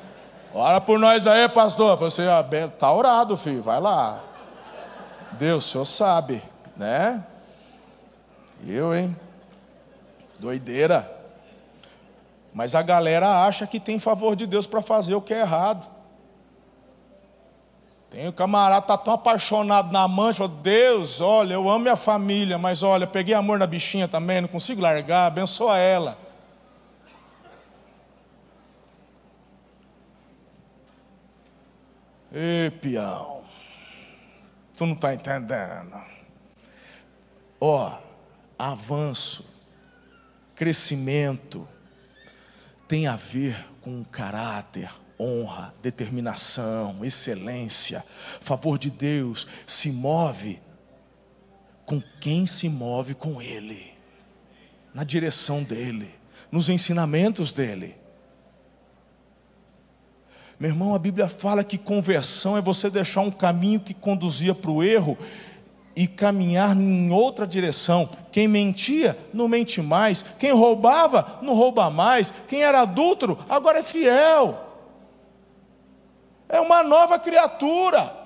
Ora 0.54 0.80
por 0.80 0.98
nós 0.98 1.26
aí, 1.26 1.48
pastor. 1.48 1.96
Você 1.96 2.22
está 2.64 2.92
orado, 2.92 3.36
filho. 3.36 3.62
Vai 3.62 3.80
lá. 3.80 4.20
Deus, 5.32 5.66
o 5.66 5.68
senhor 5.68 5.84
sabe, 5.84 6.42
né? 6.76 7.24
Eu, 8.66 8.94
hein? 8.94 9.16
Doideira. 10.38 11.10
Mas 12.52 12.74
a 12.74 12.82
galera 12.82 13.44
acha 13.44 13.66
que 13.66 13.78
tem 13.78 13.98
favor 13.98 14.34
de 14.34 14.46
Deus 14.46 14.66
para 14.66 14.82
fazer 14.82 15.14
o 15.14 15.22
que 15.22 15.32
é 15.32 15.40
errado. 15.40 15.90
Tem 18.10 18.26
o 18.26 18.32
camarada 18.32 18.86
tá 18.86 18.98
tão 18.98 19.14
apaixonado 19.14 19.92
na 19.92 20.08
mãe, 20.08 20.34
fala, 20.34 20.48
Deus, 20.48 21.20
olha, 21.20 21.54
eu 21.54 21.70
amo 21.70 21.84
minha 21.84 21.94
família, 21.94 22.58
mas 22.58 22.82
olha, 22.82 23.06
peguei 23.06 23.34
amor 23.34 23.56
na 23.56 23.68
bichinha 23.68 24.08
também, 24.08 24.40
não 24.40 24.48
consigo 24.48 24.82
largar, 24.82 25.26
abençoa 25.26 25.78
ela. 25.78 26.18
Ê, 32.32 32.72
peão, 32.80 33.44
tu 34.76 34.86
não 34.86 34.94
está 34.94 35.14
entendendo. 35.14 36.00
Ó, 37.60 37.96
avanço, 38.68 39.44
crescimento, 40.54 41.66
tem 42.86 43.06
a 43.06 43.16
ver 43.16 43.68
com 43.80 44.04
caráter, 44.04 44.90
honra, 45.18 45.74
determinação, 45.80 47.04
excelência. 47.04 48.04
Favor 48.40 48.78
de 48.78 48.90
Deus 48.90 49.46
se 49.66 49.90
move 49.90 50.60
com 51.86 52.02
quem 52.20 52.46
se 52.46 52.68
move 52.68 53.14
com 53.14 53.40
Ele, 53.40 53.94
na 54.94 55.04
direção 55.04 55.62
dEle, 55.62 56.14
nos 56.52 56.68
ensinamentos 56.68 57.52
dEle. 57.52 57.96
Meu 60.58 60.70
irmão, 60.70 60.94
a 60.94 60.98
Bíblia 60.98 61.26
fala 61.26 61.64
que 61.64 61.78
conversão 61.78 62.56
é 62.56 62.60
você 62.60 62.90
deixar 62.90 63.22
um 63.22 63.30
caminho 63.30 63.80
que 63.80 63.94
conduzia 63.94 64.54
para 64.54 64.70
o 64.70 64.82
erro 64.82 65.16
e 66.00 66.06
caminhar 66.06 66.74
em 66.74 67.12
outra 67.12 67.46
direção. 67.46 68.08
Quem 68.32 68.48
mentia, 68.48 69.18
não 69.34 69.46
mente 69.46 69.82
mais. 69.82 70.24
Quem 70.38 70.50
roubava, 70.50 71.40
não 71.42 71.52
rouba 71.52 71.90
mais. 71.90 72.32
Quem 72.48 72.62
era 72.62 72.80
adúltero, 72.80 73.38
agora 73.46 73.80
é 73.80 73.82
fiel. 73.82 74.58
É 76.48 76.58
uma 76.58 76.82
nova 76.82 77.18
criatura. 77.18 78.16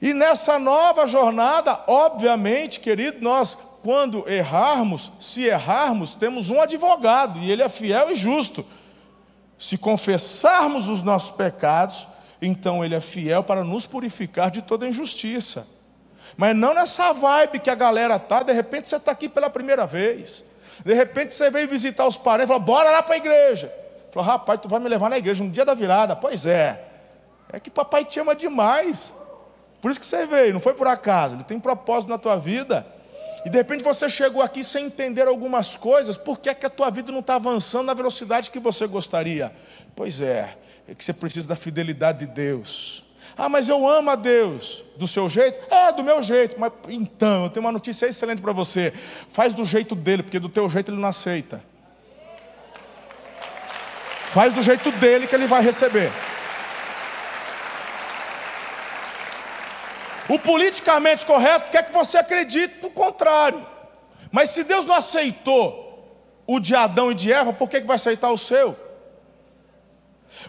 E 0.00 0.14
nessa 0.14 0.60
nova 0.60 1.04
jornada, 1.04 1.76
obviamente, 1.88 2.78
querido, 2.78 3.20
nós, 3.20 3.58
quando 3.82 4.28
errarmos, 4.28 5.10
se 5.18 5.42
errarmos, 5.42 6.14
temos 6.14 6.50
um 6.50 6.60
advogado, 6.60 7.40
e 7.40 7.50
ele 7.50 7.64
é 7.64 7.68
fiel 7.68 8.12
e 8.12 8.14
justo. 8.14 8.64
Se 9.58 9.76
confessarmos 9.76 10.88
os 10.88 11.02
nossos 11.02 11.32
pecados, 11.32 12.06
então 12.40 12.84
ele 12.84 12.94
é 12.94 13.00
fiel 13.00 13.42
para 13.42 13.64
nos 13.64 13.88
purificar 13.88 14.52
de 14.52 14.62
toda 14.62 14.86
injustiça. 14.86 15.81
Mas 16.36 16.56
não 16.56 16.74
nessa 16.74 17.12
vibe 17.12 17.60
que 17.60 17.70
a 17.70 17.74
galera 17.74 18.18
tá, 18.18 18.42
de 18.42 18.52
repente 18.52 18.88
você 18.88 18.96
está 18.96 19.12
aqui 19.12 19.28
pela 19.28 19.50
primeira 19.50 19.86
vez. 19.86 20.44
De 20.84 20.94
repente 20.94 21.34
você 21.34 21.50
veio 21.50 21.68
visitar 21.68 22.06
os 22.06 22.16
parentes, 22.16 22.48
fala, 22.48 22.58
bora 22.58 22.90
lá 22.90 23.02
para 23.02 23.14
a 23.14 23.18
igreja. 23.18 23.72
Falou, 24.10 24.28
rapaz, 24.28 24.60
tu 24.60 24.68
vai 24.68 24.80
me 24.80 24.88
levar 24.88 25.08
na 25.08 25.18
igreja 25.18 25.42
um 25.42 25.50
dia 25.50 25.64
da 25.64 25.74
virada. 25.74 26.16
Pois 26.16 26.46
é. 26.46 26.82
É 27.52 27.60
que 27.60 27.70
papai 27.70 28.04
te 28.04 28.18
ama 28.18 28.34
demais. 28.34 29.14
Por 29.80 29.90
isso 29.90 30.00
que 30.00 30.06
você 30.06 30.24
veio, 30.26 30.54
não 30.54 30.60
foi 30.60 30.74
por 30.74 30.86
acaso. 30.86 31.34
Ele 31.34 31.44
tem 31.44 31.58
propósito 31.58 32.10
na 32.10 32.18
tua 32.18 32.36
vida. 32.36 32.86
E 33.44 33.50
de 33.50 33.58
repente 33.58 33.82
você 33.82 34.08
chegou 34.08 34.40
aqui 34.40 34.62
sem 34.62 34.86
entender 34.86 35.26
algumas 35.26 35.76
coisas. 35.76 36.16
Por 36.16 36.38
que, 36.38 36.48
é 36.48 36.54
que 36.54 36.64
a 36.64 36.70
tua 36.70 36.90
vida 36.90 37.10
não 37.10 37.20
está 37.20 37.34
avançando 37.34 37.86
na 37.86 37.94
velocidade 37.94 38.50
que 38.50 38.60
você 38.60 38.86
gostaria? 38.86 39.52
Pois 39.96 40.20
é, 40.20 40.56
é 40.88 40.94
que 40.94 41.04
você 41.04 41.12
precisa 41.12 41.48
da 41.48 41.56
fidelidade 41.56 42.20
de 42.20 42.26
Deus. 42.26 43.04
Ah, 43.36 43.48
mas 43.48 43.68
eu 43.68 43.86
amo 43.88 44.10
a 44.10 44.14
Deus. 44.14 44.84
Do 44.96 45.06
seu 45.06 45.28
jeito? 45.28 45.58
É, 45.72 45.92
do 45.92 46.04
meu 46.04 46.22
jeito. 46.22 46.58
Mas 46.58 46.72
então, 46.88 47.44
eu 47.44 47.50
tenho 47.50 47.64
uma 47.64 47.72
notícia 47.72 48.06
excelente 48.06 48.42
para 48.42 48.52
você. 48.52 48.92
Faz 49.28 49.54
do 49.54 49.64
jeito 49.64 49.94
dele, 49.94 50.22
porque 50.22 50.38
do 50.38 50.48
teu 50.48 50.68
jeito 50.68 50.90
ele 50.90 51.00
não 51.00 51.08
aceita. 51.08 51.62
Faz 54.30 54.54
do 54.54 54.62
jeito 54.62 54.90
dele 54.92 55.26
que 55.26 55.34
ele 55.34 55.46
vai 55.46 55.62
receber. 55.62 56.10
O 60.28 60.38
politicamente 60.38 61.26
correto 61.26 61.70
quer 61.70 61.84
que 61.84 61.92
você 61.92 62.16
acredite 62.16 62.76
no 62.82 62.90
contrário. 62.90 63.66
Mas 64.30 64.50
se 64.50 64.64
Deus 64.64 64.86
não 64.86 64.94
aceitou 64.94 65.82
o 66.46 66.58
de 66.58 66.74
Adão 66.74 67.12
e 67.12 67.14
de 67.14 67.32
Eva, 67.32 67.52
por 67.52 67.68
que, 67.68 67.80
que 67.80 67.86
vai 67.86 67.96
aceitar 67.96 68.30
o 68.30 68.38
seu? 68.38 68.76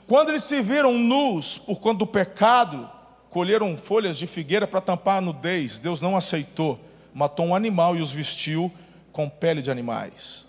Quando 0.07 0.29
eles 0.29 0.43
se 0.43 0.61
viram 0.61 0.93
nus 0.93 1.57
por 1.57 1.79
conta 1.79 1.99
do 1.99 2.07
pecado, 2.07 2.89
colheram 3.29 3.77
folhas 3.77 4.17
de 4.17 4.27
figueira 4.27 4.67
para 4.67 4.81
tampar 4.81 5.17
a 5.17 5.21
nudez, 5.21 5.79
Deus 5.79 6.01
não 6.01 6.15
aceitou, 6.15 6.79
matou 7.13 7.45
um 7.45 7.55
animal 7.55 7.95
e 7.95 8.01
os 8.01 8.11
vestiu 8.11 8.71
com 9.11 9.29
pele 9.29 9.61
de 9.61 9.71
animais. 9.71 10.45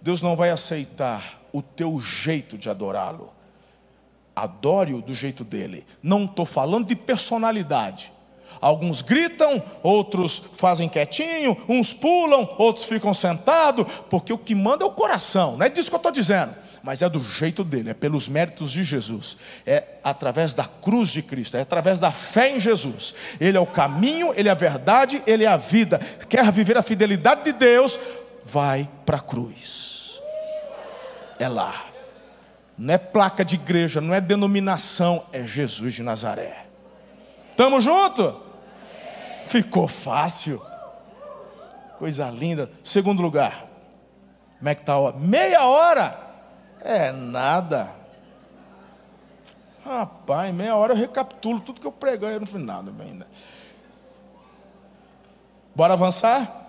Deus 0.00 0.22
não 0.22 0.36
vai 0.36 0.50
aceitar 0.50 1.40
o 1.52 1.60
teu 1.60 2.00
jeito 2.00 2.56
de 2.56 2.70
adorá-lo. 2.70 3.32
Adore-o 4.34 5.02
do 5.02 5.14
jeito 5.14 5.44
dele. 5.44 5.84
Não 6.02 6.24
estou 6.24 6.46
falando 6.46 6.86
de 6.86 6.96
personalidade. 6.96 8.12
Alguns 8.60 9.02
gritam, 9.02 9.62
outros 9.82 10.42
fazem 10.54 10.88
quietinho, 10.88 11.56
uns 11.68 11.92
pulam, 11.92 12.48
outros 12.58 12.84
ficam 12.84 13.14
sentados, 13.14 13.86
porque 14.08 14.32
o 14.32 14.38
que 14.38 14.54
manda 14.54 14.84
é 14.84 14.86
o 14.86 14.92
coração, 14.92 15.56
não 15.56 15.64
é 15.64 15.68
disso 15.68 15.88
que 15.88 15.94
eu 15.94 15.98
estou 15.98 16.12
dizendo, 16.12 16.54
mas 16.82 17.02
é 17.02 17.08
do 17.08 17.22
jeito 17.22 17.62
dele, 17.62 17.90
é 17.90 17.94
pelos 17.94 18.28
méritos 18.28 18.70
de 18.70 18.82
Jesus, 18.82 19.36
é 19.66 19.84
através 20.02 20.54
da 20.54 20.64
cruz 20.64 21.10
de 21.10 21.22
Cristo, 21.22 21.56
é 21.56 21.60
através 21.60 22.00
da 22.00 22.10
fé 22.10 22.50
em 22.50 22.60
Jesus. 22.60 23.14
Ele 23.40 23.56
é 23.56 23.60
o 23.60 23.66
caminho, 23.66 24.32
ele 24.34 24.48
é 24.48 24.52
a 24.52 24.54
verdade, 24.54 25.22
ele 25.26 25.44
é 25.44 25.48
a 25.48 25.56
vida. 25.56 25.98
Quer 26.28 26.50
viver 26.50 26.78
a 26.78 26.82
fidelidade 26.82 27.44
de 27.44 27.52
Deus, 27.52 27.98
vai 28.44 28.88
para 29.04 29.18
a 29.18 29.20
cruz. 29.20 30.20
É 31.38 31.48
lá. 31.48 31.86
Não 32.76 32.94
é 32.94 32.98
placa 32.98 33.44
de 33.44 33.56
igreja, 33.56 34.00
não 34.00 34.14
é 34.14 34.20
denominação, 34.20 35.24
é 35.32 35.46
Jesus 35.46 35.92
de 35.94 36.02
Nazaré. 36.02 36.66
Estamos 37.50 37.84
juntos? 37.84 38.34
Ficou 39.44 39.86
fácil. 39.86 40.62
Coisa 41.98 42.30
linda. 42.30 42.70
Segundo 42.82 43.20
lugar. 43.20 43.66
Como 44.58 44.68
é 44.68 44.74
que 44.74 44.80
está? 44.80 44.94
Meia 45.18 45.64
hora? 45.64 46.29
É 46.82 47.12
nada. 47.12 47.90
Rapaz, 49.84 50.54
meia 50.54 50.76
hora 50.76 50.92
eu 50.92 50.96
recapitulo 50.96 51.60
tudo 51.60 51.80
que 51.80 51.86
eu 51.86 51.92
preguei 51.92 52.38
no 52.38 52.46
final. 52.46 52.84
Ainda. 53.00 53.26
Bora 55.74 55.94
avançar? 55.94 56.68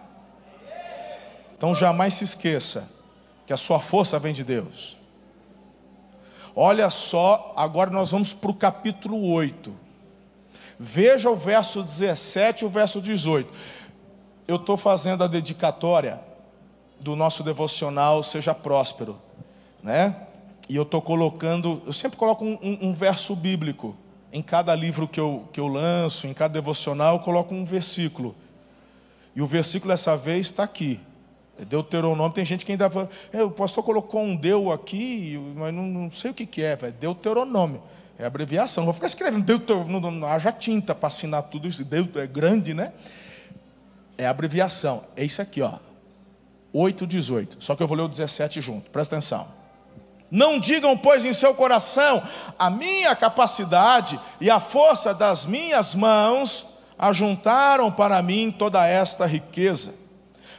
Então 1.58 1.76
jamais 1.76 2.16
se 2.16 2.24
esqueça 2.24 2.90
que 3.46 3.54
a 3.54 3.58
sua 3.58 3.80
força 3.80 4.18
vem 4.18 4.34
de 4.34 4.44
Deus. 4.44 4.98
Olha 6.56 6.90
só, 6.90 7.54
agora 7.56 7.90
nós 7.90 8.12
vamos 8.12 8.34
para 8.34 8.52
o 8.52 8.56
capítulo 8.56 9.32
8. 9.32 9.74
Veja 10.80 11.30
o 11.30 11.36
verso 11.36 11.84
17 11.84 12.64
e 12.64 12.68
o 12.68 12.70
verso 12.70 13.02
18. 13.02 13.50
Eu 14.48 14.56
estou 14.56 14.76
fazendo 14.76 15.24
a 15.24 15.28
dedicatória 15.28 16.20
do 17.00 17.16
nosso 17.16 17.44
devocional 17.44 18.24
Seja 18.24 18.54
Próspero, 18.54 19.20
né? 19.84 20.16
E 20.70 20.76
eu 20.76 20.84
estou 20.84 21.02
colocando, 21.02 21.82
eu 21.86 21.94
sempre 21.94 22.18
coloco 22.18 22.46
um, 22.46 22.58
um, 22.62 22.90
um, 22.90 22.94
verso 22.94 23.36
bíblico. 23.36 23.96
Em 24.32 24.42
cada 24.42 24.74
livro 24.74 25.08
que 25.08 25.20
eu, 25.20 25.48
que 25.52 25.60
eu 25.60 25.68
lanço, 25.68 26.26
em 26.28 26.34
cada 26.34 26.54
devocional, 26.54 27.18
eu 27.18 27.20
coloco 27.20 27.54
um 27.54 27.66
versículo. 27.66 28.34
E 29.36 29.42
o 29.42 29.48
versículo 29.48 29.92
dessa 29.92 30.16
vez 30.16 30.48
está 30.48 30.64
aqui. 30.64 31.00
É 31.60 31.66
Deuteronômio, 31.66 32.34
tem 32.34 32.46
gente 32.46 32.66
que 32.66 32.72
ainda 32.72 32.90
fala, 32.90 33.10
é, 33.34 33.44
o 33.44 33.52
pastor 33.52 33.84
colocou 33.84 34.22
um 34.22 34.36
deu 34.36 34.72
aqui, 34.72 35.38
mas 35.56 35.74
não, 35.74 35.84
não 35.84 36.10
sei 36.10 36.32
o 36.32 36.34
que, 36.34 36.46
que 36.46 36.64
é, 36.64 36.78
é 36.82 36.92
Deuteronômio. 36.92 37.84
É 38.18 38.26
abreviação. 38.26 38.86
Vou 38.86 38.94
ficar 38.94 39.08
escrevendo, 39.08 39.44
Deuter, 39.44 39.76
não, 39.88 40.28
haja 40.28 40.52
tinta 40.52 40.94
para 40.94 41.08
assinar 41.08 41.44
tudo 41.44 41.68
isso. 41.68 41.84
Deuter 41.84 42.24
é 42.24 42.28
grande, 42.28 42.74
né? 42.74 42.94
É 44.16 44.28
abreviação. 44.28 45.04
É 45.16 45.26
isso 45.26 45.42
aqui, 45.42 45.62
ó. 45.62 45.80
8, 46.72 47.08
18. 47.08 47.58
Só 47.60 47.76
que 47.76 47.82
eu 47.82 47.88
vou 47.88 47.98
ler 47.98 48.04
o 48.04 48.08
17 48.08 48.62
junto. 48.62 48.92
Presta 48.92 49.16
atenção. 49.16 49.61
Não 50.32 50.58
digam, 50.58 50.98
pois, 50.98 51.26
em 51.26 51.34
seu 51.34 51.54
coração, 51.54 52.24
a 52.58 52.70
minha 52.70 53.14
capacidade 53.14 54.18
e 54.40 54.50
a 54.50 54.62
força 54.62 55.14
das 55.14 55.46
minhas 55.46 55.94
mãos 55.94 56.78
ajuntaram 56.98 57.92
para 57.92 58.22
mim 58.22 58.50
toda 58.50 58.88
esta 58.88 59.26
riqueza. 59.26 59.94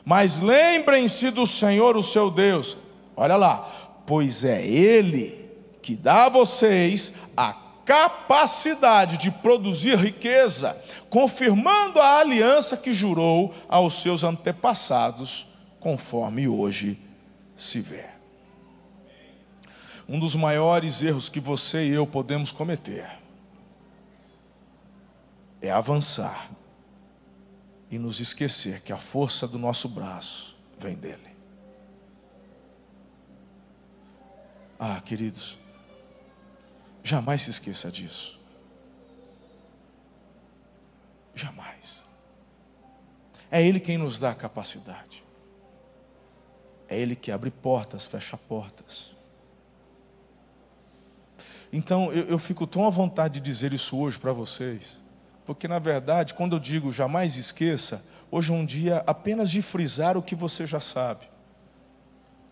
Mas 0.05 0.41
lembrem-se 0.41 1.31
do 1.31 1.47
Senhor, 1.47 1.97
o 1.97 2.03
seu 2.03 2.31
Deus. 2.31 2.77
Olha 3.17 3.37
lá, 3.37 3.67
pois 4.07 4.45
é 4.45 4.63
Ele 4.67 5.41
que 5.81 5.97
dá 5.97 6.27
a 6.27 6.29
vocês 6.29 7.15
a 7.37 7.55
capacidade 7.85 9.17
de 9.17 9.31
produzir 9.31 9.97
riqueza, 9.97 10.77
confirmando 11.11 12.01
a 12.01 12.19
aliança 12.19 12.77
que 12.77 12.93
jurou 12.93 13.53
aos 13.69 14.03
seus 14.03 14.23
antepassados, 14.23 15.49
conforme 15.81 16.47
hoje 16.47 16.99
se 17.57 17.81
vê. 17.81 18.12
Um 20.09 20.19
dos 20.19 20.35
maiores 20.35 21.03
erros 21.03 21.29
que 21.29 21.41
você 21.41 21.87
e 21.89 21.93
eu 21.93 22.07
podemos 22.07 22.51
cometer 22.51 23.09
é 25.61 25.71
avançar 25.71 26.51
e 27.91 27.99
nos 27.99 28.21
esquecer 28.21 28.81
que 28.81 28.93
a 28.93 28.97
força 28.97 29.47
do 29.47 29.59
nosso 29.59 29.89
braço 29.89 30.57
vem 30.79 30.97
dele. 30.97 31.33
Ah, 34.79 35.01
queridos, 35.01 35.59
jamais 37.05 37.43
se 37.43 37.51
esqueça 37.51 37.91
disso. 37.91 38.41
Jamais. 41.35 42.03
É 43.51 43.63
Ele 43.63 43.79
quem 43.79 43.97
nos 43.97 44.19
dá 44.19 44.31
a 44.31 44.35
capacidade. 44.35 45.23
É 46.89 46.99
Ele 46.99 47.15
que 47.15 47.31
abre 47.31 47.51
portas, 47.51 48.07
fecha 48.07 48.37
portas. 48.37 49.15
Então 51.73 52.13
eu, 52.13 52.25
eu 52.27 52.39
fico 52.39 52.67
tão 52.67 52.85
à 52.85 52.91
vontade 52.91 53.35
de 53.35 53.41
dizer 53.41 53.73
isso 53.73 53.97
hoje 53.97 54.19
para 54.19 54.33
vocês, 54.33 55.01
porque 55.47 55.67
na 55.67 55.79
verdade, 55.79 56.35
quando 56.35 56.55
eu 56.55 56.61
digo 56.61 56.93
jamais 56.93 57.37
esqueça, 57.37 58.05
hoje 58.31 58.53
é 58.53 58.55
um 58.55 58.65
dia 58.65 59.03
apenas 59.07 59.51
de 59.51 59.63
frisar 59.63 60.17
o 60.17 60.23
que 60.23 60.35
você 60.35 60.67
já 60.67 60.81
sabe, 60.81 61.31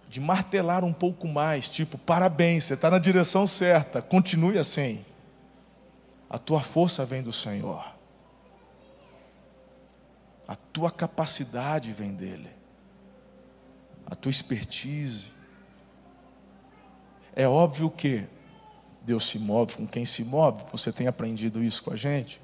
de 0.09 0.21
martelar 0.21 0.85
um 0.85 0.93
pouco 0.93 1.29
mais, 1.29 1.69
tipo, 1.69 1.99
parabéns, 1.99 2.65
você 2.65 2.75
está 2.75 2.91
na 2.91 2.99
direção 2.99 3.47
certa, 3.47 4.01
continue 4.01 4.59
assim. 4.59 5.05
A 6.29 6.39
tua 6.39 6.61
força 6.61 7.05
vem 7.05 7.23
do 7.23 7.33
Senhor, 7.33 7.85
a 10.49 10.57
tua 10.57 10.91
capacidade 10.91 11.93
vem 11.93 12.15
dEle, 12.15 12.51
a 14.07 14.15
tua 14.15 14.31
expertise. 14.31 15.33
É 17.35 17.47
óbvio 17.47 17.91
que 17.91 18.27
Deus 19.11 19.27
se 19.27 19.41
move 19.41 19.75
com 19.75 19.89
quem 19.89 20.05
se 20.05 20.23
move, 20.23 20.63
você 20.71 20.93
tem 20.93 21.09
aprendido 21.09 21.61
isso 21.65 21.83
com 21.83 21.93
a 21.93 21.97
gente. 21.97 22.41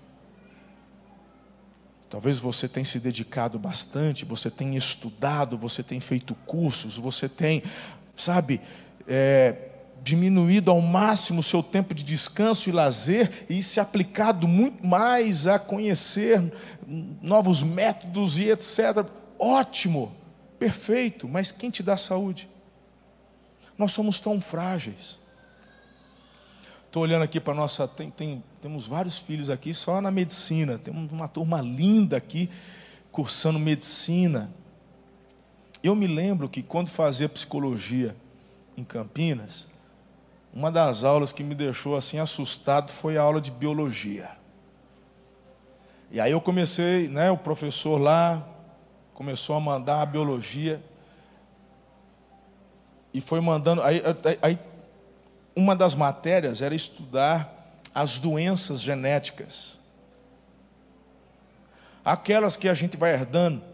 Talvez 2.11 2.40
você 2.40 2.66
tenha 2.66 2.85
se 2.85 2.98
dedicado 2.98 3.57
bastante, 3.57 4.24
você 4.24 4.50
tenha 4.50 4.76
estudado, 4.76 5.57
você 5.57 5.81
tenha 5.81 6.00
feito 6.00 6.35
cursos, 6.44 6.98
você 6.98 7.29
tem, 7.29 7.62
sabe, 8.16 8.61
é, 9.07 9.68
diminuído 10.02 10.72
ao 10.72 10.81
máximo 10.81 11.38
o 11.38 11.42
seu 11.42 11.62
tempo 11.62 11.94
de 11.94 12.02
descanso 12.02 12.68
e 12.68 12.72
lazer 12.72 13.46
e 13.48 13.62
se 13.62 13.79
aplicado 13.79 14.48
muito 14.48 14.85
mais 14.85 15.46
a 15.46 15.61
conhecer 15.61 16.42
novos 17.22 17.62
métodos 17.62 18.38
e 18.38 18.50
etc. 18.50 19.07
Ótimo, 19.38 20.12
perfeito, 20.59 21.29
mas 21.29 21.52
quem 21.52 21.70
te 21.70 21.85
dá 21.85 21.96
saúde? 21.96 22.48
Nós 23.79 23.92
somos 23.92 24.18
tão 24.18 24.40
frágeis. 24.40 25.26
Estou 26.97 27.05
olhando 27.05 27.25
aqui 27.25 27.39
para 27.39 27.53
nossa. 27.53 27.87
Tem, 27.87 28.09
tem, 28.09 28.43
temos 28.59 28.87
vários 28.87 29.19
filhos 29.19 29.51
aqui 29.51 29.75
só 29.75 30.01
na 30.01 30.11
medicina. 30.11 30.79
Temos 30.79 31.13
uma 31.13 31.29
turma 31.29 31.61
linda 31.61 32.17
aqui 32.17 32.49
cursando 33.13 33.59
medicina. 33.59 34.51
Eu 35.83 35.95
me 35.95 36.07
lembro 36.07 36.49
que 36.49 36.63
quando 36.63 36.89
fazia 36.89 37.29
psicologia 37.29 38.17
em 38.79 38.83
Campinas, 38.83 39.69
uma 40.55 40.73
das 40.73 41.05
aulas 41.05 41.33
que 41.33 41.43
me 41.43 41.55
deixou 41.55 41.97
assim 41.97 42.19
assustado 42.19 42.91
foi 42.91 43.19
a 43.19 43.21
aula 43.21 43.43
de 43.43 43.51
biologia. 43.51 44.31
E 46.11 46.19
aí 46.19 46.33
eu 46.33 46.41
comecei, 46.41 47.09
né, 47.09 47.31
o 47.31 47.37
professor 47.37 47.99
lá 47.99 48.43
começou 49.13 49.55
a 49.55 49.61
mandar 49.61 50.01
a 50.01 50.07
biologia 50.07 50.83
e 53.13 53.21
foi 53.21 53.43
mandando. 53.43 53.83
Aí, 53.83 54.01
aí 54.41 54.59
uma 55.57 55.75
das 55.75 55.95
matérias 55.95 56.61
era 56.61 56.75
estudar 56.75 57.51
as 57.95 58.19
doenças 58.19 58.83
genéticas. 58.83 59.79
Aquelas 62.05 62.57
que 62.57 62.69
a 62.69 62.75
gente 62.75 62.97
vai 62.97 63.12
herdando, 63.12 63.64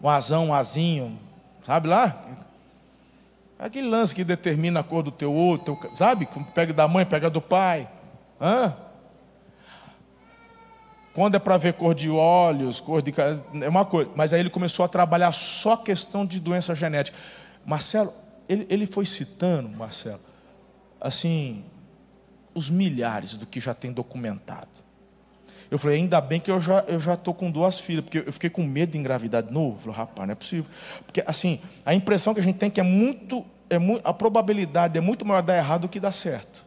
o 0.00 0.08
azão, 0.08 0.50
o 0.50 0.54
azinho, 0.54 1.18
sabe 1.62 1.88
lá? 1.88 2.26
Aquele 3.58 3.88
lance 3.88 4.14
que 4.14 4.24
determina 4.24 4.80
a 4.80 4.84
cor 4.84 5.02
do 5.02 5.10
teu 5.10 5.32
outro, 5.32 5.78
sabe? 5.94 6.28
Pega 6.54 6.72
da 6.72 6.86
mãe, 6.86 7.06
pega 7.06 7.30
do 7.30 7.40
pai. 7.40 7.88
Hã? 8.40 8.76
Quando 11.12 11.34
é 11.34 11.38
para 11.38 11.56
ver 11.56 11.72
cor 11.72 11.94
de 11.94 12.08
olhos, 12.08 12.78
cor 12.78 13.02
de. 13.02 13.12
É 13.62 13.68
uma 13.68 13.84
coisa. 13.84 14.10
Mas 14.14 14.32
aí 14.32 14.40
ele 14.40 14.50
começou 14.50 14.84
a 14.84 14.88
trabalhar 14.88 15.32
só 15.32 15.76
questão 15.76 16.24
de 16.24 16.38
doença 16.38 16.74
genética. 16.74 17.18
Marcelo, 17.66 18.12
ele, 18.48 18.66
ele 18.70 18.86
foi 18.86 19.04
citando, 19.04 19.68
Marcelo, 19.70 20.20
assim, 21.00 21.64
os 22.54 22.70
milhares 22.70 23.36
do 23.36 23.46
que 23.46 23.60
já 23.60 23.74
tem 23.74 23.92
documentado. 23.92 24.88
Eu 25.70 25.78
falei, 25.78 25.98
ainda 25.98 26.20
bem 26.20 26.40
que 26.40 26.50
eu 26.50 26.60
já 26.60 26.80
eu 26.88 26.98
já 26.98 27.14
estou 27.14 27.34
com 27.34 27.50
duas 27.50 27.78
filhas, 27.78 28.02
porque 28.04 28.18
eu 28.26 28.32
fiquei 28.32 28.48
com 28.48 28.62
medo 28.62 28.92
de 28.92 28.98
engravidar 28.98 29.42
de 29.42 29.52
novo. 29.52 29.76
Eu 29.76 29.80
falei, 29.80 29.96
rapaz, 29.98 30.26
não 30.26 30.32
é 30.32 30.34
possível. 30.34 30.70
Porque, 31.04 31.22
assim, 31.26 31.60
a 31.84 31.94
impressão 31.94 32.32
que 32.32 32.40
a 32.40 32.42
gente 32.42 32.56
tem 32.58 32.68
é 32.68 32.70
que 32.70 32.80
é 32.80 32.84
muito, 32.84 33.44
é 33.68 33.78
muito, 33.78 34.06
a 34.06 34.14
probabilidade 34.14 34.96
é 34.96 35.00
muito 35.00 35.26
maior 35.26 35.42
dar 35.42 35.56
errado 35.56 35.82
do 35.82 35.88
que 35.88 36.00
dar 36.00 36.12
certo. 36.12 36.66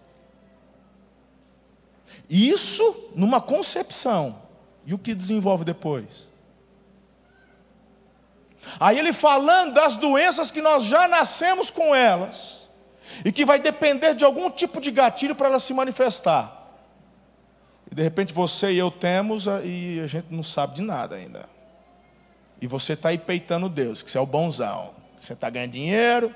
Isso 2.30 3.12
numa 3.16 3.42
concepção. 3.42 4.40
E 4.86 4.94
o 4.94 5.00
que 5.00 5.14
desenvolve 5.14 5.66
depois? 5.66 6.28
Aí 8.80 9.00
ele 9.00 9.14
falando 9.14 9.74
das 9.74 9.98
doenças 9.98 10.52
que 10.52 10.62
nós 10.62 10.84
já 10.84 11.08
nascemos 11.08 11.70
com 11.72 11.94
elas 11.94 12.61
e 13.24 13.32
que 13.32 13.46
vai 13.46 13.60
depender 13.60 14.14
de 14.14 14.24
algum 14.24 14.50
tipo 14.50 14.80
de 14.80 14.92
gatilho 14.92 15.36
para 15.36 15.48
ela 15.48 15.60
se 15.60 15.74
manifestar. 15.74 16.58
E 17.92 17.96
de 17.96 18.02
repente 18.02 18.34
você 18.34 18.72
e 18.72 18.78
eu 18.78 18.90
temos 18.90 19.48
e 19.64 20.00
a 20.04 20.08
gente 20.08 20.28
não 20.30 20.44
sabe 20.44 20.76
de 20.76 20.82
nada 20.82 21.16
ainda. 21.16 21.50
E 22.62 22.68
você 22.68 22.94
está 22.94 23.10
aí 23.10 23.18
peitando 23.18 23.68
Deus, 23.68 24.02
que 24.02 24.12
você 24.12 24.18
é 24.18 24.22
o 24.22 24.26
bonzão, 24.26 24.92
você 25.20 25.34
está 25.34 25.50
ganhando 25.50 25.72
dinheiro, 25.72 26.34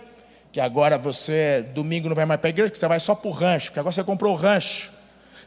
que 0.52 0.60
agora 0.60 0.98
você 0.98 1.70
domingo 1.74 2.10
não 2.10 2.16
vai 2.16 2.26
mais 2.26 2.40
para 2.40 2.48
a 2.48 2.52
igreja, 2.52 2.72
que 2.72 2.80
você 2.80 2.88
vai 2.88 3.00
só 3.00 3.14
para 3.14 3.30
o 3.30 3.32
rancho, 3.32 3.68
porque 3.68 3.80
agora 3.80 3.92
você 3.92 4.04
comprou 4.04 4.34
o 4.34 4.36
rancho. 4.36 4.92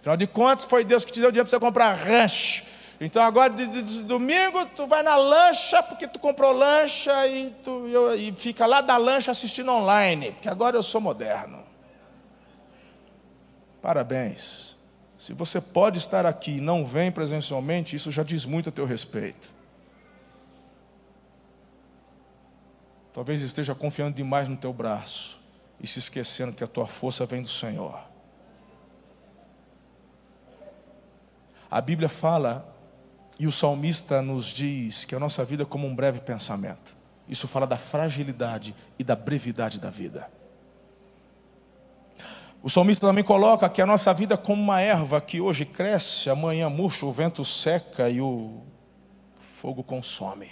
Afinal 0.01 0.17
de 0.17 0.27
contas, 0.27 0.65
foi 0.65 0.85
Deus 0.85 1.05
que 1.05 1.13
te 1.13 1.21
deu 1.21 1.31
dinheiro 1.31 1.49
para 1.49 1.59
você 1.59 1.61
comprar 1.61 1.93
rancho. 1.95 2.65
Então 3.01 3.23
agora 3.23 3.53
de, 3.53 3.67
de, 3.69 3.83
de, 3.83 4.03
domingo 4.03 4.67
tu 4.75 4.87
vai 4.87 5.03
na 5.05 5.15
lancha, 5.15 5.83
porque 5.83 6.09
tu 6.09 6.19
comprou 6.19 6.53
lancha 6.53 7.27
e, 7.29 7.51
tu, 7.63 7.87
eu, 7.87 8.15
e 8.17 8.33
fica 8.33 8.67
lá 8.67 8.81
da 8.81 8.97
lancha 8.97 9.31
assistindo 9.31 9.71
online, 9.71 10.33
porque 10.33 10.49
agora 10.49 10.77
eu 10.77 10.83
sou 10.83 11.01
moderno. 11.01 11.65
Parabéns. 13.81 14.77
Se 15.17 15.33
você 15.33 15.61
pode 15.61 15.99
estar 15.99 16.27
aqui 16.27 16.57
e 16.57 16.61
não 16.61 16.85
vem 16.85 17.11
presencialmente, 17.11 17.95
isso 17.95 18.11
já 18.11 18.23
diz 18.23 18.45
muito 18.45 18.69
a 18.69 18.73
teu 18.73 18.85
respeito. 18.85 19.55
Talvez 23.13 23.43
esteja 23.43 23.75
confiando 23.75 24.15
demais 24.15 24.49
no 24.49 24.57
teu 24.57 24.73
braço 24.73 25.41
e 25.81 25.87
se 25.87 25.99
esquecendo 25.99 26.53
que 26.53 26.63
a 26.65 26.69
tua 26.69 26.87
força 26.87 27.27
vem 27.27 27.43
do 27.43 27.49
Senhor. 27.49 28.01
A 31.71 31.81
Bíblia 31.81 32.09
fala 32.09 32.78
e 33.39 33.47
o 33.47 33.53
salmista 33.53 34.21
nos 34.21 34.47
diz 34.47 35.05
que 35.05 35.15
a 35.15 35.19
nossa 35.19 35.45
vida 35.45 35.63
é 35.63 35.67
como 35.67 35.87
um 35.87 35.95
breve 35.95 36.21
pensamento. 36.21 36.97
Isso 37.29 37.47
fala 37.47 37.67
da 37.67 37.77
fragilidade 37.77 38.75
e 38.99 39.05
da 39.05 39.15
brevidade 39.15 39.79
da 39.79 39.91
vida. 39.91 40.29
O 42.63 42.69
salmista 42.69 43.07
também 43.07 43.23
coloca 43.23 43.69
que 43.69 43.81
a 43.81 43.87
nossa 43.87 44.13
vida 44.13 44.35
é 44.35 44.37
como 44.37 44.61
uma 44.61 44.81
erva 44.81 45.21
que 45.21 45.41
hoje 45.41 45.65
cresce, 45.65 46.29
amanhã 46.29 46.69
murcha, 46.69 47.07
o 47.07 47.13
vento 47.13 47.45
seca 47.45 48.11
e 48.11 48.21
o 48.21 48.63
fogo 49.39 49.85
consome. 49.85 50.51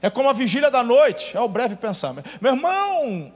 É 0.00 0.08
como 0.08 0.28
a 0.28 0.32
vigília 0.32 0.70
da 0.70 0.84
noite, 0.84 1.36
é 1.36 1.40
o 1.40 1.48
breve 1.48 1.74
pensamento. 1.74 2.28
Meu 2.40 2.54
irmão, 2.54 3.32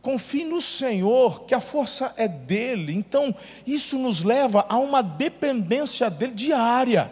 Confie 0.00 0.44
no 0.44 0.60
Senhor, 0.60 1.42
que 1.44 1.54
a 1.54 1.60
força 1.60 2.14
é 2.16 2.28
dele. 2.28 2.94
Então, 2.94 3.34
isso 3.66 3.98
nos 3.98 4.22
leva 4.22 4.64
a 4.68 4.78
uma 4.78 5.02
dependência 5.02 6.08
dele 6.08 6.32
diária. 6.32 7.10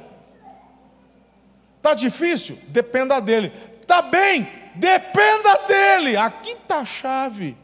Tá 1.82 1.95
difícil? 1.95 2.59
Dependa 2.68 3.20
dele. 3.20 3.51
Tá 3.87 4.03
bem? 4.03 4.49
Dependa 4.74 5.57
dele. 5.66 6.16
Aqui 6.16 6.53
está 6.53 6.78
a 6.78 6.84
chave. 6.84 7.57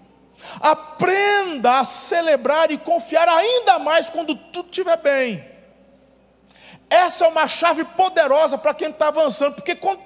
Aprenda 0.60 1.78
a 1.80 1.84
celebrar 1.84 2.70
e 2.70 2.78
confiar 2.78 3.28
ainda 3.28 3.78
mais 3.78 4.10
quando 4.10 4.34
tudo 4.34 4.66
estiver 4.66 4.96
bem. 4.98 5.44
Essa 6.90 7.24
é 7.24 7.28
uma 7.28 7.48
chave 7.48 7.84
poderosa 7.84 8.58
para 8.58 8.74
quem 8.74 8.90
está 8.90 9.08
avançando, 9.08 9.54
porque 9.54 9.74
quando 9.74 9.98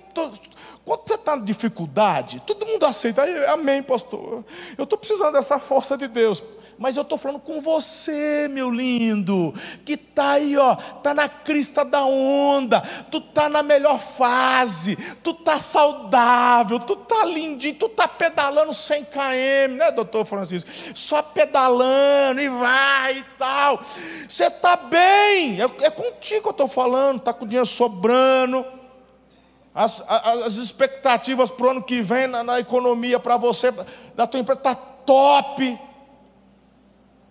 Quando 0.87 1.01
você 1.05 1.15
está 1.15 1.37
em 1.37 1.43
dificuldade, 1.43 2.41
todo 2.47 2.65
mundo 2.65 2.87
aceita. 2.87 3.25
Amém, 3.53 3.83
pastor. 3.83 4.45
Eu 4.79 4.85
estou 4.85 4.97
precisando 4.97 5.33
dessa 5.33 5.59
força 5.59 5.99
de 5.99 6.07
Deus. 6.07 6.41
Mas 6.79 6.95
eu 6.95 7.03
estou 7.03 7.19
falando 7.19 7.41
com 7.41 7.61
você, 7.61 8.49
meu 8.49 8.71
lindo, 8.71 9.53
que 9.85 9.95
está 9.95 10.33
aí, 10.33 10.57
ó, 10.59 10.75
está 10.75 11.15
na 11.15 11.27
crista 11.27 11.85
da 11.87 12.05
onda, 12.05 12.83
tu 13.11 13.17
está 13.17 13.49
na 13.49 13.63
melhor 13.63 13.99
fase, 13.99 14.95
tu 15.23 15.31
está 15.31 15.59
saudável, 15.59 16.79
tu 16.79 16.93
está 16.93 17.25
lindinho, 17.25 17.77
tu 17.77 17.87
está 17.87 18.07
pedalando 18.07 18.75
100 18.75 19.05
km, 19.07 19.75
né, 19.75 19.91
doutor 19.91 20.27
Francisco? 20.27 20.71
Só 20.95 21.23
pedalando 21.23 22.43
e 22.43 22.49
vai 22.51 23.21
e 23.21 23.25
tal. 23.39 23.81
Você 24.29 24.45
está 24.45 24.77
bem, 24.77 25.59
é, 25.59 25.87
é 25.87 25.91
contigo 25.91 26.43
que 26.43 26.49
eu 26.49 26.51
estou 26.51 26.69
falando, 26.69 27.21
está 27.21 27.33
com 27.33 27.47
dinheiro 27.47 27.65
sobrando 27.65 28.76
as, 29.77 30.03
as 30.09 30.55
expectativas 30.55 31.51
para 31.51 31.67
o 31.67 31.71
ano 31.71 31.83
que 31.83 32.01
vem 32.01 32.27
na, 32.27 32.43
na 32.43 32.59
economia 32.59 33.21
para 33.21 33.37
você, 33.37 33.71
da 34.15 34.27
tua 34.27 34.41
empresa, 34.41 34.59
está 34.59 34.75
top. 34.75 35.79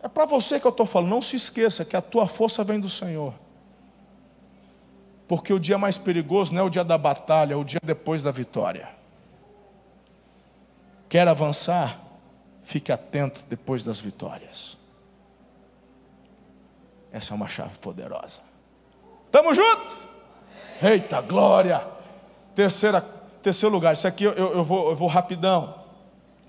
É 0.04 0.08
para 0.08 0.26
você 0.26 0.60
que 0.60 0.68
eu 0.68 0.70
estou 0.70 0.86
falando, 0.86 1.10
não 1.10 1.24
se 1.24 1.36
esqueça 1.36 1.84
que 1.84 1.98
a 1.98 2.02
tua 2.02 2.28
força 2.28 2.64
vem 2.64 2.80
do 2.80 2.88
Senhor. 2.88 3.34
Porque 5.28 5.52
o 5.52 5.60
dia 5.60 5.80
mais 5.80 5.98
perigoso 5.98 6.54
não 6.54 6.62
é 6.62 6.64
o 6.64 6.70
dia 6.70 6.84
da 6.84 7.00
batalha, 7.00 7.56
é 7.56 7.58
o 7.58 7.64
dia 7.64 7.80
depois 7.84 8.22
da 8.22 8.30
vitória. 8.30 8.90
Quer 11.10 11.28
avançar? 11.28 12.00
Fique 12.64 12.92
atento 12.92 13.44
depois 13.50 13.84
das 13.84 14.00
vitórias. 14.00 14.78
Essa 17.12 17.34
é 17.34 17.36
uma 17.36 17.48
chave 17.48 17.80
poderosa. 17.80 18.42
Tamo 19.32 19.52
junto? 19.56 19.98
Eita 20.80 21.22
glória! 21.22 21.95
Terceira, 22.56 23.02
terceiro 23.44 23.76
lugar, 23.76 23.94
isso 23.94 24.08
aqui 24.08 24.24
eu, 24.24 24.34
eu, 24.34 24.64
vou, 24.64 24.90
eu 24.90 24.96
vou 24.96 25.10
rapidão, 25.10 25.76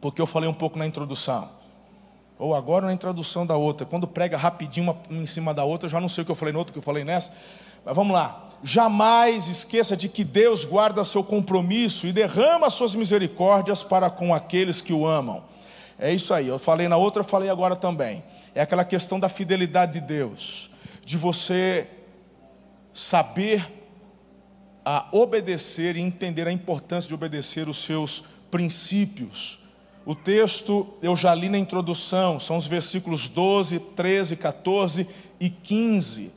porque 0.00 0.22
eu 0.22 0.26
falei 0.26 0.48
um 0.48 0.54
pouco 0.54 0.78
na 0.78 0.86
introdução. 0.86 1.48
Ou 2.38 2.54
agora 2.54 2.86
na 2.86 2.92
introdução 2.92 3.46
da 3.46 3.56
outra. 3.56 3.86
Quando 3.86 4.06
prega 4.06 4.36
rapidinho 4.36 4.84
uma 4.90 5.22
em 5.22 5.26
cima 5.26 5.52
da 5.52 5.64
outra, 5.64 5.86
eu 5.86 5.90
já 5.90 6.00
não 6.00 6.08
sei 6.08 6.22
o 6.22 6.24
que 6.24 6.30
eu 6.30 6.36
falei 6.36 6.52
no 6.52 6.58
outro, 6.58 6.70
o 6.70 6.74
que 6.74 6.78
eu 6.78 6.82
falei 6.82 7.02
nessa. 7.02 7.32
Mas 7.84 7.96
vamos 7.96 8.12
lá. 8.12 8.44
Jamais 8.62 9.48
esqueça 9.48 9.96
de 9.96 10.08
que 10.08 10.22
Deus 10.22 10.64
guarda 10.64 11.02
seu 11.04 11.24
compromisso 11.24 12.06
e 12.06 12.12
derrama 12.12 12.70
suas 12.70 12.94
misericórdias 12.94 13.82
para 13.82 14.10
com 14.10 14.34
aqueles 14.34 14.80
que 14.80 14.92
o 14.92 15.06
amam. 15.06 15.42
É 15.98 16.12
isso 16.12 16.32
aí. 16.34 16.46
Eu 16.46 16.58
falei 16.58 16.88
na 16.88 16.96
outra, 16.96 17.20
eu 17.20 17.24
falei 17.24 17.48
agora 17.48 17.74
também. 17.74 18.22
É 18.54 18.60
aquela 18.60 18.84
questão 18.84 19.18
da 19.18 19.28
fidelidade 19.28 19.94
de 19.94 20.00
Deus, 20.00 20.70
de 21.04 21.16
você 21.16 21.88
saber 22.92 23.66
a 24.88 25.08
obedecer 25.10 25.96
e 25.96 26.00
entender 26.00 26.46
a 26.46 26.52
importância 26.52 27.08
de 27.08 27.14
obedecer 27.14 27.68
os 27.68 27.78
seus 27.78 28.22
princípios. 28.52 29.58
O 30.04 30.14
texto 30.14 30.86
eu 31.02 31.16
já 31.16 31.34
li 31.34 31.48
na 31.48 31.58
introdução, 31.58 32.38
são 32.38 32.56
os 32.56 32.68
versículos 32.68 33.28
12, 33.28 33.80
13, 33.80 34.36
14 34.36 35.08
e 35.40 35.50
15, 35.50 36.32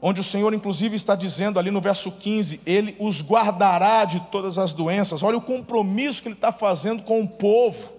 onde 0.00 0.20
o 0.20 0.24
Senhor, 0.24 0.54
inclusive, 0.54 0.94
está 0.94 1.16
dizendo 1.16 1.58
ali 1.58 1.72
no 1.72 1.80
verso 1.80 2.12
15: 2.12 2.60
Ele 2.64 2.94
os 3.00 3.22
guardará 3.22 4.04
de 4.04 4.20
todas 4.30 4.56
as 4.56 4.72
doenças. 4.72 5.24
Olha 5.24 5.36
o 5.36 5.42
compromisso 5.42 6.22
que 6.22 6.28
Ele 6.28 6.36
está 6.36 6.52
fazendo 6.52 7.02
com 7.02 7.22
o 7.22 7.28
povo, 7.28 7.92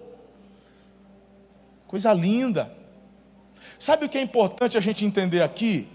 coisa 1.86 2.14
linda. 2.14 2.74
Sabe 3.78 4.06
o 4.06 4.08
que 4.08 4.16
é 4.16 4.22
importante 4.22 4.78
a 4.78 4.80
gente 4.80 5.04
entender 5.04 5.42
aqui? 5.42 5.86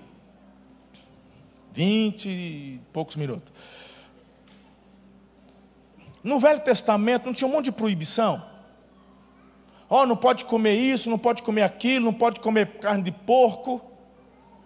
Vinte 1.74 2.30
e 2.30 2.82
poucos 2.94 3.16
minutos. 3.16 3.52
No 6.24 6.40
Velho 6.40 6.60
Testamento 6.60 7.26
não 7.26 7.34
tinha 7.34 7.48
um 7.48 7.52
monte 7.52 7.66
de 7.66 7.72
proibição. 7.72 8.42
Ó, 9.90 10.04
oh, 10.04 10.06
não 10.06 10.16
pode 10.16 10.46
comer 10.46 10.76
isso, 10.76 11.10
não 11.10 11.18
pode 11.18 11.42
comer 11.44 11.64
aquilo, 11.64 12.06
não 12.06 12.14
pode 12.14 12.40
comer 12.40 12.78
carne 12.78 13.04
de 13.04 13.12
porco. 13.12 13.82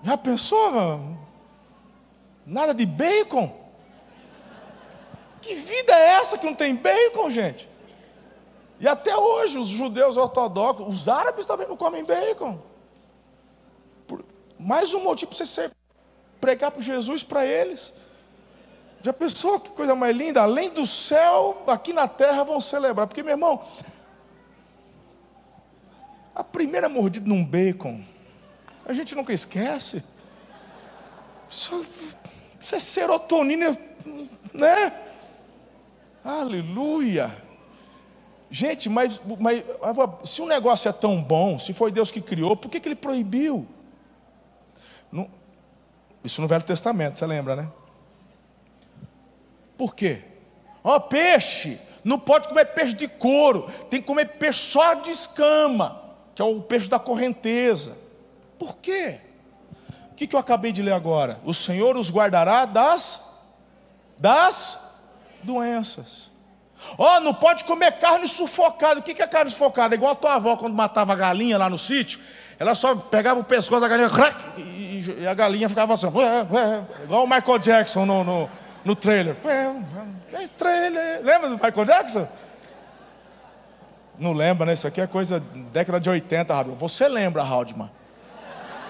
Já 0.04 0.18
pensou? 0.18 1.18
Nada 2.46 2.74
de 2.74 2.86
bacon? 2.86 3.56
Que 5.42 5.56
vida 5.56 5.94
é 5.94 6.10
essa 6.20 6.38
que 6.38 6.46
não 6.46 6.54
tem 6.54 6.76
bacon, 6.76 7.30
gente? 7.30 7.70
E 8.80 8.88
até 8.88 9.16
hoje 9.18 9.58
os 9.58 9.68
judeus 9.68 10.18
ortodoxos, 10.18 10.88
os 10.88 11.10
árabes 11.10 11.46
também 11.46 11.68
não 11.68 11.78
comem 11.78 12.04
bacon. 12.04 12.62
Mais 14.60 14.94
um 14.94 15.04
motivo 15.04 15.30
para 15.30 15.38
você 15.38 15.46
ser 15.46 15.72
pregar 16.40 16.72
para 16.72 16.82
Jesus 16.82 17.24
para 17.24 17.46
eles. 17.46 17.94
Já 19.02 19.14
pensou 19.14 19.60
que 19.60 19.70
coisa 19.72 19.96
mais 19.96 20.16
linda? 20.16 20.42
Além 20.42 20.70
do 20.70 20.86
céu, 20.86 21.64
aqui 21.68 21.94
na 21.94 22.08
terra 22.08 22.44
vão 22.44 22.60
celebrar. 22.60 23.08
Porque, 23.08 23.24
meu 23.24 23.34
irmão, 23.34 23.62
a 26.34 26.44
primeira 26.44 26.90
mordida 26.90 27.28
num 27.28 27.46
bacon, 27.46 28.04
a 28.86 28.94
gente 28.94 29.16
nunca 29.16 29.34
esquece. 29.34 30.04
Isso, 31.50 31.86
isso 32.60 32.76
é 32.76 32.80
serotonina, 32.80 33.78
né? 34.54 34.94
Aleluia. 36.24 37.36
Gente, 38.50 38.90
mas, 38.90 39.22
mas 39.40 39.64
se 40.24 40.42
um 40.42 40.48
negócio 40.48 40.90
é 40.90 40.94
tão 40.94 41.22
bom, 41.22 41.60
se 41.60 41.74
foi 41.74 41.92
Deus 41.92 42.12
que 42.12 42.22
criou, 42.22 42.56
por 42.56 42.70
que, 42.70 42.80
que 42.80 42.88
ele 42.88 42.96
proibiu? 42.96 43.68
Não, 45.12 45.30
isso 46.28 46.42
no 46.42 46.48
Velho 46.48 46.64
Testamento, 46.64 47.18
você 47.18 47.26
lembra, 47.26 47.56
né? 47.56 47.68
Por 49.78 49.96
quê? 49.96 50.22
Ó, 50.84 50.96
oh, 50.96 51.02
peixe, 51.02 51.80
não 52.04 52.20
pode 52.20 52.50
comer 52.50 52.66
peixe 52.66 52.94
de 52.94 53.08
couro, 53.08 53.64
tem 53.90 54.02
que 54.02 54.08
comer 54.08 54.26
peixe 54.38 54.72
só 54.72 54.94
de 54.96 55.10
escama, 55.10 56.02
que 56.36 56.42
é 56.42 56.46
o 56.46 56.62
peixe 56.62 56.90
da 56.90 57.00
correnteza. 57.00 57.98
Por 58.60 58.78
quê? 58.78 59.22
O 60.12 60.16
que, 60.16 60.28
que 60.28 60.36
eu 60.36 60.40
acabei 60.40 60.72
de 60.72 60.82
ler 60.82 60.94
agora? 60.94 61.38
O 61.46 61.54
Senhor 61.54 61.96
os 61.96 62.12
guardará 62.12 62.66
das, 62.66 63.22
das 64.18 64.80
doenças. 65.44 66.30
Ó, 66.98 67.18
oh, 67.18 67.20
não 67.22 67.34
pode 67.34 67.64
comer 67.64 67.94
carne 67.94 68.28
sufocada. 68.28 69.00
O 69.00 69.04
que, 69.04 69.14
que 69.14 69.22
é 69.22 69.28
carne 69.28 69.50
sufocada? 69.50 69.96
É 69.96 69.98
igual 69.98 70.12
a 70.12 70.16
tua 70.16 70.36
avó 70.36 70.58
quando 70.58 70.74
matava 70.74 71.14
a 71.14 71.16
galinha 71.16 71.58
lá 71.58 71.70
no 71.70 71.78
sítio. 71.78 72.20
Ela 72.60 72.74
só 72.74 72.96
pegava 72.96 73.40
o 73.40 73.44
pescoço 73.44 73.82
da 73.82 73.88
galinha 73.88 74.10
e, 74.58 75.00
e 75.20 75.28
a 75.28 75.34
galinha 75.34 75.70
ficava 75.70 75.94
assim, 75.94 76.08
igual 76.08 77.24
o 77.24 77.30
Michael 77.30 77.60
Jackson 77.60 78.06
no, 78.06 78.24
no, 78.24 78.50
no 78.84 78.96
trailer. 78.96 79.36
Trailer. 80.58 81.22
Lembra 81.24 81.50
do 81.50 81.56
Michael 81.56 81.86
Jackson? 81.86 82.28
Não 84.18 84.34
lembra, 84.34 84.66
né? 84.66 84.74
Isso 84.74 84.88
aqui 84.88 85.00
é 85.00 85.06
coisa 85.06 85.40
década 85.72 86.00
de 86.00 86.10
80, 86.10 86.52
Raul. 86.52 86.76
Você 86.78 87.08
lembra, 87.08 87.44
Haldman? 87.44 87.92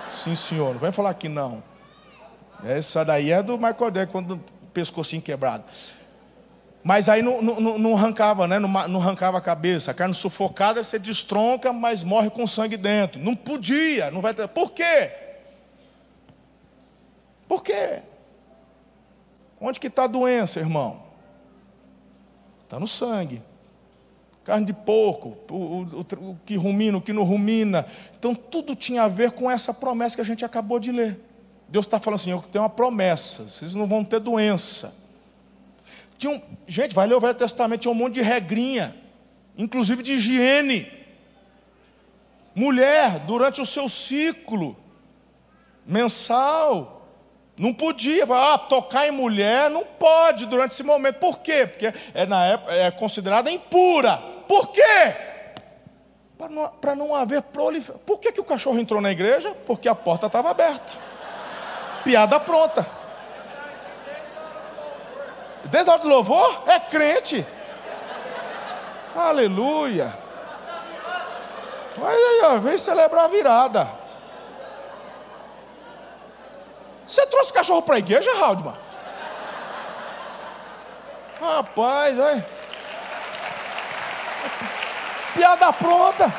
Sim, 0.10 0.36
senhor. 0.36 0.74
Não 0.74 0.80
vem 0.80 0.92
falar 0.94 1.14
que 1.16 1.28
não. 1.28 1.62
Essa 2.64 3.04
daí 3.04 3.32
é 3.32 3.44
do 3.44 3.58
Michael 3.58 3.92
Jackson, 3.92 4.12
quando 4.12 4.36
o 4.36 4.68
pescocinho 4.74 5.22
quebrado. 5.22 5.66
Mas 6.88 7.10
aí 7.10 7.22
não, 7.22 7.42
não, 7.42 7.78
não 7.78 7.98
arrancava, 7.98 8.48
né? 8.48 8.60
Não, 8.60 8.70
não, 8.88 9.02
arrancava 9.02 9.38
a 9.38 9.42
cabeça. 9.42 9.92
A 9.92 9.94
carne 9.94 10.14
sufocada 10.14 10.82
você 10.82 10.98
destronca, 10.98 11.74
mas 11.74 12.02
morre 12.02 12.30
com 12.30 12.48
sangue 12.48 12.78
dentro. 12.78 13.22
Não 13.22 13.36
podia, 13.36 14.10
não 14.10 14.22
vai 14.22 14.34
ter. 14.34 14.48
Por 14.48 14.72
quê? 14.72 15.12
Por 17.46 17.62
quê? 17.62 18.04
Onde 19.60 19.82
que 19.82 19.88
está 19.88 20.06
a 20.06 20.08
doença, 20.08 20.62
irmão? 20.62 21.04
Está 22.64 22.80
no 22.80 22.88
sangue. 22.88 23.44
Carne 24.46 24.66
de 24.66 24.74
porco, 24.74 25.36
o, 25.52 25.56
o, 25.56 25.82
o, 25.84 26.30
o 26.30 26.40
que 26.46 26.56
rumina, 26.56 27.00
o 27.00 27.02
que 27.02 27.12
não 27.12 27.26
rumina. 27.26 27.86
Então 28.18 28.34
tudo 28.34 28.78
tinha 28.78 29.04
a 29.04 29.10
ver 29.10 29.32
com 29.32 29.52
essa 29.52 29.74
promessa 29.74 30.16
que 30.16 30.22
a 30.22 30.24
gente 30.26 30.46
acabou 30.46 30.80
de 30.80 30.94
ler. 30.94 31.20
Deus 31.68 31.86
está 31.86 32.00
falando 32.00 32.22
assim: 32.22 32.32
eu 32.32 32.42
tenho 32.42 32.64
uma 32.64 32.70
promessa, 32.70 33.44
vocês 33.44 33.76
não 33.76 33.88
vão 33.88 34.06
ter 34.06 34.22
doença. 34.22 35.06
Tinha 36.18 36.34
um, 36.34 36.42
gente, 36.68 36.96
vai 36.96 37.08
ler 37.08 37.16
o 37.16 37.20
Velho 37.20 37.34
Testamento, 37.34 37.82
tinha 37.82 37.92
um 37.92 37.96
monte 37.96 38.16
de 38.16 38.22
regrinha, 38.22 38.96
inclusive 39.58 40.02
de 40.02 40.14
higiene. 40.14 40.92
Mulher, 42.56 43.20
durante 43.20 43.62
o 43.62 43.66
seu 43.66 43.88
ciclo 43.88 44.76
mensal, 45.86 47.08
não 47.58 47.74
podia, 47.74 48.26
ah, 48.30 48.58
tocar 48.58 49.08
em 49.08 49.12
mulher 49.12 49.70
não 49.70 49.84
pode 49.84 50.46
durante 50.46 50.72
esse 50.72 50.84
momento. 50.84 51.16
Por 51.16 51.40
quê? 51.40 51.66
Porque 51.66 51.94
é, 52.14 52.26
na 52.26 52.46
época, 52.46 52.74
é 52.74 52.92
considerada 52.92 53.50
impura. 53.52 54.18
Por 54.48 54.70
quê? 54.70 55.16
Para 56.38 56.96
não, 56.96 57.08
não 57.08 57.16
haver 57.16 57.42
proliferação. 57.42 58.02
Por 58.06 58.20
que, 58.20 58.32
que 58.32 58.40
o 58.40 58.44
cachorro 58.44 58.80
entrou 58.80 59.02
na 59.02 59.12
igreja? 59.12 59.56
Porque 59.66 59.90
a 59.90 59.96
porta 59.96 60.28
estava 60.28 60.52
aberta. 60.52 60.94
Piada 62.04 62.40
pronta. 62.40 62.88
Desde 65.70 65.90
a 65.90 65.94
hora 65.94 66.02
do 66.02 66.10
louvor, 66.10 66.64
é 66.68 66.80
crente. 66.80 67.46
Aleluia. 69.16 70.14
Mas 71.98 72.14
aí, 72.14 72.42
ó, 72.46 72.58
vem 72.60 72.78
celebrar 72.78 73.26
a 73.26 73.28
virada. 73.28 73.88
Você 77.06 77.26
trouxe 77.28 77.54
cachorro 77.54 77.82
para 77.82 77.96
a 77.96 78.00
igreja, 78.00 78.30
Haldman? 78.40 78.76
Rapaz, 81.40 82.16
vai. 82.16 82.46
Piada 85.34 85.74
pronta. 85.74 86.34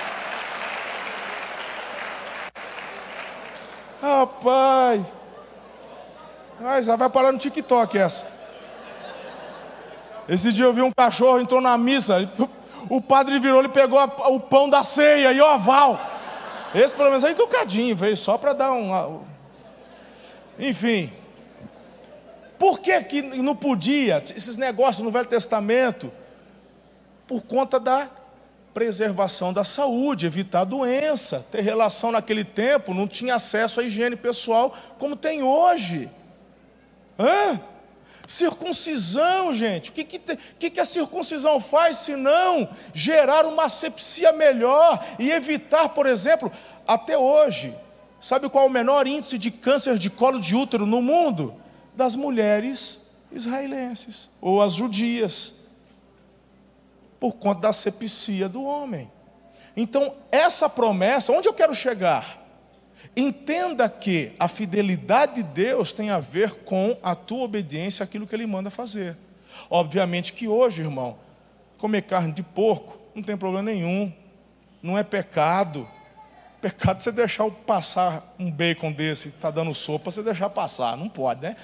Rapaz. 4.03 5.17
Mas 6.61 6.87
vai 6.87 7.09
parar 7.09 7.33
no 7.33 7.39
TikTok 7.39 7.99
essa. 7.99 8.38
Esse 10.29 10.53
dia 10.53 10.67
eu 10.67 10.73
vi 10.73 10.83
um 10.83 10.91
cachorro, 10.91 11.41
entrou 11.41 11.61
na 11.61 11.79
missa. 11.79 12.31
O 12.91 13.01
padre 13.01 13.39
virou, 13.39 13.61
ele 13.61 13.69
pegou 13.69 13.99
o 14.03 14.41
pão 14.41 14.69
da 14.69 14.85
ceia 14.85 15.33
e 15.33 15.41
o 15.41 15.47
aval. 15.47 15.99
Esse 16.75 16.95
pelo 16.95 17.09
menos 17.09 17.25
é 17.25 17.31
educadinho, 17.31 17.97
veio 17.97 18.17
só 18.17 18.37
para 18.37 18.53
dar 18.53 18.73
um. 18.73 19.23
Enfim. 20.59 21.13
Por 22.59 22.81
que, 22.81 23.01
que 23.05 23.23
não 23.23 23.55
podia 23.55 24.23
esses 24.35 24.59
negócios 24.59 25.05
no 25.05 25.11
Velho 25.11 25.27
Testamento? 25.27 26.13
Por 27.27 27.43
conta 27.43 27.79
da 27.79 28.09
preservação 28.75 29.53
da 29.53 29.65
saúde, 29.65 30.27
evitar 30.27 30.65
doença, 30.65 31.47
ter 31.51 31.63
relação 31.63 32.13
naquele 32.13 32.45
tempo, 32.45 32.95
não 32.95 33.07
tinha 33.07 33.37
acesso 33.37 33.81
à 33.81 33.85
higiene 33.85 34.17
pessoal 34.17 34.75
como 34.99 35.17
tem 35.17 35.43
hoje. 35.43 36.11
Hã? 37.19 37.61
Circuncisão, 38.29 39.55
gente. 39.55 39.89
O 39.89 39.93
que, 39.95 40.05
que, 40.05 40.19
que, 40.19 40.71
que 40.71 40.81
a 40.81 40.85
circuncisão 40.85 41.59
faz 41.59 41.97
se 41.97 42.15
não 42.15 42.69
gerar 42.93 43.47
uma 43.47 43.65
asepsia 43.65 44.33
melhor 44.35 45.03
e 45.19 45.31
evitar, 45.31 45.89
por 45.89 46.05
exemplo, 46.05 46.53
até 46.87 47.17
hoje, 47.17 47.75
sabe 48.21 48.51
qual 48.51 48.65
é 48.65 48.69
o 48.69 48.71
menor 48.71 49.07
índice 49.07 49.39
de 49.39 49.51
câncer 49.51 49.99
de 49.99 50.11
colo 50.11 50.39
de 50.39 50.55
útero 50.55 50.85
no 50.85 51.01
mundo? 51.01 51.59
Das 51.97 52.15
mulheres 52.15 53.09
israelenses 53.33 54.29
ou 54.43 54.61
as 54.61 54.75
judias, 54.75 55.55
por 57.19 57.35
conta 57.37 57.63
da 57.63 57.69
asepsia 57.71 58.47
do 58.47 58.63
homem. 58.63 59.11
Então, 59.75 60.15
essa 60.31 60.69
promessa, 60.69 61.33
onde 61.33 61.49
eu 61.49 61.55
quero 61.55 61.75
chegar? 61.75 62.38
Entenda 63.21 63.89
que 63.89 64.31
a 64.39 64.47
fidelidade 64.47 65.35
de 65.35 65.43
Deus 65.43 65.93
tem 65.93 66.09
a 66.09 66.21
ver 66.21 66.53
com 66.55 66.97
a 67.03 67.17
tua 67.17 67.43
obediência 67.43 68.05
àquilo 68.05 68.29
que 68.29 68.35
Ele 68.37 68.47
manda 68.47 68.71
fazer. 68.71 69.17
Obviamente 69.69 70.33
que 70.33 70.47
hoje, 70.47 70.83
irmão, 70.83 71.19
comer 71.79 72.03
carne 72.03 72.33
de 72.33 72.45
porco 72.45 72.97
não 73.17 73.21
tem 73.21 73.37
problema 73.37 73.73
nenhum, 73.73 74.13
não 74.81 74.97
é 74.97 75.03
pecado. 75.03 75.89
Pecado 76.61 77.03
você 77.03 77.11
deixar 77.11 77.51
passar 77.51 78.37
um 78.39 78.53
bacon 78.53 78.93
desse, 78.93 79.31
está 79.31 79.51
dando 79.51 79.75
sopa, 79.75 80.13
você 80.13 80.23
deixar 80.23 80.49
passar, 80.51 80.97
não 80.97 81.09
pode, 81.09 81.43
né? 81.43 81.57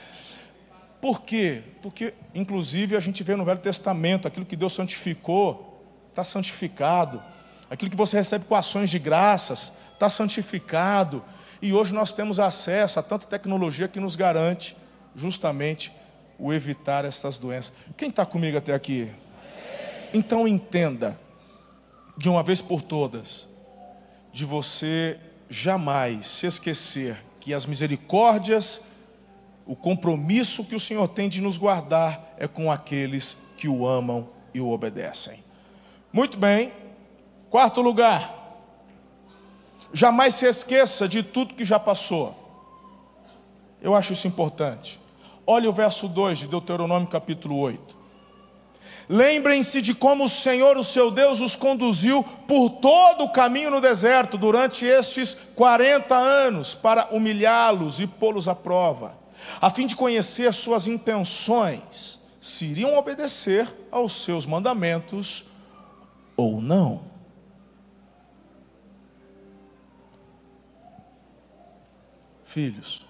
Por 1.00 1.22
quê? 1.22 1.62
Porque, 1.80 2.14
inclusive, 2.34 2.96
a 2.96 3.00
gente 3.00 3.22
vê 3.22 3.36
no 3.36 3.44
Velho 3.44 3.60
Testamento, 3.60 4.26
aquilo 4.26 4.44
que 4.44 4.56
Deus 4.56 4.72
santificou, 4.72 5.84
está 6.10 6.24
santificado. 6.24 7.22
Aquilo 7.70 7.92
que 7.92 7.96
você 7.96 8.16
recebe 8.16 8.44
com 8.44 8.56
ações 8.56 8.90
de 8.90 8.98
graças, 8.98 9.72
está 9.92 10.08
santificado. 10.08 11.24
E 11.64 11.72
hoje 11.72 11.94
nós 11.94 12.12
temos 12.12 12.38
acesso 12.38 13.00
a 13.00 13.02
tanta 13.02 13.26
tecnologia 13.26 13.88
que 13.88 13.98
nos 13.98 14.16
garante 14.16 14.76
justamente 15.16 15.90
o 16.38 16.52
evitar 16.52 17.06
essas 17.06 17.38
doenças. 17.38 17.72
Quem 17.96 18.10
está 18.10 18.26
comigo 18.26 18.58
até 18.58 18.74
aqui? 18.74 19.10
Então 20.12 20.46
entenda, 20.46 21.18
de 22.18 22.28
uma 22.28 22.42
vez 22.42 22.60
por 22.60 22.82
todas, 22.82 23.48
de 24.30 24.44
você 24.44 25.18
jamais 25.48 26.26
se 26.26 26.46
esquecer 26.46 27.16
que 27.40 27.54
as 27.54 27.64
misericórdias, 27.64 28.88
o 29.64 29.74
compromisso 29.74 30.66
que 30.66 30.76
o 30.76 30.80
Senhor 30.80 31.08
tem 31.08 31.30
de 31.30 31.40
nos 31.40 31.56
guardar 31.56 32.34
é 32.36 32.46
com 32.46 32.70
aqueles 32.70 33.38
que 33.56 33.68
o 33.68 33.88
amam 33.88 34.28
e 34.52 34.60
o 34.60 34.68
obedecem. 34.68 35.42
Muito 36.12 36.36
bem, 36.36 36.74
quarto 37.48 37.80
lugar. 37.80 38.33
Jamais 39.94 40.34
se 40.34 40.44
esqueça 40.44 41.08
de 41.08 41.22
tudo 41.22 41.54
que 41.54 41.64
já 41.64 41.78
passou. 41.78 42.34
Eu 43.80 43.94
acho 43.94 44.12
isso 44.12 44.26
importante. 44.26 45.00
Olha 45.46 45.70
o 45.70 45.72
verso 45.72 46.08
2 46.08 46.40
de 46.40 46.48
Deuteronômio 46.48 47.06
capítulo 47.06 47.56
8. 47.60 47.96
Lembrem-se 49.08 49.80
de 49.80 49.94
como 49.94 50.24
o 50.24 50.28
Senhor, 50.28 50.76
o 50.76 50.82
seu 50.82 51.12
Deus, 51.12 51.40
os 51.40 51.54
conduziu 51.54 52.24
por 52.48 52.70
todo 52.70 53.22
o 53.22 53.32
caminho 53.32 53.70
no 53.70 53.80
deserto 53.80 54.36
durante 54.36 54.84
estes 54.84 55.52
40 55.54 56.12
anos 56.12 56.74
para 56.74 57.06
humilhá-los 57.12 58.00
e 58.00 58.08
pô-los 58.08 58.48
à 58.48 58.54
prova, 58.54 59.16
a 59.60 59.70
fim 59.70 59.86
de 59.86 59.94
conhecer 59.94 60.52
suas 60.52 60.88
intenções, 60.88 62.20
se 62.40 62.64
iriam 62.64 62.96
obedecer 62.96 63.72
aos 63.92 64.24
seus 64.24 64.44
mandamentos 64.44 65.44
ou 66.36 66.60
não. 66.60 67.13
Filhos, 72.54 73.04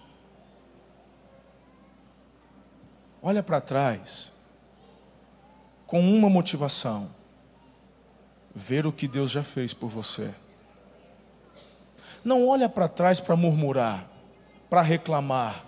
olha 3.20 3.42
para 3.42 3.60
trás 3.60 4.32
com 5.86 6.00
uma 6.00 6.30
motivação: 6.30 7.10
ver 8.54 8.86
o 8.86 8.92
que 8.92 9.06
Deus 9.06 9.30
já 9.30 9.42
fez 9.44 9.74
por 9.74 9.90
você. 9.90 10.34
Não 12.24 12.48
olha 12.48 12.70
para 12.70 12.88
trás 12.88 13.20
para 13.20 13.36
murmurar, 13.36 14.10
para 14.70 14.80
reclamar. 14.80 15.62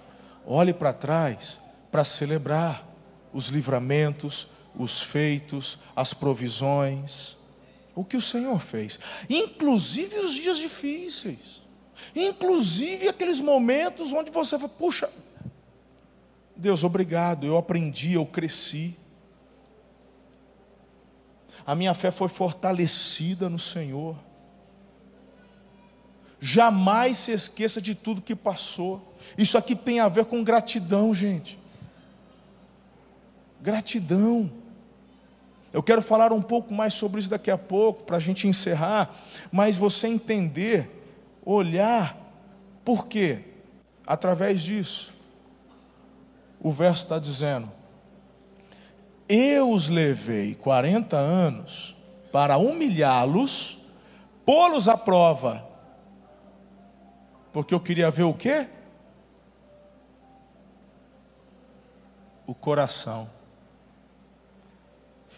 Olhe 0.47 0.73
para 0.73 0.95
trás 0.95 1.61
para 1.93 2.03
celebrar 2.03 2.83
os 3.31 3.49
livramentos, 3.49 4.49
os 4.75 5.03
feitos, 5.03 5.81
as 5.95 6.15
provisões, 6.15 7.37
o 7.95 8.03
que 8.03 8.17
o 8.17 8.23
Senhor 8.23 8.59
fez, 8.59 8.99
inclusive 9.29 10.19
os 10.21 10.33
dias 10.33 10.57
difíceis. 10.57 11.66
Inclusive 12.15 13.09
aqueles 13.09 13.41
momentos 13.41 14.13
onde 14.13 14.31
você 14.31 14.59
fala, 14.59 14.69
puxa, 14.71 15.11
Deus, 16.57 16.85
obrigado, 16.85 17.47
eu 17.47 17.57
aprendi, 17.57 18.15
eu 18.15 18.25
cresci. 18.25 18.97
A 21.67 21.75
minha 21.75 21.93
fé 21.93 22.11
foi 22.11 22.29
fortalecida 22.29 23.49
no 23.49 23.59
Senhor. 23.59 24.17
Jamais 26.41 27.19
se 27.19 27.33
esqueça 27.33 27.81
de 27.81 27.95
tudo 27.95 28.23
que 28.23 28.37
passou. 28.37 29.15
Isso 29.37 29.59
aqui 29.59 29.75
tem 29.75 30.01
a 30.01 30.09
ver 30.09 30.27
com 30.27 30.45
gratidão, 30.45 31.15
gente. 31.15 31.59
Gratidão. 33.61 34.51
Eu 35.73 35.83
quero 35.83 36.01
falar 36.01 36.33
um 36.33 36.41
pouco 36.41 36.73
mais 36.73 36.95
sobre 36.95 37.21
isso 37.21 37.29
daqui 37.29 37.51
a 37.51 37.59
pouco, 37.59 38.05
para 38.05 38.17
a 38.17 38.21
gente 38.21 38.49
encerrar, 38.49 39.15
mas 39.51 39.77
você 39.77 40.07
entender 40.07 40.96
olhar, 41.47 42.19
por 42.85 43.07
quê? 43.07 43.39
Através 44.05 44.61
disso, 44.63 45.15
o 46.61 46.73
verso 46.73 47.05
está 47.05 47.19
dizendo: 47.19 47.71
Eu 49.29 49.71
os 49.71 49.89
levei 49.89 50.57
40 50.57 51.17
anos 51.17 51.97
para 52.33 52.59
humilhá-los, 52.59 53.79
pô-los 54.45 54.89
à 54.89 54.97
prova, 54.97 55.67
porque 57.53 57.73
eu 57.73 57.81
queria 57.81 58.11
ver 58.11 58.25
o 58.25 58.35
quê? 58.35 58.69
O 62.47 62.55
coração. 62.55 63.31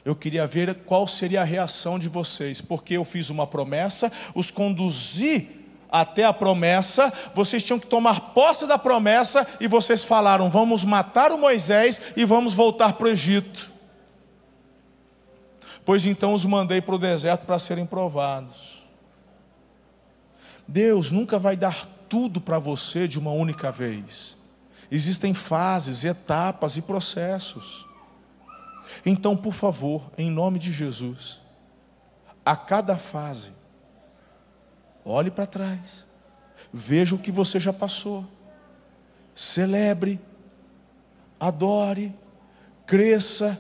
Eu 0.05 0.17
queria 0.17 0.47
ver 0.47 0.75
qual 0.85 1.07
seria 1.07 1.43
a 1.43 1.45
reação 1.45 1.99
de 1.99 2.09
vocês, 2.09 2.61
porque 2.63 2.95
eu 2.95 3.05
fiz 3.05 3.29
uma 3.29 3.47
promessa, 3.47 4.11
os 4.35 4.51
conduzi 4.51 5.58
até 5.91 6.24
a 6.24 6.32
promessa, 6.32 7.12
vocês 7.34 7.62
tinham 7.62 7.78
que 7.78 7.86
tomar 7.86 8.32
posse 8.32 8.66
da 8.66 8.78
promessa 8.78 9.47
e 9.61 9.66
vocês 9.66 10.05
falaram: 10.05 10.51
vamos 10.51 10.84
matar 10.84 11.32
o 11.32 11.39
Moisés 11.39 12.12
e 12.16 12.24
vamos 12.24 12.55
voltar 12.55 12.95
para 12.95 13.07
o 13.07 13.11
Egito. 13.11 13.72
Pois 15.84 16.05
então 16.05 16.34
os 16.34 16.45
mandei 16.45 16.82
para 16.82 16.95
o 16.95 16.99
deserto 16.99 17.47
para 17.47 17.59
serem 17.59 17.86
provados. 17.86 18.82
Deus 20.66 21.11
nunca 21.11 21.39
vai 21.39 21.57
dar 21.57 21.86
tudo 22.09 22.41
para 22.41 22.59
você 22.59 23.09
de 23.09 23.18
uma 23.18 23.30
única 23.30 23.72
vez. 23.72 24.36
Existem 24.91 25.32
fases, 25.32 26.05
etapas 26.05 26.76
e 26.76 26.82
processos. 26.82 27.86
Então, 29.05 29.36
por 29.36 29.53
favor, 29.53 30.11
em 30.16 30.30
nome 30.30 30.59
de 30.59 30.72
Jesus, 30.72 31.41
a 32.45 32.57
cada 32.57 32.97
fase, 32.97 33.53
Olhe 35.11 35.31
para 35.31 35.47
trás. 35.47 36.07
Veja 36.71 37.15
o 37.15 37.19
que 37.19 37.33
você 37.33 37.59
já 37.59 37.73
passou. 37.73 38.27
Celebre, 39.35 40.21
adore, 41.41 42.15
cresça, 42.85 43.59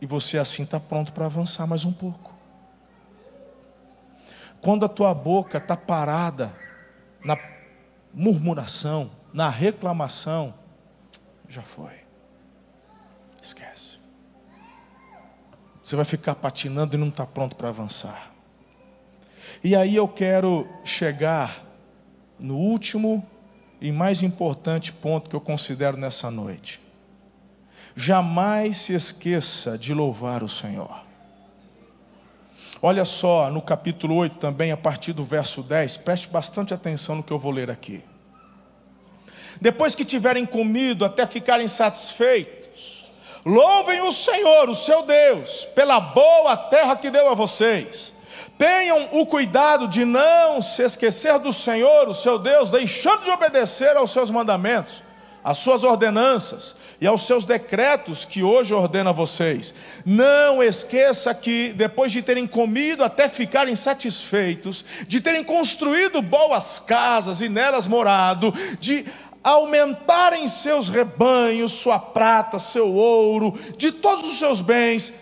e 0.00 0.06
você 0.06 0.38
assim 0.38 0.62
está 0.62 0.78
pronto 0.78 1.12
para 1.12 1.26
avançar 1.26 1.66
mais 1.66 1.84
um 1.84 1.92
pouco. 1.92 2.36
Quando 4.60 4.84
a 4.84 4.88
tua 4.88 5.12
boca 5.12 5.58
está 5.58 5.76
parada 5.76 6.54
na 7.24 7.36
murmuração, 8.14 9.10
na 9.32 9.48
reclamação, 9.48 10.54
já 11.48 11.62
foi. 11.62 12.04
Esquece. 13.42 13.98
você 15.82 15.96
vai 15.96 16.04
ficar 16.04 16.36
patinando 16.36 16.94
e 16.94 16.98
não 16.98 17.08
está 17.08 17.26
pronto 17.26 17.56
para 17.56 17.70
avançar. 17.70 18.35
E 19.62 19.74
aí 19.74 19.96
eu 19.96 20.06
quero 20.06 20.66
chegar 20.84 21.64
no 22.38 22.56
último 22.56 23.26
e 23.80 23.90
mais 23.90 24.22
importante 24.22 24.92
ponto 24.92 25.28
que 25.28 25.36
eu 25.36 25.40
considero 25.40 25.96
nessa 25.96 26.30
noite. 26.30 26.80
Jamais 27.94 28.76
se 28.78 28.94
esqueça 28.94 29.78
de 29.78 29.94
louvar 29.94 30.42
o 30.42 30.48
Senhor. 30.48 31.04
Olha 32.82 33.04
só, 33.04 33.50
no 33.50 33.62
capítulo 33.62 34.16
8 34.16 34.36
também, 34.36 34.70
a 34.70 34.76
partir 34.76 35.12
do 35.12 35.24
verso 35.24 35.62
10, 35.62 35.96
preste 35.98 36.28
bastante 36.28 36.74
atenção 36.74 37.16
no 37.16 37.22
que 37.22 37.32
eu 37.32 37.38
vou 37.38 37.50
ler 37.50 37.70
aqui. 37.70 38.04
Depois 39.60 39.94
que 39.94 40.04
tiverem 40.04 40.44
comido 40.44 41.04
até 41.04 41.26
ficarem 41.26 41.66
satisfeitos, 41.66 42.96
Louvem 43.46 44.02
o 44.02 44.10
Senhor, 44.10 44.68
o 44.68 44.74
seu 44.74 45.02
Deus, 45.04 45.66
pela 45.66 46.00
boa 46.00 46.56
terra 46.56 46.96
que 46.96 47.12
deu 47.12 47.30
a 47.30 47.34
vocês. 47.34 48.12
Tenham 48.58 49.08
o 49.12 49.26
cuidado 49.26 49.86
de 49.88 50.04
não 50.04 50.62
se 50.62 50.82
esquecer 50.82 51.38
do 51.38 51.52
Senhor, 51.52 52.08
o 52.08 52.14
seu 52.14 52.38
Deus, 52.38 52.70
deixando 52.70 53.24
de 53.24 53.30
obedecer 53.30 53.96
aos 53.96 54.10
seus 54.10 54.30
mandamentos, 54.30 55.02
às 55.44 55.58
suas 55.58 55.84
ordenanças 55.84 56.74
e 57.00 57.06
aos 57.06 57.26
seus 57.26 57.44
decretos 57.44 58.24
que 58.24 58.42
hoje 58.42 58.72
ordena 58.72 59.10
a 59.10 59.12
vocês. 59.12 59.74
Não 60.04 60.62
esqueça 60.62 61.34
que 61.34 61.74
depois 61.74 62.10
de 62.10 62.22
terem 62.22 62.46
comido 62.46 63.04
até 63.04 63.28
ficarem 63.28 63.76
satisfeitos, 63.76 64.84
de 65.06 65.20
terem 65.20 65.44
construído 65.44 66.22
boas 66.22 66.78
casas 66.78 67.42
e 67.42 67.48
nelas 67.48 67.86
morado, 67.86 68.52
de 68.80 69.04
aumentarem 69.44 70.48
seus 70.48 70.88
rebanhos, 70.88 71.72
sua 71.72 71.98
prata, 71.98 72.58
seu 72.58 72.92
ouro, 72.92 73.56
de 73.76 73.92
todos 73.92 74.24
os 74.24 74.38
seus 74.38 74.60
bens, 74.60 75.12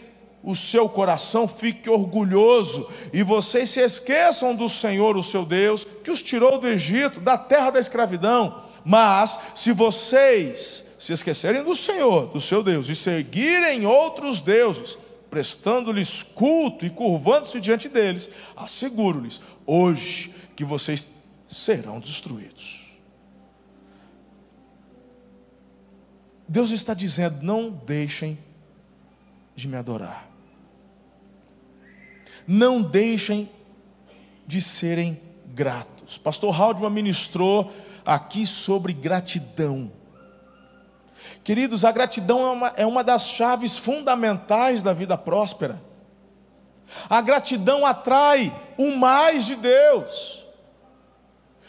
o 0.45 0.55
seu 0.55 0.89
coração 0.89 1.49
fique 1.49 1.89
orgulhoso 1.89 2.87
e 3.13 3.23
vocês 3.23 3.71
se 3.71 3.81
esqueçam 3.81 4.55
do 4.55 4.69
Senhor, 4.69 5.17
o 5.17 5.23
seu 5.23 5.45
Deus, 5.45 5.87
que 6.05 6.11
os 6.11 6.23
tirou 6.23 6.59
do 6.59 6.69
Egito, 6.69 7.19
da 7.19 7.39
terra 7.39 7.71
da 7.71 7.81
escravidão. 7.81 8.63
Mas 8.85 9.39
se 9.55 9.73
vocês 9.73 10.85
se 10.99 11.15
esquecerem 11.15 11.65
do 11.65 11.75
Senhor, 11.75 12.27
do 12.27 12.41
seu 12.41 12.63
Deus, 12.63 12.91
e 12.91 12.95
seguirem 12.95 13.87
outros 13.87 14.43
deuses, 14.43 14.99
prestando-lhes 15.31 16.23
culto 16.23 16.85
e 16.85 16.91
curvando-se 16.91 17.59
diante 17.59 17.89
deles, 17.89 18.31
asseguro-lhes 18.55 19.41
hoje 19.67 20.35
que 20.55 20.65
vocês 20.65 21.25
serão 21.49 21.99
destruídos. 21.99 22.99
Deus 26.47 26.71
está 26.71 26.93
dizendo: 26.93 27.43
não 27.43 27.71
deixem 27.71 28.39
de 29.57 29.67
me 29.67 29.77
adorar. 29.77 30.34
Não 32.47 32.83
deixem 32.83 33.51
de 34.47 34.61
serem 34.61 35.21
gratos. 35.55 36.19
Pastor 36.19 36.55
Haldman 36.61 36.91
ministrou 36.91 37.73
aqui 38.05 38.47
sobre 38.47 38.93
gratidão. 38.93 39.91
Queridos, 41.43 41.85
a 41.85 41.93
gratidão 41.93 42.41
é 42.47 42.51
uma, 42.51 42.73
é 42.79 42.87
uma 42.87 43.05
das 43.05 43.29
chaves 43.29 43.77
fundamentais 43.77 44.83
da 44.83 44.93
vida 44.93 45.17
próspera. 45.17 45.83
A 47.09 47.21
gratidão 47.21 47.85
atrai 47.85 48.55
o 48.79 48.97
mais 48.97 49.47
de 49.47 49.57
Deus. 49.57 50.45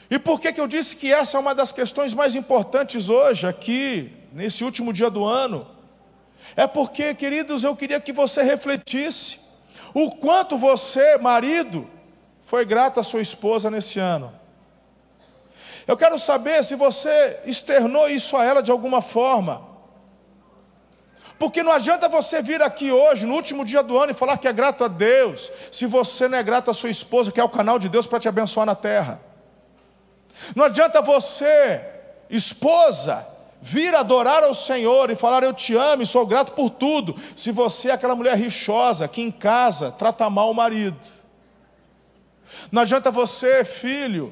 E 0.10 0.20
por 0.20 0.40
que, 0.40 0.54
que 0.54 0.62
eu 0.62 0.68
disse 0.68 0.98
que 0.98 1.12
essa 1.12 1.38
é 1.38 1.40
uma 1.40 1.56
das 1.56 1.72
questões 1.72 2.14
mais 2.14 2.36
importantes 2.36 3.10
hoje 3.10 3.48
aqui 3.48 4.12
nesse 4.36 4.66
último 4.66 4.92
dia 4.92 5.10
do 5.10 5.24
ano, 5.24 5.66
é 6.58 6.68
porque, 6.68 7.16
queridos, 7.16 7.64
eu 7.64 7.76
queria 7.76 8.02
que 8.02 8.12
você 8.12 8.44
refletisse 8.44 9.40
o 9.96 10.12
quanto 10.12 10.58
você, 10.58 11.18
marido, 11.18 11.90
foi 12.42 12.66
grato 12.66 13.00
à 13.00 13.04
sua 13.04 13.22
esposa 13.22 13.72
nesse 13.72 13.98
ano. 13.98 14.32
Eu 15.88 15.96
quero 15.96 16.20
saber 16.20 16.62
se 16.66 16.76
você 16.76 17.40
externou 17.46 18.10
isso 18.10 18.36
a 18.36 18.44
ela 18.44 18.62
de 18.62 18.72
alguma 18.72 19.02
forma. 19.02 19.66
Porque 21.40 21.64
não 21.64 21.72
adianta 21.72 22.10
você 22.10 22.42
vir 22.42 22.62
aqui 22.62 22.92
hoje, 22.92 23.26
no 23.26 23.36
último 23.36 23.64
dia 23.64 23.82
do 23.82 23.98
ano, 23.98 24.12
e 24.12 24.16
falar 24.16 24.38
que 24.38 24.50
é 24.50 24.54
grato 24.54 24.84
a 24.84 24.90
Deus, 24.90 25.50
se 25.72 25.86
você 25.86 26.28
não 26.28 26.38
é 26.38 26.44
grato 26.44 26.70
à 26.70 26.74
sua 26.74 26.90
esposa, 26.90 27.32
que 27.32 27.40
é 27.40 27.44
o 27.44 27.50
canal 27.50 27.80
de 27.80 27.88
Deus 27.88 28.06
para 28.06 28.20
te 28.20 28.28
abençoar 28.28 28.66
na 28.66 28.76
terra. 28.76 29.22
Não 30.54 30.66
adianta 30.66 31.02
você, 31.02 31.82
esposa, 32.30 33.26
vir 33.66 33.96
adorar 33.96 34.44
ao 34.44 34.54
Senhor 34.54 35.10
e 35.10 35.16
falar 35.16 35.42
eu 35.42 35.52
te 35.52 35.76
amo 35.76 36.04
e 36.04 36.06
sou 36.06 36.24
grato 36.24 36.54
por 36.54 36.70
tudo, 36.70 37.16
se 37.36 37.52
você 37.52 37.90
é 37.90 37.94
aquela 37.94 38.16
mulher 38.16 38.38
rixosa 38.38 39.08
que 39.08 39.24
em 39.24 39.32
casa 39.32 39.92
trata 39.92 40.30
mal 40.30 40.52
o 40.52 40.54
marido. 40.54 41.00
Não 42.72 42.84
adianta 42.84 43.10
você, 43.10 43.66
filho, 43.66 44.32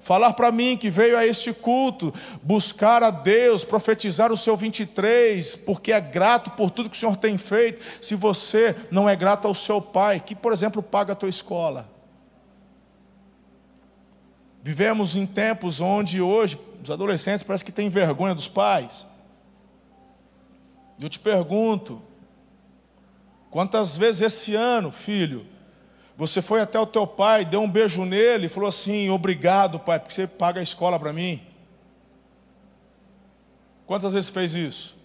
falar 0.00 0.32
para 0.32 0.50
mim 0.50 0.74
que 0.78 0.88
veio 0.88 1.18
a 1.18 1.26
este 1.26 1.52
culto, 1.52 2.14
buscar 2.42 3.02
a 3.02 3.10
Deus, 3.10 3.62
profetizar 3.62 4.32
o 4.32 4.38
seu 4.38 4.56
23, 4.56 5.54
porque 5.56 5.92
é 5.92 6.00
grato 6.00 6.52
por 6.52 6.70
tudo 6.70 6.88
que 6.88 6.96
o 6.96 6.98
Senhor 6.98 7.16
tem 7.16 7.36
feito, 7.36 7.84
se 8.00 8.14
você 8.14 8.74
não 8.90 9.06
é 9.06 9.14
grato 9.14 9.46
ao 9.46 9.54
seu 9.54 9.82
pai, 9.82 10.18
que, 10.18 10.34
por 10.34 10.50
exemplo, 10.50 10.82
paga 10.82 11.12
a 11.12 11.16
tua 11.16 11.28
escola. 11.28 11.94
Vivemos 14.62 15.14
em 15.14 15.26
tempos 15.26 15.80
onde 15.80 16.22
hoje 16.22 16.58
os 16.82 16.90
adolescentes 16.90 17.42
parece 17.42 17.64
que 17.64 17.72
têm 17.72 17.88
vergonha 17.88 18.34
dos 18.34 18.48
pais. 18.48 19.06
Eu 21.00 21.08
te 21.08 21.18
pergunto, 21.18 22.02
quantas 23.50 23.96
vezes 23.96 24.22
esse 24.22 24.54
ano, 24.54 24.90
filho, 24.90 25.46
você 26.16 26.40
foi 26.40 26.60
até 26.60 26.80
o 26.80 26.86
teu 26.86 27.06
pai, 27.06 27.44
deu 27.44 27.60
um 27.60 27.70
beijo 27.70 28.04
nele 28.04 28.46
e 28.46 28.48
falou 28.48 28.68
assim: 28.68 29.10
"Obrigado, 29.10 29.78
pai, 29.78 29.98
porque 29.98 30.14
você 30.14 30.26
paga 30.26 30.60
a 30.60 30.62
escola 30.62 30.98
para 30.98 31.12
mim"? 31.12 31.44
Quantas 33.86 34.12
vezes 34.14 34.30
fez 34.30 34.54
isso? 34.54 34.96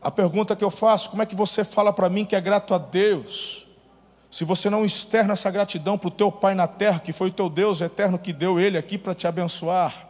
A 0.00 0.10
pergunta 0.10 0.56
que 0.56 0.64
eu 0.64 0.70
faço, 0.70 1.10
como 1.10 1.22
é 1.22 1.26
que 1.26 1.36
você 1.36 1.64
fala 1.64 1.92
para 1.92 2.10
mim 2.10 2.24
que 2.24 2.34
é 2.34 2.40
grato 2.40 2.74
a 2.74 2.78
Deus? 2.78 3.66
Se 4.32 4.46
você 4.46 4.70
não 4.70 4.82
externa 4.82 5.34
essa 5.34 5.50
gratidão 5.50 5.98
para 5.98 6.08
o 6.08 6.10
teu 6.10 6.32
Pai 6.32 6.54
na 6.54 6.66
terra, 6.66 6.98
que 6.98 7.12
foi 7.12 7.28
o 7.28 7.30
teu 7.32 7.50
Deus 7.50 7.82
eterno 7.82 8.18
que 8.18 8.32
deu 8.32 8.58
Ele 8.58 8.78
aqui 8.78 8.96
para 8.96 9.14
te 9.14 9.26
abençoar. 9.26 10.08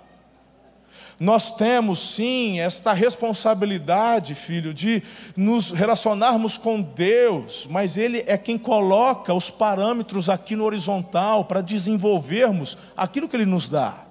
Nós 1.18 1.57
temos 1.57 1.99
sim 1.99 2.61
esta 2.61 2.93
responsabilidade, 2.93 4.37
filho, 4.37 4.73
de 4.73 5.03
nos 5.37 5.73
relacionarmos 5.73 6.57
com 6.57 6.81
Deus, 6.81 7.66
mas 7.68 7.97
Ele 7.97 8.23
é 8.29 8.39
quem 8.39 8.57
coloca 8.57 9.35
os 9.35 9.51
parâmetros 9.51 10.29
aqui 10.29 10.55
no 10.55 10.64
horizontal 10.64 11.45
para 11.45 11.61
desenvolvermos 11.61 12.79
aquilo 12.97 13.29
que 13.29 13.35
Ele 13.35 13.45
nos 13.45 13.68
dá. 13.68 14.05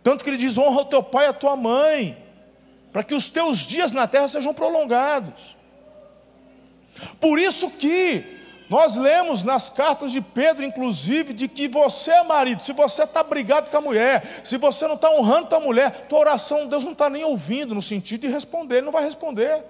Tanto 0.00 0.22
que 0.22 0.30
Ele 0.30 0.36
diz: 0.36 0.56
honra 0.56 0.82
o 0.82 0.84
teu 0.84 1.02
pai 1.02 1.26
e 1.26 1.28
a 1.30 1.32
tua 1.32 1.56
mãe, 1.56 2.16
para 2.92 3.02
que 3.02 3.16
os 3.16 3.28
teus 3.30 3.58
dias 3.58 3.92
na 3.92 4.06
terra 4.06 4.28
sejam 4.28 4.54
prolongados. 4.54 5.58
Por 7.20 7.38
isso 7.38 7.70
que 7.70 8.38
nós 8.70 8.96
lemos 8.96 9.42
nas 9.42 9.68
cartas 9.68 10.12
de 10.12 10.20
Pedro, 10.20 10.64
inclusive, 10.64 11.32
de 11.32 11.48
que 11.48 11.66
você, 11.66 12.22
marido, 12.22 12.62
se 12.62 12.72
você 12.72 13.02
está 13.02 13.22
brigado 13.22 13.68
com 13.68 13.76
a 13.76 13.80
mulher, 13.80 14.40
se 14.44 14.56
você 14.56 14.86
não 14.86 14.94
está 14.94 15.10
honrando 15.10 15.54
a 15.54 15.60
mulher, 15.60 16.06
tua 16.08 16.20
oração, 16.20 16.68
Deus 16.68 16.84
não 16.84 16.92
está 16.92 17.10
nem 17.10 17.24
ouvindo 17.24 17.74
no 17.74 17.82
sentido 17.82 18.20
de 18.20 18.28
responder, 18.28 18.76
Ele 18.76 18.86
não 18.86 18.92
vai 18.92 19.04
responder. 19.04 19.64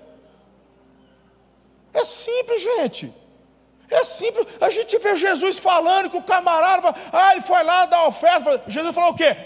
É 1.94 2.04
simples, 2.04 2.62
gente. 2.62 3.12
É 3.90 4.04
simples. 4.04 4.46
A 4.60 4.70
gente 4.70 4.96
vê 4.98 5.16
Jesus 5.16 5.58
falando 5.58 6.10
que 6.10 6.16
o 6.16 6.22
camarada, 6.22 6.94
ah, 7.12 7.32
ele 7.32 7.40
foi 7.40 7.62
lá 7.64 7.86
dar 7.86 8.06
oferta. 8.06 8.62
Jesus 8.68 8.94
falou 8.94 9.10
o 9.10 9.14
quê? 9.14 9.36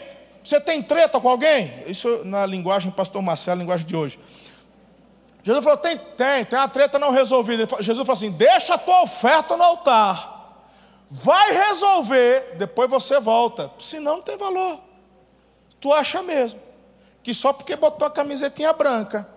Você 0.42 0.60
tem 0.60 0.82
treta 0.82 1.18
com 1.18 1.28
alguém? 1.28 1.72
Isso 1.86 2.22
na 2.24 2.44
linguagem 2.44 2.90
pastor 2.90 3.22
Marcelo, 3.22 3.60
linguagem 3.60 3.86
de 3.86 3.96
hoje. 3.96 4.18
Jesus 5.44 5.62
falou: 5.62 5.78
tem, 5.78 5.98
tem, 5.98 6.44
tem 6.44 6.58
uma 6.58 6.68
treta 6.68 6.98
não 6.98 7.12
resolvida. 7.12 7.68
Jesus 7.80 7.98
falou 7.98 8.14
assim: 8.14 8.30
deixa 8.30 8.74
a 8.74 8.78
tua 8.78 9.02
oferta 9.02 9.56
no 9.58 9.62
altar, 9.62 10.66
vai 11.10 11.52
resolver, 11.52 12.56
depois 12.56 12.90
você 12.90 13.20
volta. 13.20 13.70
Senão 13.78 14.16
não 14.16 14.22
tem 14.22 14.38
valor. 14.38 14.80
Tu 15.78 15.92
acha 15.92 16.22
mesmo 16.22 16.58
que 17.22 17.34
só 17.34 17.52
porque 17.52 17.76
botou 17.76 18.08
a 18.08 18.10
camisetinha 18.10 18.72
branca, 18.72 19.28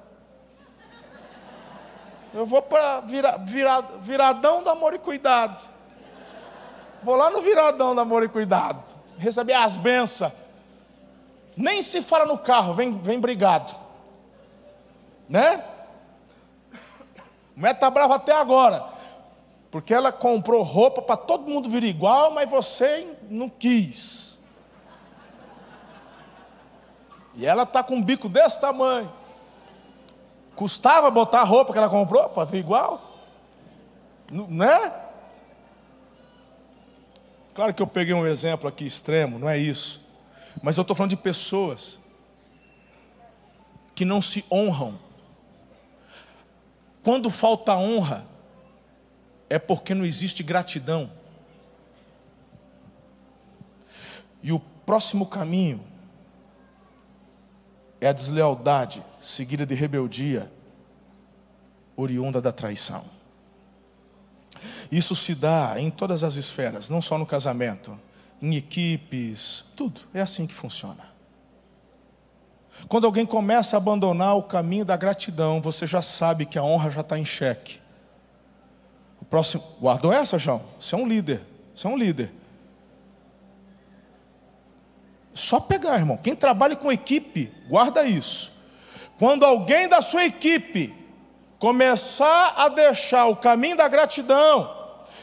eu 2.34 2.45
vou 2.45 2.62
para 2.62 3.01
vira, 3.01 3.38
vira, 3.39 3.82
viradão 3.99 4.64
do 4.64 4.70
amor 4.70 4.93
e 4.93 4.99
cuidado. 4.99 5.70
Vou 7.03 7.18
lá 7.18 7.30
no 7.30 7.41
viradão 7.41 7.93
do 7.93 7.99
amor 7.99 8.24
e 8.24 8.30
cuidado, 8.30 8.95
receber 9.18 9.53
as 9.53 9.76
bênçãos. 9.76 10.32
Nem 11.55 11.82
se 11.82 12.01
fala 12.01 12.26
no 12.26 12.38
carro, 12.38 12.74
vem, 12.74 12.97
vem 12.97 13.20
brigado. 13.20 13.74
Né? 15.28 15.76
A 17.58 17.60
mulher 17.60 17.74
está 17.74 17.89
brava 17.89 18.16
até 18.16 18.34
agora, 18.34 18.88
porque 19.72 19.91
ela 19.91 20.12
comprou 20.12 20.62
roupa 20.62 21.01
para 21.01 21.18
todo 21.18 21.49
mundo 21.49 21.68
vir 21.72 21.84
igual, 21.84 22.30
mas 22.30 22.47
você 22.47 23.18
não 23.32 23.49
quis. 23.49 24.43
E 27.34 27.47
ela 27.47 27.64
está 27.64 27.82
com 27.82 27.95
um 27.95 28.03
bico 28.03 28.30
desse 28.30 28.62
tamanho. 28.62 29.12
Custava 30.55 31.10
botar 31.10 31.41
a 31.41 31.43
roupa 31.43 31.74
que 31.74 31.80
ela 31.80 31.89
comprou 31.89 32.30
para 32.30 32.45
vir 32.45 32.60
igual? 32.60 33.01
Né? 34.30 34.93
Claro 37.55 37.74
que 37.74 37.82
eu 37.82 37.88
peguei 37.88 38.14
um 38.14 38.28
exemplo 38.28 38.70
aqui 38.70 38.86
extremo, 38.86 39.39
não 39.39 39.49
é 39.49 39.58
isso. 39.58 40.05
Mas 40.62 40.78
eu 40.78 40.84
estou 40.84 40.95
falando 40.95 41.10
de 41.10 41.18
pessoas 41.18 41.99
que 43.95 44.05
não 44.05 44.22
se 44.22 44.45
honram. 44.51 45.07
Quando 47.08 47.30
falta 47.30 47.74
honra, 47.74 48.28
é 49.49 49.58
porque 49.58 49.95
não 49.95 50.03
existe 50.03 50.43
gratidão. 50.43 51.10
E 54.43 54.51
o 54.51 54.60
próximo 54.60 55.26
caminho 55.26 55.82
é 58.01 58.10
a 58.10 58.12
deslealdade 58.12 59.01
seguida 59.22 59.66
de 59.66 59.74
rebeldia, 59.74 60.51
oriunda 61.95 62.41
da 62.41 62.51
traição. 62.51 63.05
Isso 64.91 65.16
se 65.16 65.34
dá 65.34 65.80
em 65.80 65.89
todas 65.89 66.26
as 66.26 66.36
esferas, 66.36 66.89
não 66.89 67.01
só 67.01 67.18
no 67.18 67.26
casamento, 67.26 67.97
em 68.41 68.58
equipes, 68.58 69.64
tudo. 69.78 70.01
É 70.14 70.20
assim 70.20 70.45
que 70.45 70.53
funciona. 70.53 71.16
Quando 72.88 73.05
alguém 73.05 73.25
começa 73.25 73.75
a 73.75 73.80
abandonar 73.80 74.38
o 74.38 74.43
caminho 74.43 74.86
da 74.86 74.95
gratidão, 74.95 75.61
você 75.61 75.86
já 75.86 76.01
sabe 76.01 76.45
que 76.45 76.57
a 76.57 76.63
honra 76.63 76.91
já 76.91 77.01
está 77.01 77.17
em 77.17 77.25
xeque. 77.25 77.80
O 79.21 79.25
próximo, 79.25 79.63
guardou 79.82 80.13
essa, 80.13 80.38
João? 80.38 80.61
Você 80.80 80.95
é 80.95 80.97
um 80.97 81.07
líder. 81.07 81.41
Você 81.75 81.88
é 81.88 81.89
um 81.89 81.97
líder. 81.97 82.32
Só 85.34 85.59
pegar, 85.59 85.97
irmão. 85.97 86.17
Quem 86.17 86.36
trabalha 86.36 86.75
com 86.75 86.91
equipe, 86.91 87.53
guarda 87.67 88.03
isso. 88.03 88.53
Quando 89.19 89.43
alguém 89.43 89.88
da 89.88 90.01
sua 90.01 90.25
equipe 90.25 90.93
começar 91.59 92.53
a 92.55 92.69
deixar 92.69 93.25
o 93.28 93.36
caminho 93.36 93.78
da 93.78 93.88
gratidão, 93.88 94.75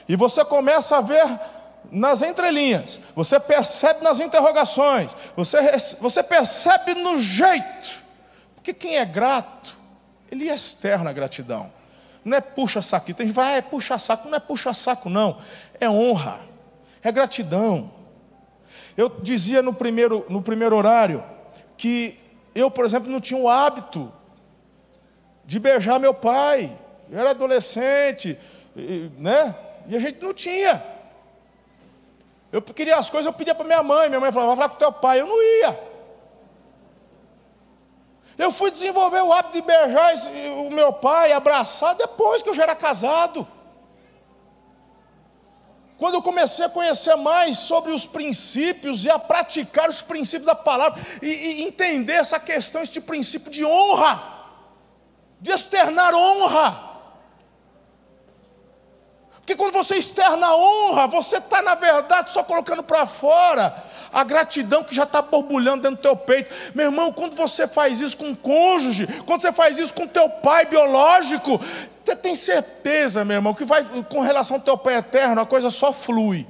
e 0.09 0.17
você 0.17 0.45
começa 0.45 0.99
a 0.99 1.01
ver 1.01 1.25
nas 1.91 2.23
entrelinhas, 2.23 3.01
você 3.15 3.39
percebe 3.39 4.03
nas 4.03 4.21
interrogações, 4.21 5.17
você, 5.37 5.59
você 6.01 6.23
percebe 6.23 6.95
no 6.95 7.21
jeito, 7.21 8.03
porque 8.55 8.73
quem 8.73 8.97
é 8.97 9.05
grato, 9.05 9.79
ele 10.31 10.49
externa 10.49 11.11
a 11.11 11.13
gratidão, 11.13 11.73
não 12.25 12.37
é 12.37 12.41
puxa-saco, 12.41 13.07
tem 13.07 13.27
gente 13.27 13.29
que 13.29 13.33
vai, 13.33 13.55
ah, 13.55 13.57
é 13.59 13.63
puxa-saco, 13.63 14.29
não 14.29 14.37
é 14.37 14.41
puxa-saco, 14.41 15.09
não, 15.11 15.39
é 15.79 15.89
honra, 15.89 16.41
é 17.03 17.13
gratidão. 17.13 17.93
Eu 18.97 19.09
dizia 19.09 19.61
no 19.61 19.75
primeiro, 19.75 20.25
no 20.29 20.41
primeiro 20.41 20.77
horário 20.77 21.23
que 21.77 22.19
eu, 22.55 22.71
por 22.71 22.85
exemplo, 22.85 23.11
não 23.11 23.21
tinha 23.21 23.39
o 23.39 23.49
hábito 23.49 24.13
de 25.45 25.59
beijar 25.59 25.99
meu 25.99 26.15
pai. 26.15 26.77
Eu 27.11 27.19
era 27.19 27.31
adolescente, 27.31 28.39
né? 29.19 29.55
E 29.87 29.97
a 29.97 30.01
gente 30.01 30.23
não 30.23 30.33
tinha. 30.33 30.83
Eu 32.55 32.63
queria 32.63 32.97
as 32.97 33.11
coisas, 33.11 33.27
eu 33.27 33.33
pedia 33.33 33.53
para 33.53 33.65
minha 33.65 33.83
mãe. 33.83 34.09
Minha 34.09 34.21
mãe 34.21 34.31
falava, 34.31 34.55
vai 34.55 34.57
falar 34.59 34.69
com 34.69 34.79
teu 34.79 34.93
pai. 34.93 35.21
Eu 35.21 35.27
não 35.27 35.43
ia. 35.43 35.77
Eu 38.39 38.53
fui 38.53 38.71
desenvolver 38.71 39.23
o 39.23 39.33
hábito 39.33 39.55
de 39.55 39.63
beijar 39.63 40.15
o 40.65 40.71
meu 40.71 40.93
pai, 40.93 41.33
abraçar, 41.33 41.97
depois 41.97 42.45
que 42.45 42.49
eu 42.49 42.55
já 42.55 42.63
era 42.63 42.77
casado. 42.77 43.45
Quando 45.99 46.15
eu 46.15 46.23
comecei 46.23 46.65
a 46.65 46.69
conhecer 46.69 47.17
mais 47.17 47.59
sobre 47.59 47.91
os 47.91 48.07
princípios 48.07 49.05
e 49.05 49.11
a 49.11 49.19
praticar 49.19 49.89
os 49.89 50.01
princípios 50.01 50.47
da 50.47 50.55
palavra, 50.55 51.01
e, 51.21 51.27
e 51.27 51.63
entender 51.65 52.13
essa 52.13 52.39
questão, 52.39 52.83
este 52.83 53.01
princípio 53.01 53.51
de 53.51 53.65
honra, 53.65 54.23
de 55.41 55.51
externar 55.51 56.15
honra. 56.15 56.84
Porque 59.45 59.57
quando 59.57 59.75
você 59.75 59.97
externa 59.97 60.47
a 60.47 60.57
honra, 60.57 61.07
você 61.07 61.37
está, 61.37 61.61
na 61.61 61.75
verdade, 61.75 62.33
só 62.33 62.43
colocando 62.43 62.83
para 62.83 63.05
fora 63.05 63.77
a 64.11 64.25
gratidão 64.25 64.83
que 64.83 64.95
já 64.95 65.03
está 65.03 65.21
borbulhando 65.21 65.83
dentro 65.83 65.99
do 65.99 66.03
teu 66.03 66.17
peito. 66.17 66.51
Meu 66.75 66.87
irmão, 66.87 67.13
quando 67.13 67.37
você 67.37 67.69
faz 67.69 68.01
isso 68.01 68.17
com 68.17 68.29
um 68.29 68.35
cônjuge, 68.35 69.07
quando 69.27 69.43
você 69.43 69.53
faz 69.53 69.77
isso 69.77 69.93
com 69.93 70.07
teu 70.07 70.31
pai 70.31 70.65
biológico, 70.65 71.61
você 72.03 72.17
tem 72.17 72.35
certeza, 72.35 73.23
meu 73.23 73.35
irmão, 73.35 73.53
que 73.53 73.67
vai 73.67 73.85
com 74.09 74.21
relação 74.21 74.57
ao 74.57 74.63
teu 74.63 74.79
pai 74.79 74.97
eterno, 74.97 75.43
a 75.43 75.47
coisa 75.47 75.69
só 75.69 75.93
flui. 75.93 76.47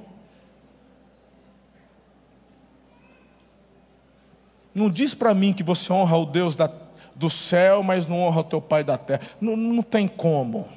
Não 4.72 4.88
diz 4.88 5.14
para 5.14 5.34
mim 5.34 5.53
que 5.53 5.64
você 5.64 5.92
honra 5.92 6.16
o 6.16 6.26
Deus 6.26 6.55
da, 6.55 6.70
do 7.12 7.28
céu, 7.28 7.82
mas 7.82 8.07
não 8.07 8.20
honra 8.20 8.42
o 8.42 8.45
teu 8.45 8.61
pai 8.61 8.84
da 8.84 8.97
terra. 8.97 9.22
Não, 9.40 9.57
não 9.57 9.82
tem 9.82 10.07
como. 10.07 10.68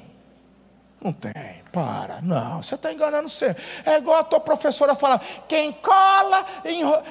Não 1.00 1.12
tem, 1.12 1.57
para, 1.72 2.20
não, 2.22 2.62
você 2.62 2.74
está 2.74 2.92
enganando 2.92 3.28
você. 3.28 3.54
É 3.84 3.98
igual 3.98 4.18
a 4.18 4.24
tua 4.24 4.40
professora 4.40 4.94
falava: 4.94 5.22
quem 5.46 5.72
cola 5.72 6.44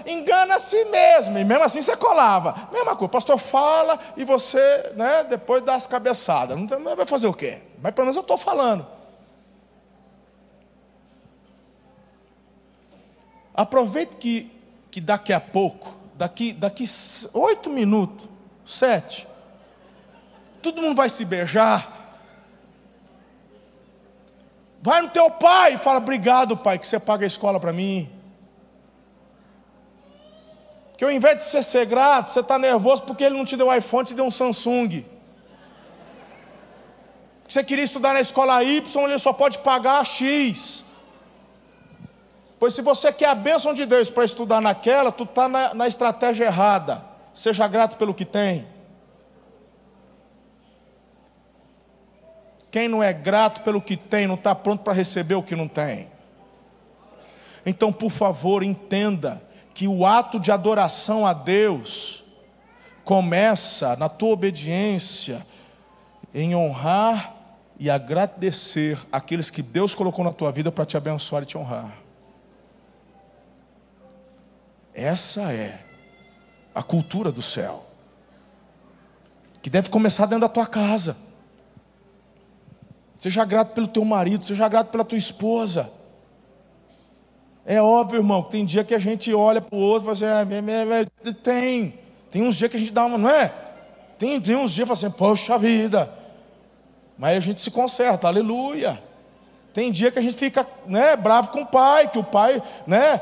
engana 0.06 0.56
a 0.56 0.60
si 0.60 0.84
mesmo. 0.86 1.38
E 1.38 1.44
mesmo 1.44 1.64
assim 1.64 1.82
você 1.82 1.96
colava. 1.96 2.70
Mesma 2.72 2.96
coisa, 2.96 3.06
o 3.06 3.10
pastor 3.10 3.38
fala 3.38 4.00
e 4.16 4.24
você, 4.24 4.94
né, 4.96 5.24
depois 5.24 5.64
dá 5.64 5.76
as 5.76 5.86
cabeçadas. 5.86 6.58
Não 6.58 6.96
vai 6.96 7.06
fazer 7.06 7.28
o 7.28 7.34
quê? 7.34 7.62
Mas 7.82 7.94
pelo 7.94 8.06
menos 8.06 8.16
eu 8.16 8.22
estou 8.22 8.38
falando. 8.38 8.86
Aproveite 13.54 14.16
que, 14.18 14.52
que 14.92 15.02
daqui 15.02 15.34
a 15.34 15.40
pouco, 15.40 15.96
daqui, 16.14 16.54
daqui 16.54 16.84
oito 17.34 17.70
minutos, 17.70 18.28
sete, 18.66 19.28
todo 20.62 20.82
mundo 20.82 20.96
vai 20.96 21.10
se 21.10 21.26
beijar 21.26 21.97
Vai 24.88 25.02
no 25.02 25.10
teu 25.10 25.30
pai 25.30 25.74
e 25.74 25.78
fala: 25.78 25.98
Obrigado, 25.98 26.56
pai, 26.56 26.80
que 26.80 26.88
você 26.88 26.98
paga 26.98 27.26
a 27.26 27.28
escola 27.28 27.60
para 27.60 27.74
mim. 27.74 28.10
Que 30.96 31.04
ao 31.04 31.12
invés 31.12 31.40
de 31.40 31.44
você 31.44 31.62
ser 31.62 31.86
grato, 31.86 32.32
você 32.32 32.40
está 32.40 32.58
nervoso 32.58 33.04
porque 33.04 33.26
ele 33.26 33.36
não 33.36 33.44
te 33.44 33.58
deu 33.58 33.76
iPhone, 33.76 34.06
te 34.06 34.14
deu 34.14 34.24
um 34.24 34.32
Samsung. 34.32 35.04
Que 37.46 37.54
você 37.54 37.66
queria 37.66 37.84
estudar 37.84 38.14
na 38.14 38.22
escola 38.22 38.64
Y, 38.64 39.04
ele 39.04 39.20
só 39.20 39.34
pode 39.34 39.58
pagar 39.58 40.06
X. 40.06 40.86
Pois 42.58 42.74
se 42.74 42.82
você 42.82 43.12
quer 43.12 43.28
a 43.28 43.36
bênção 43.36 43.74
de 43.74 43.86
Deus 43.86 44.10
para 44.10 44.24
estudar 44.24 44.62
naquela, 44.62 45.12
tu 45.12 45.26
está 45.26 45.50
na, 45.50 45.74
na 45.74 45.86
estratégia 45.90 46.46
errada. 46.46 47.04
Seja 47.34 47.68
grato 47.68 47.98
pelo 47.98 48.14
que 48.14 48.24
tem. 48.24 48.66
Quem 52.78 52.88
não 52.88 53.02
é 53.02 53.12
grato 53.12 53.64
pelo 53.64 53.82
que 53.82 53.98
tem, 53.98 54.28
não 54.28 54.36
está 54.36 54.54
pronto 54.54 54.84
para 54.84 54.94
receber 54.94 55.34
o 55.34 55.42
que 55.42 55.56
não 55.56 55.68
tem. 55.68 56.12
Então, 57.66 57.92
por 57.92 58.12
favor, 58.12 58.62
entenda 58.62 59.42
que 59.74 59.88
o 59.88 60.06
ato 60.06 60.40
de 60.40 60.52
adoração 60.52 61.26
a 61.26 61.34
Deus 61.34 62.24
começa 63.04 63.96
na 63.96 64.08
tua 64.08 64.30
obediência, 64.30 65.44
em 66.32 66.56
honrar 66.56 67.36
e 67.80 67.90
agradecer 67.90 69.00
aqueles 69.12 69.50
que 69.50 69.64
Deus 69.64 69.96
colocou 69.96 70.24
na 70.24 70.32
tua 70.32 70.52
vida 70.52 70.72
para 70.72 70.86
te 70.86 70.96
abençoar 70.96 71.42
e 71.42 71.48
te 71.48 71.58
honrar. 71.58 71.98
Essa 74.94 75.52
é 75.52 75.84
a 76.76 76.84
cultura 76.84 77.32
do 77.32 77.42
céu, 77.42 77.88
que 79.64 79.70
deve 79.72 79.90
começar 79.90 80.28
dentro 80.28 80.42
da 80.42 80.50
tua 80.50 80.68
casa. 80.68 81.26
Seja 83.18 83.44
grato 83.44 83.74
pelo 83.74 83.88
teu 83.88 84.06
marido, 84.06 84.46
seja 84.46 84.70
grato 84.70 84.90
pela 84.90 85.04
tua 85.04 85.18
esposa. 85.18 85.92
É 87.66 87.82
óbvio, 87.82 88.20
irmão, 88.20 88.44
que 88.44 88.52
tem 88.52 88.64
dia 88.64 88.84
que 88.84 88.94
a 88.94 89.00
gente 89.00 89.34
olha 89.34 89.60
para 89.60 89.76
o 89.76 89.82
outro 89.82 90.04
e 90.14 90.16
fala 90.16 90.44
assim, 90.44 90.54
é, 91.24 91.34
tem. 91.34 92.00
Tem 92.30 92.44
uns 92.44 92.56
dias 92.56 92.70
que 92.70 92.78
a 92.78 92.80
gente 92.80 92.92
dá 92.92 93.06
uma, 93.06 93.18
não 93.18 93.30
é? 93.30 93.52
Tem, 94.18 94.40
tem 94.40 94.56
uns 94.56 94.72
dias 94.72 94.88
que 94.88 94.96
fala 94.96 95.08
assim, 95.08 95.18
poxa 95.18 95.58
vida. 95.58 96.14
Mas 97.18 97.38
a 97.38 97.40
gente 97.40 97.60
se 97.60 97.72
conserta, 97.72 98.28
aleluia. 98.28 99.02
Tem 99.74 99.92
dia 99.92 100.12
que 100.12 100.20
a 100.20 100.22
gente 100.22 100.36
fica 100.36 100.66
né, 100.86 101.16
bravo 101.16 101.52
com 101.52 101.62
o 101.62 101.66
pai, 101.66 102.08
que 102.08 102.20
o 102.20 102.24
pai, 102.24 102.62
né, 102.86 103.20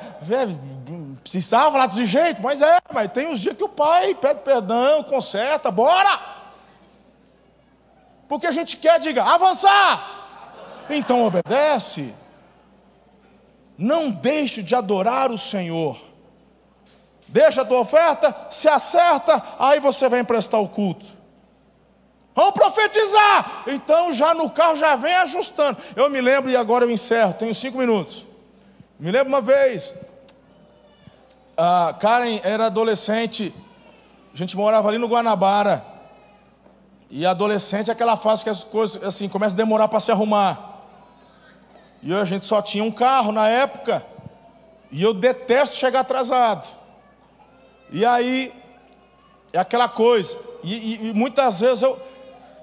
precisava 1.23 1.71
falar 1.71 1.87
desse 1.87 2.05
jeito, 2.05 2.41
mas 2.41 2.61
é, 2.61 2.79
mas 2.93 3.11
tem 3.11 3.27
uns 3.27 3.39
dias 3.39 3.57
que 3.57 3.63
o 3.63 3.69
pai 3.69 4.13
pede 4.15 4.41
perdão, 4.41 5.03
conserta, 5.03 5.71
bora! 5.71 6.34
Porque 8.28 8.47
a 8.47 8.51
gente 8.51 8.78
quer, 8.78 8.99
diga, 8.99 9.23
avançar. 9.23 10.86
Então 10.89 11.26
obedece. 11.26 12.13
Não 13.78 14.09
deixe 14.09 14.63
de 14.63 14.76
adorar 14.76 15.32
o 15.32 15.38
Senhor. 15.38 15.97
Deixa 17.28 17.63
a 17.63 17.65
tua 17.65 17.80
oferta, 17.80 18.34
se 18.49 18.67
acerta, 18.67 19.41
aí 19.59 19.80
você 19.80 20.07
vai 20.07 20.19
emprestar 20.19 20.61
o 20.61 20.69
culto. 20.69 21.05
Vamos 22.36 22.53
profetizar. 22.53 23.63
Então 23.67 24.13
já 24.13 24.34
no 24.34 24.49
carro 24.49 24.76
já 24.76 24.95
vem 24.95 25.15
ajustando. 25.15 25.78
Eu 25.95 26.09
me 26.09 26.19
lembro 26.21 26.51
e 26.51 26.55
agora 26.55 26.86
eu 26.86 26.91
encerro. 26.91 27.34
Tenho 27.34 27.55
cinco 27.55 27.78
minutos. 27.78 28.28
Me 28.99 29.09
lembro 29.11 29.30
uma 29.30 29.41
vez. 29.41 29.93
A 31.57 31.95
Karen 31.99 32.41
era 32.43 32.65
adolescente. 32.65 33.53
A 34.34 34.38
gente 34.38 34.55
morava 34.57 34.89
ali 34.89 34.97
no 34.97 35.07
Guanabara. 35.07 35.94
E 37.10 37.26
adolescente 37.26 37.89
é 37.89 37.93
aquela 37.93 38.18
fase 38.18 38.43
que 38.43 38.49
as 38.49 38.64
coisas 38.64 39.03
assim 39.03 39.30
começam 39.30 39.56
a 39.56 39.58
demorar 39.58 39.88
para 39.88 39.99
se 39.99 40.12
arrumar. 40.12 40.84
E 42.01 42.14
a 42.14 42.24
gente 42.24 42.45
só 42.45 42.62
tinha 42.62 42.84
um 42.84 42.91
carro 42.91 43.32
na 43.32 43.47
época. 43.47 44.06
E 44.91 45.01
eu 45.01 45.14
detesto 45.14 45.76
chegar 45.76 46.01
atrasado. 46.01 46.68
E 47.91 48.06
aí 48.06 48.53
é 49.53 49.60
aquela 49.60 49.88
coisa. 49.88 50.38
E, 50.64 50.74
e, 50.74 51.10
e 51.10 51.14
muitas 51.14 51.60
vezes 51.60 51.84
eu, 51.84 51.99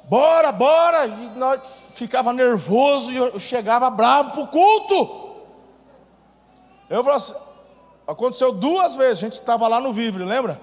bora, 0.05 0.53
bora, 0.53 1.07
e 1.07 1.30
nós 1.36 1.61
ficava 1.95 2.32
nervoso 2.32 3.12
e 3.12 3.16
eu 3.16 3.38
chegava 3.38 3.88
bravo 3.90 4.32
para 4.32 4.43
o 4.43 4.49
culto. 4.49 5.22
Eu 6.90 7.03
falei 7.03 7.16
assim, 7.16 7.34
aconteceu 8.07 8.53
duas 8.53 8.95
vezes, 8.95 9.18
a 9.18 9.26
gente 9.26 9.34
estava 9.34 9.66
lá 9.68 9.80
no 9.80 9.93
Vivre, 9.93 10.24
lembra? 10.24 10.61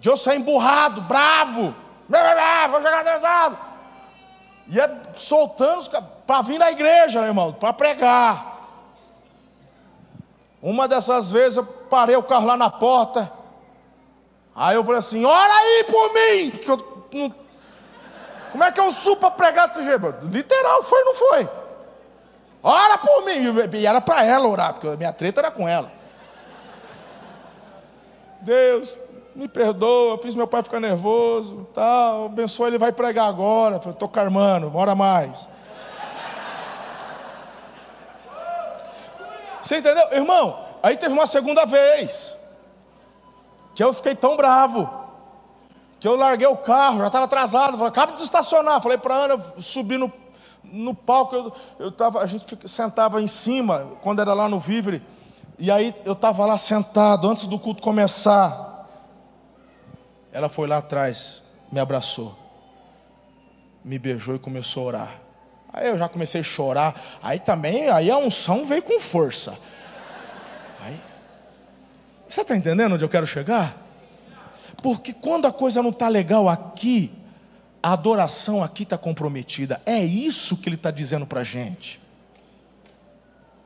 De 0.00 0.08
eu 0.08 0.16
sair 0.16 0.38
emburrado, 0.38 1.02
bravo, 1.02 1.74
vou 2.08 2.82
chegar 2.82 3.00
atrasado. 3.00 3.58
E 4.68 4.80
é 4.80 4.90
soltando 5.14 6.02
para 6.26 6.42
vir 6.42 6.58
na 6.58 6.70
igreja, 6.70 7.20
meu 7.20 7.28
irmão, 7.28 7.52
para 7.52 7.72
pregar. 7.72 8.56
Uma 10.60 10.88
dessas 10.88 11.30
vezes 11.30 11.58
eu 11.58 11.64
parei 11.64 12.16
o 12.16 12.22
carro 12.22 12.46
lá 12.46 12.56
na 12.56 12.70
porta. 12.70 13.30
Aí 14.54 14.74
eu 14.74 14.82
falei 14.82 14.98
assim: 14.98 15.24
ora 15.24 15.52
aí 15.52 15.84
por 15.84 16.12
mim! 16.12 16.50
Que 16.50 16.70
eu. 16.70 16.96
Como 18.50 18.64
é 18.64 18.72
que 18.72 18.80
eu 18.80 18.90
subo 18.90 19.16
para 19.16 19.30
pregar 19.30 19.68
desse 19.68 19.84
jeito? 19.84 20.14
Literal, 20.22 20.82
foi 20.82 20.98
ou 21.00 21.04
não 21.04 21.14
foi? 21.14 21.48
Ora 22.62 22.98
por 22.98 23.24
mim! 23.24 23.78
E 23.78 23.86
era 23.86 24.00
para 24.00 24.24
ela 24.24 24.48
orar, 24.48 24.72
porque 24.72 24.88
a 24.88 24.96
minha 24.96 25.12
treta 25.12 25.40
era 25.40 25.50
com 25.50 25.68
ela. 25.68 25.92
Deus, 28.40 28.98
me 29.36 29.46
perdoa, 29.46 30.16
fiz 30.16 30.34
meu 30.34 30.46
pai 30.46 30.62
ficar 30.62 30.80
nervoso, 30.80 31.68
tal, 31.74 32.26
abençoa, 32.26 32.68
ele 32.68 32.78
vai 32.78 32.90
pregar 32.90 33.28
agora. 33.28 33.76
Estou 33.76 34.08
carmando, 34.08 34.70
mora 34.70 34.94
mais. 34.94 35.46
Você 39.60 39.78
entendeu? 39.78 40.12
Irmão, 40.12 40.58
aí 40.82 40.96
teve 40.96 41.12
uma 41.12 41.26
segunda 41.26 41.66
vez, 41.66 42.38
que 43.74 43.84
eu 43.84 43.92
fiquei 43.92 44.14
tão 44.14 44.36
bravo, 44.36 44.88
que 46.00 46.08
eu 46.08 46.16
larguei 46.16 46.46
o 46.46 46.56
carro, 46.56 46.98
já 46.98 47.08
estava 47.08 47.26
atrasado, 47.26 47.76
falei, 47.76 47.88
acabo 47.88 48.12
de 48.12 48.22
estacionar. 48.22 48.80
Falei 48.80 48.96
para 48.96 49.14
Ana 49.16 49.42
subir 49.58 49.98
no, 49.98 50.10
no 50.64 50.94
palco, 50.94 51.36
eu, 51.36 51.52
eu 51.78 51.92
tava, 51.92 52.20
a 52.20 52.26
gente 52.26 52.58
sentava 52.66 53.20
em 53.20 53.26
cima, 53.26 53.86
quando 54.00 54.20
era 54.20 54.32
lá 54.32 54.48
no 54.48 54.58
Vivre, 54.58 55.02
e 55.58 55.70
aí 55.70 55.94
eu 56.06 56.14
estava 56.14 56.46
lá 56.46 56.56
sentado, 56.56 57.28
antes 57.28 57.46
do 57.46 57.58
culto 57.58 57.82
começar. 57.82 58.65
Ela 60.36 60.50
foi 60.50 60.68
lá 60.68 60.76
atrás, 60.76 61.42
me 61.72 61.80
abraçou, 61.80 62.38
me 63.82 63.98
beijou 63.98 64.36
e 64.36 64.38
começou 64.38 64.82
a 64.82 64.86
orar. 64.86 65.20
Aí 65.72 65.88
eu 65.88 65.96
já 65.96 66.10
comecei 66.10 66.42
a 66.42 66.44
chorar. 66.44 66.94
Aí 67.22 67.38
também, 67.38 67.88
aí 67.88 68.10
a 68.10 68.18
unção 68.18 68.66
veio 68.66 68.82
com 68.82 69.00
força. 69.00 69.58
Aí, 70.82 71.00
você 72.28 72.42
está 72.42 72.54
entendendo 72.54 72.96
onde 72.96 73.02
eu 73.02 73.08
quero 73.08 73.26
chegar? 73.26 73.82
Porque 74.82 75.14
quando 75.14 75.46
a 75.46 75.52
coisa 75.52 75.82
não 75.82 75.88
está 75.88 76.06
legal 76.06 76.50
aqui, 76.50 77.10
a 77.82 77.94
adoração 77.94 78.62
aqui 78.62 78.82
está 78.82 78.98
comprometida. 78.98 79.80
É 79.86 80.04
isso 80.04 80.58
que 80.58 80.68
ele 80.68 80.76
está 80.76 80.90
dizendo 80.90 81.26
para 81.26 81.40
a 81.40 81.44
gente. 81.44 81.98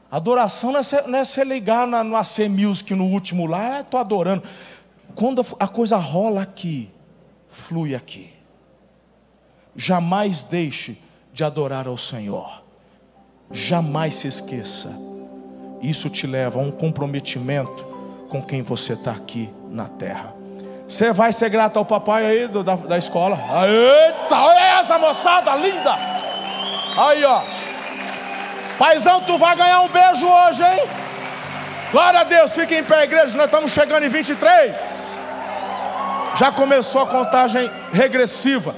Adoração 0.09 0.71
não 0.71 0.79
é, 0.79 1.09
não 1.09 1.19
é 1.19 1.25
você 1.25 1.43
ligar 1.43 1.85
na, 1.89 2.05
no 2.05 2.15
AC 2.15 2.49
Music 2.49 2.95
no 2.95 3.07
último 3.07 3.47
lá, 3.47 3.81
estou 3.81 3.99
adorando. 3.99 4.45
Quando 5.15 5.45
a 5.59 5.69
coisa 5.69 5.97
rola 5.97 6.43
aqui, 6.43 6.91
flui 7.49 7.95
aqui. 7.95 8.33
Jamais 9.77 10.45
deixe 10.45 10.99
de 11.33 11.45
adorar 11.45 11.87
ao 11.87 11.97
Senhor. 11.97 12.63
Jamais 13.51 14.15
se 14.15 14.29
esqueça. 14.29 14.91
Isso 15.81 16.09
te 16.09 16.27
leva 16.27 16.59
a 16.59 16.63
um 16.63 16.71
comprometimento 16.71 17.85
com 18.29 18.43
quem 18.43 18.63
você 18.63 18.93
está 18.93 19.13
aqui 19.13 19.53
na 19.71 19.89
terra. 19.89 20.35
Você 20.87 21.13
vai 21.13 21.33
ser 21.33 21.49
grato 21.49 21.79
ao 21.79 21.85
papai 21.85 22.27
aí 22.27 22.49
do, 22.49 22.65
da, 22.65 22.75
da 22.75 22.99
escola. 22.99 23.39
Eita, 23.67 24.41
olha 24.41 24.81
essa 24.81 24.99
moçada 24.99 25.55
linda. 25.57 25.95
Aí, 26.99 27.25
ó. 27.25 27.43
Paizão, 28.77 29.21
tu 29.23 29.39
vai 29.39 29.57
ganhar 29.57 29.83
um 29.83 29.89
beijo 29.89 30.27
hoje, 30.27 30.63
hein? 30.65 31.00
Glória 31.91 32.21
a 32.21 32.25
Deus, 32.25 32.53
fique 32.53 32.77
em 32.77 32.85
pé, 32.85 33.03
igreja, 33.03 33.37
nós 33.37 33.47
estamos 33.47 33.73
chegando 33.73 34.05
em 34.05 34.09
23. 34.09 35.21
Já 36.37 36.53
começou 36.53 37.03
a 37.03 37.07
contagem 37.07 37.69
regressiva. 37.93 38.73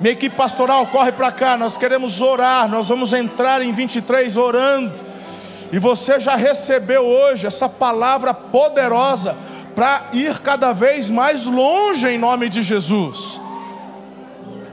Minha 0.00 0.14
equipe 0.14 0.34
pastoral 0.34 0.86
corre 0.86 1.12
para 1.12 1.30
cá, 1.30 1.58
nós 1.58 1.76
queremos 1.76 2.22
orar, 2.22 2.66
nós 2.66 2.88
vamos 2.88 3.12
entrar 3.12 3.60
em 3.60 3.74
23 3.74 4.38
orando. 4.38 4.98
E 5.70 5.78
você 5.78 6.18
já 6.18 6.34
recebeu 6.34 7.02
hoje 7.02 7.46
essa 7.46 7.68
palavra 7.68 8.32
poderosa 8.32 9.36
para 9.74 10.06
ir 10.14 10.38
cada 10.38 10.72
vez 10.72 11.10
mais 11.10 11.44
longe 11.44 12.08
em 12.08 12.16
nome 12.16 12.48
de 12.48 12.62
Jesus. 12.62 13.38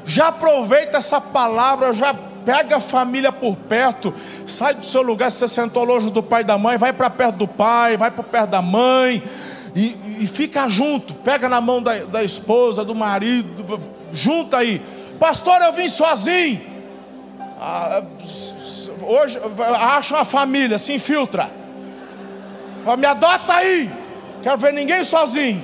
Já 0.05 0.29
aproveita 0.29 0.99
essa 0.99 1.19
palavra, 1.19 1.91
já 1.91 2.15
pega 2.47 2.77
a 2.77 2.79
família 2.79 3.29
por 3.29 3.57
perto, 3.57 4.13
sai 4.45 4.73
do 4.73 4.85
seu 4.85 5.01
lugar, 5.01 5.29
se 5.29 5.39
você 5.39 5.49
sentou 5.49 5.83
longe 5.83 6.09
do 6.09 6.23
pai 6.23 6.43
e 6.43 6.45
da 6.45 6.57
mãe, 6.57 6.77
vai 6.77 6.93
para 6.93 7.09
perto 7.09 7.35
do 7.35 7.47
pai, 7.47 7.97
vai 7.97 8.09
para 8.09 8.23
perto 8.23 8.51
da 8.51 8.61
mãe, 8.61 9.21
e, 9.75 9.97
e, 10.21 10.25
fica 10.25 10.69
junto, 10.69 11.13
pega 11.13 11.49
na 11.49 11.59
mão 11.59 11.83
da, 11.83 12.05
da 12.05 12.23
esposa, 12.23 12.85
do 12.85 12.95
marido, 12.95 13.81
junta 14.13 14.59
aí. 14.59 14.81
Pastor, 15.19 15.61
eu 15.61 15.73
vim 15.73 15.89
sozinho. 15.89 16.61
Ah, 17.59 18.01
hoje 19.01 19.37
acha 19.79 20.15
uma 20.15 20.23
família, 20.23 20.77
se 20.77 20.93
infiltra. 20.93 21.51
Fala, 22.85 22.95
me 22.95 23.05
adota 23.05 23.55
aí. 23.55 23.91
Quero 24.41 24.57
ver 24.57 24.71
ninguém 24.71 25.03
sozinho. 25.03 25.61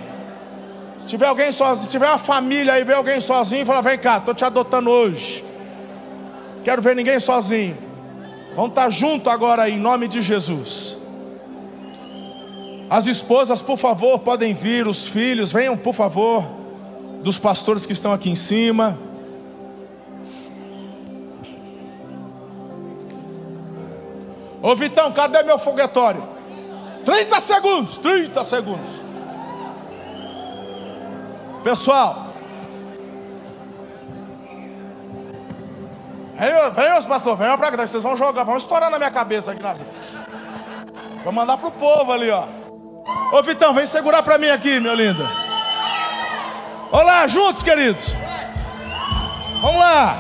Se 1.00 1.08
tiver 1.08 1.28
alguém 1.28 1.52
sozinho, 1.52 1.86
se 1.86 1.92
tiver 1.92 2.10
uma 2.10 2.18
família 2.18 2.74
aí, 2.74 2.84
ver 2.84 2.96
alguém 2.96 3.22
sozinho, 3.22 3.66
fala, 3.66 3.82
vem 3.82 3.98
cá, 3.98 4.18
estou 4.18 4.36
te 4.36 4.44
adotando 4.44 4.90
hoje. 4.92 5.53
Quero 6.64 6.82
ver 6.82 6.96
ninguém 6.96 7.20
sozinho. 7.20 7.78
Vamos 8.56 8.70
estar 8.70 8.90
junto 8.90 9.30
agora 9.30 9.70
em 9.70 9.78
nome 9.78 10.08
de 10.08 10.22
Jesus. 10.22 10.98
As 12.90 13.08
esposas, 13.08 13.62
por 13.62 13.78
favor, 13.78 14.20
podem 14.20 14.54
vir, 14.54 14.88
os 14.88 15.08
filhos, 15.08 15.52
venham, 15.52 15.76
por 15.76 15.94
favor, 15.94 16.44
dos 17.24 17.40
pastores 17.40 17.86
que 17.86 17.94
estão 17.94 18.14
aqui 18.14 18.30
em 18.30 18.36
cima. 18.36 19.00
Ô 24.62 24.76
Vitão, 24.76 25.12
cadê 25.12 25.44
meu 25.44 25.58
foguetório? 25.58 26.24
30 27.04 27.40
segundos, 27.40 27.98
30 27.98 28.44
segundos. 28.44 28.88
Pessoal, 31.64 32.23
Vem, 36.36 36.72
vem 36.72 36.98
os 36.98 37.06
pastores, 37.06 37.40
venham 37.40 37.58
pra 37.58 37.72
cá, 37.72 37.88
vocês 37.88 38.04
vão 38.04 38.18
jogar, 38.18 38.44
vão 38.44 38.58
estourar 38.58 38.90
na 38.90 38.98
minha 38.98 39.12
cabeça 39.12 39.52
aqui 39.52 39.62
nas. 39.62 39.84
Vou 41.24 41.32
mandar 41.32 41.58
pro 41.58 41.72
povo 41.72 42.12
ali, 42.12 42.30
ó. 42.30 42.44
Ô 43.32 43.42
Vitão, 43.42 43.74
vem 43.74 43.86
segurar 43.86 44.24
pra 44.24 44.38
mim 44.38 44.50
aqui, 44.50 44.80
meu 44.80 44.96
lindo. 44.96 45.28
Olá, 46.92 47.26
juntos, 47.28 47.64
queridos. 47.64 48.16
Vamos 49.62 49.80
lá. 49.80 50.18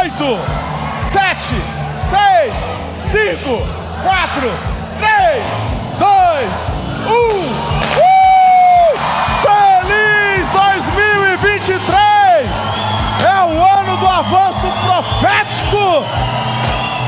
Oito, 0.00 0.38
sete, 0.86 1.54
seis, 1.96 2.54
cinco, 2.96 3.60
quatro, 4.02 4.50
três, 4.98 5.44
dois, 5.98 6.70
um. 7.10 7.75
Profético. 14.96 16.04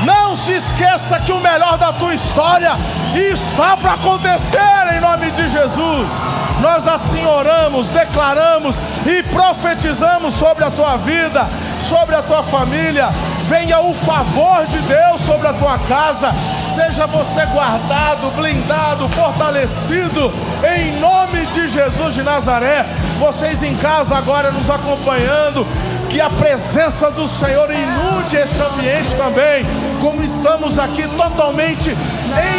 Não 0.05 0.35
se 0.35 0.53
esqueça 0.53 1.19
que 1.19 1.31
o 1.31 1.39
melhor 1.39 1.77
da 1.77 1.91
tua 1.91 2.13
história 2.13 2.73
está 3.15 3.75
para 3.75 3.93
acontecer 3.93 4.95
em 4.95 4.99
nome 4.99 5.31
de 5.31 5.47
Jesus. 5.47 6.23
Nós 6.61 6.87
assim 6.87 7.25
oramos, 7.25 7.87
declaramos 7.87 8.75
e 9.05 9.23
profetizamos 9.23 10.35
sobre 10.35 10.63
a 10.63 10.71
tua 10.71 10.97
vida, 10.97 11.47
sobre 11.79 12.15
a 12.15 12.21
tua 12.21 12.43
família. 12.43 13.09
Venha 13.47 13.79
o 13.79 13.93
favor 13.93 14.65
de 14.67 14.77
Deus 14.79 15.21
sobre 15.21 15.47
a 15.47 15.53
tua 15.53 15.77
casa. 15.79 16.31
Seja 16.75 17.07
você 17.07 17.45
guardado, 17.47 18.29
blindado, 18.35 19.09
fortalecido, 19.09 20.31
em 20.77 20.99
nome 20.99 21.45
de 21.47 21.67
Jesus 21.67 22.13
de 22.13 22.21
Nazaré. 22.21 22.85
Vocês 23.19 23.63
em 23.63 23.75
casa 23.77 24.17
agora 24.17 24.51
nos 24.51 24.69
acompanhando, 24.69 25.65
que 26.09 26.19
a 26.19 26.29
presença 26.29 27.09
do 27.11 27.25
Senhor 27.27 27.69
inunde 27.69 28.35
este 28.35 28.59
ambiente 28.61 29.15
também, 29.15 29.63
como 30.01 30.23
estamos 30.23 30.79
aqui 30.79 31.07
totalmente 31.09 31.95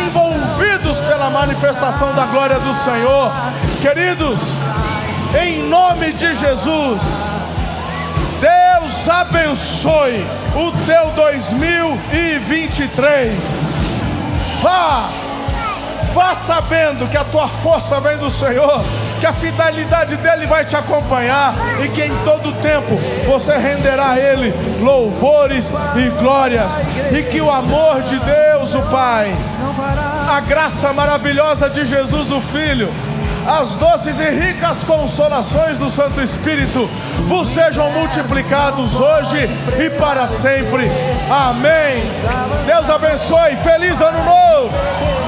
envolvidos 0.07 1.01
pela 1.01 1.29
manifestação 1.31 2.15
da 2.15 2.27
glória 2.27 2.61
do 2.61 2.73
Senhor. 2.73 3.33
Queridos, 3.83 4.41
em 5.43 5.65
nome 5.65 6.13
de 6.13 6.33
Jesus. 6.35 7.03
Deus 8.41 9.09
abençoe 9.09 10.25
o 10.55 10.71
teu 10.87 11.11
2023. 11.17 13.33
Vá, 14.63 15.11
vá 16.15 16.33
sabendo 16.35 17.09
que 17.09 17.17
a 17.17 17.25
tua 17.25 17.49
força 17.49 17.99
vem 18.01 18.17
do 18.19 18.31
Senhor, 18.31 18.85
que 19.21 19.27
a 19.27 19.33
fidelidade 19.35 20.17
dele 20.17 20.47
vai 20.47 20.65
te 20.65 20.75
acompanhar 20.75 21.55
e 21.85 21.89
que 21.89 22.03
em 22.03 22.25
todo 22.25 22.53
tempo 22.55 22.97
você 23.27 23.57
renderá 23.59 24.13
a 24.13 24.19
ele 24.19 24.53
louvores 24.81 25.75
e 25.95 26.09
glórias, 26.19 26.83
e 27.13 27.23
que 27.25 27.41
o 27.41 27.51
amor 27.51 28.01
de 28.03 28.19
Deus, 28.19 28.75
o 28.75 28.83
Pai, 28.91 29.31
a 30.29 30.41
graça 30.41 30.93
maravilhosa 30.95 31.69
de 31.69 31.85
Jesus, 31.85 32.31
o 32.31 32.41
Filho, 32.41 32.91
as 33.47 33.77
doces 33.77 34.19
e 34.19 34.31
ricas 34.31 34.83
consolações 34.85 35.79
do 35.79 35.91
Santo 35.91 36.21
Espírito 36.23 36.89
vos 37.27 37.49
sejam 37.49 37.91
multiplicados 37.93 38.99
hoje 38.99 39.49
e 39.79 39.91
para 39.91 40.27
sempre. 40.27 40.91
Amém. 41.31 42.03
Deus 42.67 42.89
abençoe. 42.89 43.57
Feliz 43.57 44.01
ano 44.01 44.25
novo. 44.25 45.20